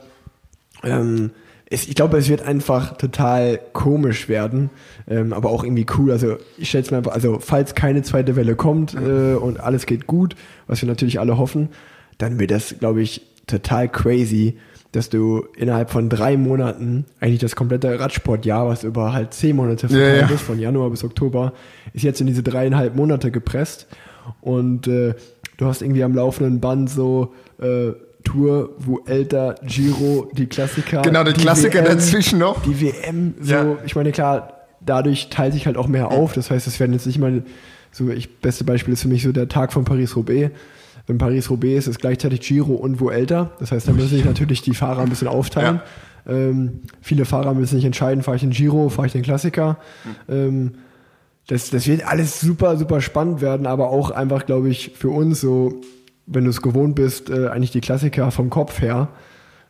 [0.83, 1.31] Ähm,
[1.69, 4.69] es, ich glaube, es wird einfach total komisch werden,
[5.09, 6.11] ähm, aber auch irgendwie cool.
[6.11, 9.85] Also ich stelle es mir einfach, also falls keine zweite Welle kommt äh, und alles
[9.85, 10.35] geht gut,
[10.67, 11.69] was wir natürlich alle hoffen,
[12.17, 14.57] dann wird das, glaube ich, total crazy,
[14.93, 19.89] dass du innerhalb von drei Monaten eigentlich das komplette Radsportjahr, was über halt zehn Monate
[19.89, 20.33] verteilt Ja, ja.
[20.33, 21.51] ist, von Januar bis Oktober,
[21.93, 23.87] ist jetzt in diese dreieinhalb Monate gepresst
[24.39, 25.15] und äh,
[25.57, 27.91] du hast irgendwie am laufenden Band so äh,
[28.23, 31.01] Tour, Vuelta, Giro, die Klassiker.
[31.01, 32.61] Genau, die Klassiker dazwischen noch.
[32.63, 33.77] Die WM, so, Ja.
[33.85, 36.31] ich meine, klar, dadurch teilt sich halt auch mehr auf.
[36.33, 37.43] Das heißt, es werden jetzt nicht mal,
[37.91, 40.51] so, ich, beste Beispiel ist für mich so der Tag von Paris-Roubaix.
[41.07, 43.51] Wenn Paris-Roubaix ist, ist gleichzeitig Giro und Vuelta.
[43.59, 45.81] Das heißt, da müssen sich natürlich die Fahrer ein bisschen aufteilen.
[46.25, 49.77] Ähm, viele Fahrer müssen sich entscheiden, fahre ich den Giro, fahre ich den Klassiker.
[50.29, 50.75] Ähm,
[51.47, 55.41] das, das wird alles super, super spannend werden, aber auch einfach, glaube ich, für uns
[55.41, 55.81] so,
[56.25, 59.09] wenn du es gewohnt bist, äh, eigentlich die Klassiker vom Kopf her,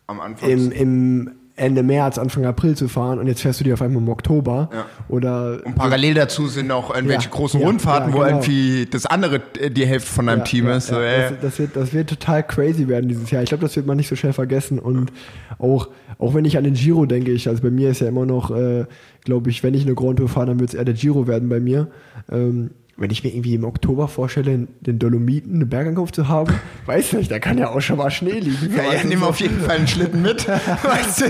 [0.06, 0.48] Am Anfang.
[0.48, 4.02] im, im Ende März, Anfang April zu fahren und jetzt fährst du die auf einmal
[4.02, 4.68] im Oktober.
[4.72, 4.86] Ja.
[5.08, 8.30] Oder Und parallel dazu sind noch irgendwelche Ja, großen ja, Rundfahrten, ja, wo genau.
[8.38, 10.88] irgendwie das andere äh, die Hälfte von deinem Team ist.
[10.88, 13.44] So, ja, äh, das, das, wird, das wird total crazy werden dieses Jahr.
[13.44, 14.80] Ich glaube, das wird man nicht so schnell vergessen.
[14.80, 15.12] Und
[15.58, 18.26] auch, auch wenn ich an den Giro denke, ich, also bei mir ist ja immer
[18.26, 18.86] noch, äh,
[19.22, 21.48] glaube ich, wenn ich eine Grand Tour fahre, dann wird es eher der Giro werden
[21.48, 21.86] bei mir.
[22.32, 26.54] Ähm, wenn ich mir irgendwie im Oktober vorstelle, den Dolomiten eine Bergankunft zu haben,
[26.86, 28.74] weiß nicht, da kann ja auch schon mal Schnee liegen.
[28.76, 30.46] ja, ja, Also nimm auf jeden Fall einen Schlitten mit.
[30.82, 31.24] weißt du?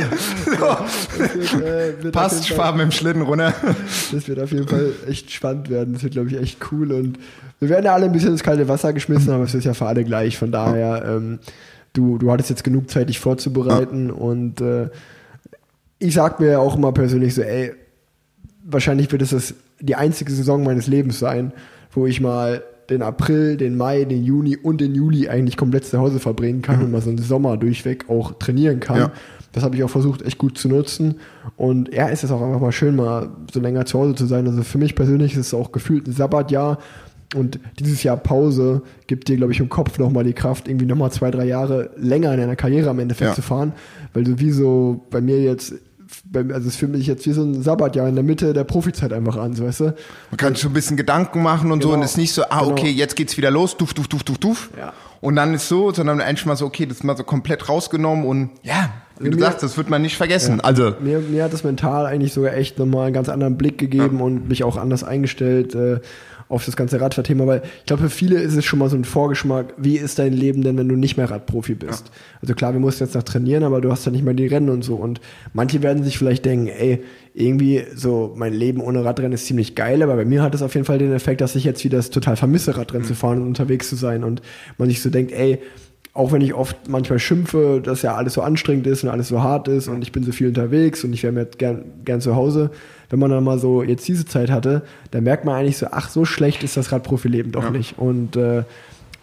[0.44, 0.60] So.
[1.18, 3.54] wird, äh, Passt, mit dem Schlitten runter.
[4.12, 5.94] Das wird auf jeden Fall echt spannend werden.
[5.94, 6.92] Das wird, glaube ich, echt cool.
[6.92, 7.18] Und
[7.60, 9.86] wir werden ja alle ein bisschen ins kalte Wasser geschmissen, aber es ist ja für
[9.86, 10.36] alle gleich.
[10.36, 11.38] Von daher, ähm,
[11.94, 14.10] du, du hattest jetzt genug Zeit, dich vorzubereiten.
[14.10, 14.90] Und äh,
[15.98, 17.72] ich sag mir auch immer persönlich so, ey,
[18.64, 21.52] wahrscheinlich wird es das die einzige Saison meines Lebens sein,
[21.92, 25.98] wo ich mal den April, den Mai, den Juni und den Juli eigentlich komplett zu
[25.98, 28.98] Hause verbringen kann und mal so einen Sommer durchweg auch trainieren kann.
[28.98, 29.12] Ja.
[29.52, 31.14] Das habe ich auch versucht, echt gut zu nutzen.
[31.56, 34.46] Und ja, ist es auch einfach mal schön, mal so länger zu Hause zu sein.
[34.46, 36.78] Also für mich persönlich ist es auch gefühlt ein Sabbatjahr.
[37.34, 41.10] Und dieses Jahr Pause gibt dir, glaube ich, im Kopf nochmal die Kraft, irgendwie nochmal
[41.10, 43.34] zwei, drei Jahre länger in deiner Karriere am Endeffekt Ja.
[43.34, 43.72] zu fahren.
[44.12, 45.74] Weil du wie so bei mir jetzt,
[46.32, 49.36] also es fühlt mich jetzt wie so ein Sabbatjahr in der Mitte der Profizeit einfach
[49.36, 49.84] an, so weißt du?
[50.30, 51.98] Man kann sich so ein bisschen Gedanken machen und so Genau.
[52.00, 52.72] und es ist nicht so, ah, Genau.
[52.72, 54.70] okay, jetzt geht's wieder los, duf, duf, duf, duf, duf.
[54.78, 54.92] Ja.
[55.20, 58.26] Und dann ist so, sondern eigentlich mal so, okay, das ist mal so komplett rausgenommen
[58.26, 58.90] und ja,
[59.20, 60.60] Wie du mir- sagst, das wird man nicht vergessen.
[60.60, 64.20] Also, Mir, mir hat das mental eigentlich sogar echt nochmal einen ganz anderen Blick gegeben
[64.20, 66.00] und mich auch anders eingestellt äh,
[66.54, 69.04] auf das ganze Radfahrthema, weil ich glaube, für viele ist es schon mal so ein
[69.04, 72.10] Vorgeschmack, wie ist dein Leben denn, wenn du nicht mehr Radprofi bist?
[72.40, 74.70] Also klar, wir mussten jetzt noch trainieren, aber du hast ja nicht mehr die Rennen
[74.70, 74.94] und so.
[74.94, 75.20] Und
[75.52, 77.02] manche werden sich vielleicht denken, ey,
[77.34, 80.74] irgendwie so mein Leben ohne Radrennen ist ziemlich geil, aber bei mir hat es auf
[80.74, 83.48] jeden Fall den Effekt, dass ich jetzt wieder das total vermisse, Radrennen zu fahren und
[83.48, 84.22] unterwegs zu sein.
[84.22, 84.40] Und
[84.78, 85.58] man sich so denkt, ey,
[86.14, 89.42] auch wenn ich oft manchmal schimpfe, dass ja alles so anstrengend ist und alles so
[89.42, 92.36] hart ist und ich bin so viel unterwegs und ich wäre mir gern, gern zu
[92.36, 92.70] Hause,
[93.10, 96.08] wenn man dann mal so jetzt diese Zeit hatte, dann merkt man eigentlich so, ach,
[96.08, 97.98] so schlecht ist das Radprofileben doch nicht.
[97.98, 98.62] Und äh,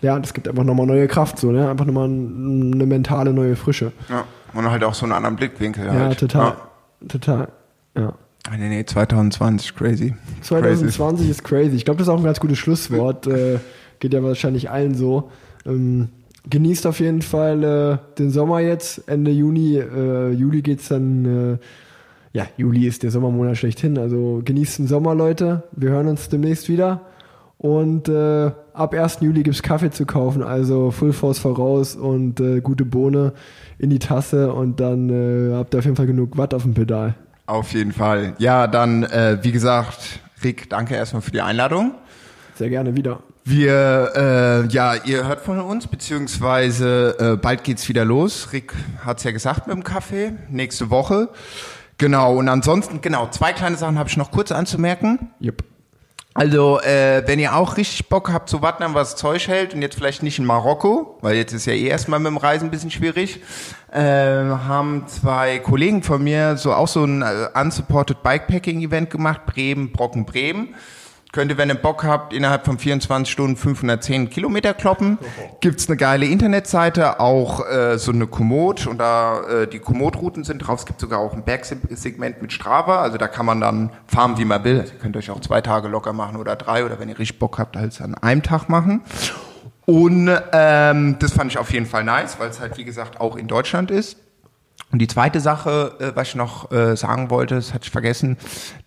[0.01, 1.69] ja, das gibt einfach nochmal neue Kraft, so, ne?
[1.69, 3.93] Einfach nochmal eine mentale neue Frische.
[4.09, 5.85] ja, und halt auch so einen anderen Blickwinkel.
[5.85, 6.19] Ja, halt.
[6.19, 6.55] total.
[7.07, 7.47] Total.
[7.95, 8.13] Ja.
[8.47, 8.57] Ja.
[8.57, 10.15] Nee, nee, 2020, crazy.
[10.41, 11.75] 2020 ist crazy.
[11.75, 13.27] Ich glaube, das ist auch ein ganz gutes Schlusswort.
[13.27, 13.59] äh,
[13.99, 15.31] geht ja wahrscheinlich allen so.
[15.65, 16.09] Ähm,
[16.49, 19.07] genießt auf jeden Fall äh, den Sommer jetzt.
[19.07, 21.53] Ende Juni, äh, Juli geht's dann.
[21.53, 21.57] Äh,
[22.33, 23.97] ja, Juli ist der Sommermonat schlechthin.
[23.97, 25.63] Also genießt den Sommer, Leute.
[25.73, 27.01] Wir hören uns demnächst wieder.
[27.57, 29.17] Und äh, ab 1.
[29.19, 30.41] Juli gibt's Kaffee zu kaufen.
[30.41, 33.33] Also Full Force voraus und äh, gute Bohne
[33.77, 34.53] in die Tasse.
[34.53, 37.15] Und dann äh, habt ihr auf jeden Fall genug Watt auf dem Pedal.
[37.45, 38.33] Auf jeden Fall.
[38.39, 41.95] Ja, dann, äh, wie gesagt, Rick, danke erstmal für die Einladung.
[42.61, 43.23] Sehr gerne wieder.
[43.43, 48.53] Wir, äh, ja, ihr hört von uns, beziehungsweise äh, bald geht's wieder los.
[48.53, 51.29] Rick hat's ja gesagt mit dem Kaffee, nächste Woche.
[51.97, 55.31] Genau, und ansonsten, genau, zwei kleine Sachen habe ich noch kurz anzumerken.
[55.39, 55.63] Jupp.
[56.35, 59.95] Also, äh, wenn ihr auch richtig Bock habt zu warten, was Zeug hält und jetzt
[59.95, 62.91] vielleicht nicht in Marokko, weil jetzt ist ja eh erstmal mit dem Reisen ein bisschen
[62.91, 63.41] schwierig,
[63.91, 69.47] äh, haben zwei Kollegen von mir so auch so ein äh, unsupported Bikepacking Event gemacht,
[69.47, 70.75] Bremen, Brocken, Bremen.
[71.31, 75.17] Könnt ihr, wenn ihr Bock habt, innerhalb von 24 Stunden 510 Kilometer kloppen.
[75.61, 80.59] Gibt's eine geile Internetseite, auch äh, so eine Komoot und da äh, die Komoot-Routen sind
[80.59, 80.81] drauf.
[80.81, 84.43] Es gibt sogar auch ein Bergsegment mit Strava, also da kann man dann fahren, wie
[84.43, 84.81] man will.
[84.81, 87.39] Also ihr könnt euch auch zwei Tage locker machen oder drei oder wenn ihr richtig
[87.39, 89.01] Bock habt, halt an einem Tag machen.
[89.85, 93.37] Und ähm, das fand ich auf jeden Fall nice, weil es halt wie gesagt auch
[93.37, 94.17] in Deutschland ist.
[94.91, 98.37] Und die zweite Sache, äh, was ich noch äh, sagen wollte, das hatte ich vergessen,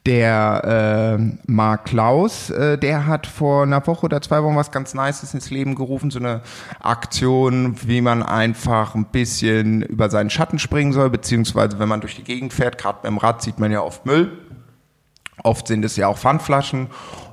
[0.04, 4.92] der äh, Mark Klaus, äh, der hat vor einer Woche oder zwei Wochen was ganz
[4.92, 6.42] Nices ins Leben gerufen, so eine
[6.80, 12.16] Aktion, wie man einfach ein bisschen über seinen Schatten springen soll, beziehungsweise wenn man durch
[12.16, 14.30] die Gegend fährt, gerade beim Rad sieht man ja oft Müll.
[15.42, 16.88] Oft sind es ja auch Pfandflaschen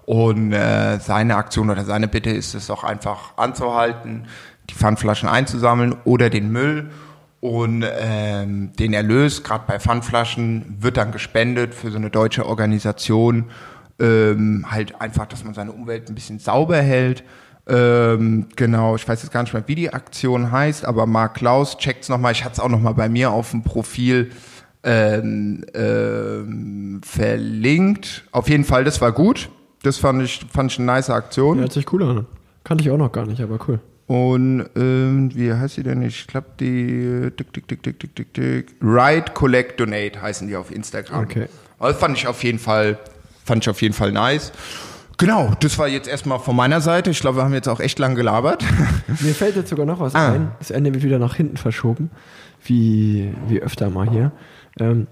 [0.06, 4.28] und äh, seine Aktion oder seine Bitte ist es auch einfach anzuhalten,
[4.70, 6.90] die Pfandflaschen einzusammeln oder den Müll
[7.42, 13.46] und ähm, den Erlös, gerade bei Pfandflaschen, wird dann gespendet für so eine deutsche Organisation,
[14.00, 17.24] ähm, halt einfach, dass man seine Umwelt ein bisschen sauber hält.
[17.68, 21.78] Ähm, genau, ich weiß jetzt gar nicht mehr, wie die Aktion heißt, aber Mark Klaus
[21.78, 22.32] checkt's nochmal.
[22.32, 24.32] Ich hatte es auch nochmal bei mir auf dem Profil
[24.84, 28.24] ähm, ähm, verlinkt.
[28.32, 29.50] Auf jeden Fall, das war gut.
[29.82, 31.58] Das fand ich, fand ich eine nice Aktion.
[31.58, 32.28] Ja, hört sich cool an.
[32.64, 33.80] Kannte ich auch noch gar nicht, aber cool.
[34.12, 36.02] Und ähm, wie heißt sie denn?
[36.02, 38.76] Ich glaube, die dick, dick, dick, dick, dick, dick, dick.
[38.82, 41.24] Ride Collect Donate heißen die auf Instagram.
[41.24, 41.46] Okay.
[41.80, 43.00] Also fand ich auf jeden Fall,
[43.46, 44.52] fand ich auf jeden Fall nice.
[45.18, 47.10] Genau, das war jetzt erstmal von meiner Seite.
[47.10, 48.66] Ich glaube, wir haben jetzt auch echt lang gelabert.
[49.22, 50.34] Mir fällt jetzt sogar noch was Ah.
[50.34, 50.52] ein.
[50.60, 52.12] Das Ende wird wieder nach hinten verschoben.
[52.66, 54.34] Wie, wie öfter mal hier.
[54.78, 55.08] Ähm,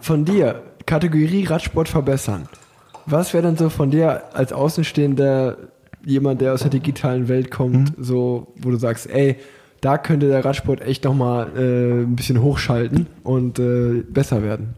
[0.00, 2.48] von dir, Kategorie Radsport verbessern.
[3.06, 5.56] Was wäre denn so von dir als Außenstehender
[6.04, 8.04] jemand, der aus der digitalen Welt kommt, Mhm.
[8.04, 9.36] so, wo du sagst, ey,
[9.80, 14.74] da könnte der Radsport echt nochmal äh, ein bisschen hochschalten und äh, besser werden?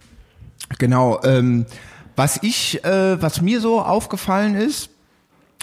[0.78, 1.20] Genau.
[1.24, 1.64] Ähm,
[2.16, 4.90] was ich, äh, was mir so aufgefallen ist,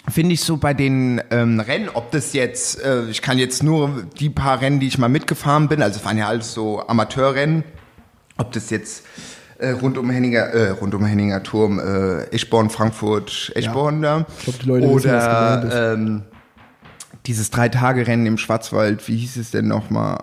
[0.09, 4.05] finde ich so bei den ähm, Rennen, ob das jetzt, äh, ich kann jetzt nur
[4.19, 7.63] die paar Rennen, die ich mal mitgefahren bin, also es waren ja alles so Amateurrennen,
[8.38, 9.03] ob das jetzt
[9.59, 14.25] äh, rund um Henninger, äh, rund um Henninger Turm, äh, Eschborn, Frankfurt, Eschborn da.
[14.39, 15.09] Ich glaub, die Leute wissen.
[15.09, 16.21] Oder ähm,
[17.25, 20.17] dieses Drei-Tage-Rennen im Schwarzwald, wie hieß es denn nochmal?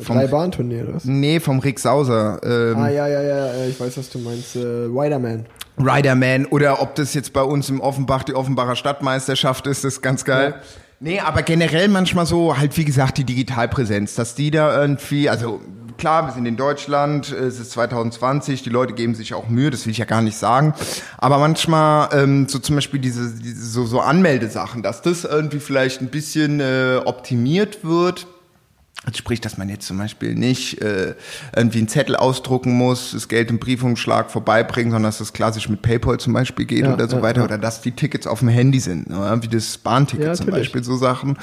[0.00, 0.98] Vom- Drei Bahnturnier, oder?
[1.04, 2.40] Nee, vom Rick Sauser.
[2.42, 4.56] Ähm, Ah, ja, ja, ja, ja, ich weiß, was du meinst.
[4.56, 5.44] Äh, Riderman.
[5.78, 10.24] Riderman oder ob das jetzt bei uns im Offenbach die Offenbacher Stadtmeisterschaft ist, ist ganz
[10.24, 10.54] geil.
[10.56, 10.62] Ja.
[11.00, 15.60] Nee, aber generell manchmal so, halt wie gesagt, die Digitalpräsenz, dass die da irgendwie, also
[15.96, 19.86] klar, wir sind in Deutschland, es ist 2020, die Leute geben sich auch Mühe, das
[19.86, 20.74] will ich ja gar nicht sagen,
[21.18, 26.00] aber manchmal ähm, so zum Beispiel diese, diese so, so Anmeldesachen, dass das irgendwie vielleicht
[26.00, 28.26] ein bisschen äh, optimiert wird.
[29.04, 31.16] Also sprich, dass man jetzt zum Beispiel nicht äh,
[31.56, 35.82] irgendwie einen Zettel ausdrucken muss, das Geld im Briefumschlag vorbeibringen, sondern dass das klassisch mit
[35.82, 37.40] PayPal zum Beispiel geht Ja, oder so ja, weiter.
[37.40, 37.44] ja.
[37.46, 39.42] Oder dass die Tickets auf dem Handy sind, oder?
[39.42, 40.46] wie das Bahnticket zum.
[40.46, 41.36] Beispiel, so Sachen.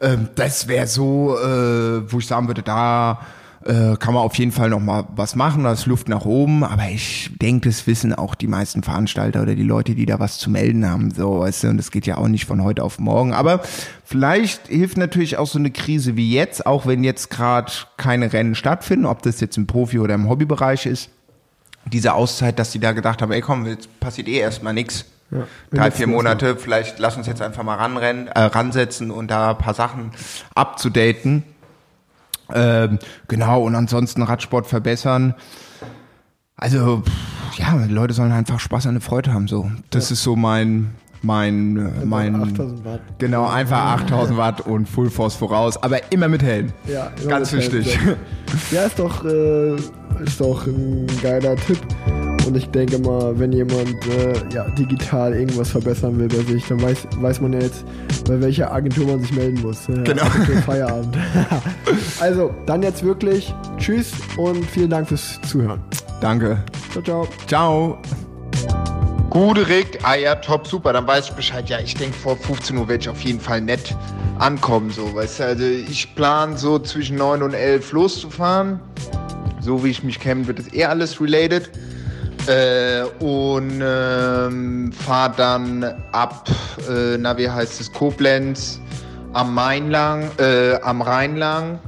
[0.00, 3.20] Ähm, das wäre so, äh, wo ich sagen würde, da
[3.66, 6.64] äh, kann man auf jeden Fall noch mal was machen, da ist Luft nach oben,
[6.64, 10.38] aber ich denke, das wissen auch die meisten Veranstalter oder die Leute, die da was
[10.38, 12.98] zu melden haben, so, weißt du, und das geht ja auch nicht von heute auf
[12.98, 13.60] morgen, aber
[14.04, 18.54] vielleicht hilft natürlich auch so eine Krise wie jetzt, auch wenn jetzt gerade keine Rennen
[18.54, 21.10] stattfinden, ob das jetzt im Profi- oder im Hobbybereich ist,
[21.86, 25.04] diese Auszeit, dass die da gedacht haben, ey komm, jetzt passiert eh erstmal nichts.
[25.30, 25.46] Ja.
[25.72, 29.58] Drei, vier Monate, vielleicht lass uns jetzt einfach mal ranrennen, äh, ransetzen und da ein
[29.58, 30.10] paar Sachen
[30.54, 31.42] abzudaten.
[32.54, 32.98] Ähm,
[33.28, 35.34] genau, und ansonsten Radsport verbessern.
[36.56, 37.02] Also,
[37.56, 39.70] ja, die Leute sollen einfach Spaß an der Freude haben, so.
[39.90, 40.90] Das ist so mein,
[41.22, 43.00] mein, äh, mein, 8000 Watt.
[43.18, 46.72] genau, einfach 8000 Watt und Full Force voraus, aber immer mit Helm.
[46.86, 47.98] Ja, Ganz Helm, wichtig.
[47.98, 48.16] gut.
[48.70, 49.74] Ja, ist doch, äh,
[50.24, 51.80] ist doch ein geiler Tipp.
[52.46, 56.82] Und ich denke mal, wenn jemand äh, ja, digital irgendwas verbessern will bei sich, dann
[56.82, 57.84] weiß, weiß man ja jetzt,
[58.26, 59.88] bei welcher Agentur man sich melden muss.
[59.88, 60.24] Äh, Genau.
[60.24, 61.16] Agentur Feierabend.
[62.20, 65.80] also, dann jetzt wirklich Tschüss und vielen Dank fürs Zuhören.
[66.20, 66.58] Danke.
[66.90, 67.28] Ciao, ciao.
[67.46, 67.98] Ciao.
[69.30, 71.66] Gute Rick, ah ja, top, super, dann weiß ich Bescheid.
[71.70, 73.96] Ja, ich denke, vor 15 Uhr werde ich auf jeden Fall nett
[74.38, 78.78] ankommen, so, weißt du, also ich plane so zwischen 9 und 11 loszufahren.
[79.60, 81.70] So wie ich mich kenne, wird es eher alles related.
[82.46, 86.48] Äh, und ähm, fahre dann ab,
[86.88, 88.80] äh, na wie heißt es, Koblenz
[89.32, 91.78] am Main lang, äh, am Rhein lang.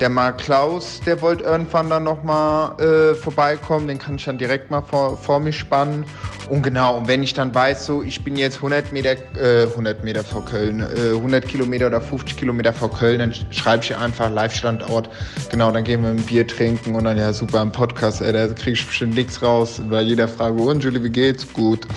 [0.00, 4.70] Der Mark Klaus, der wollte irgendwann dann nochmal äh, vorbeikommen, den kann ich dann direkt
[4.70, 6.04] mal vor, vor mich spannen.
[6.48, 10.02] Und genau, und wenn ich dann weiß, so, ich bin jetzt 100 Meter, äh, 100
[10.02, 13.96] Meter vor Köln, äh, 100 Kilometer oder 50 Kilometer vor Köln, dann sch- schreibe ich
[13.96, 15.08] einfach Live-Standort.
[15.50, 18.48] Genau, dann gehen wir ein Bier trinken und dann, ja, super, im Podcast, ey, da
[18.48, 19.80] kriege ich bestimmt nichts raus.
[19.88, 21.50] Bei jeder Frage, und Julie, wie geht's?
[21.52, 21.86] Gut.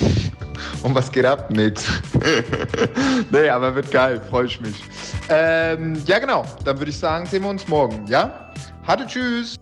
[0.83, 1.49] Und was geht ab?
[1.51, 1.83] Nix.
[3.31, 4.75] nee, aber wird geil, freue ich mich.
[5.29, 8.51] Ähm, ja, genau, dann würde ich sagen, sehen wir morgen, ja?
[8.85, 9.55] Hatte, tschüss.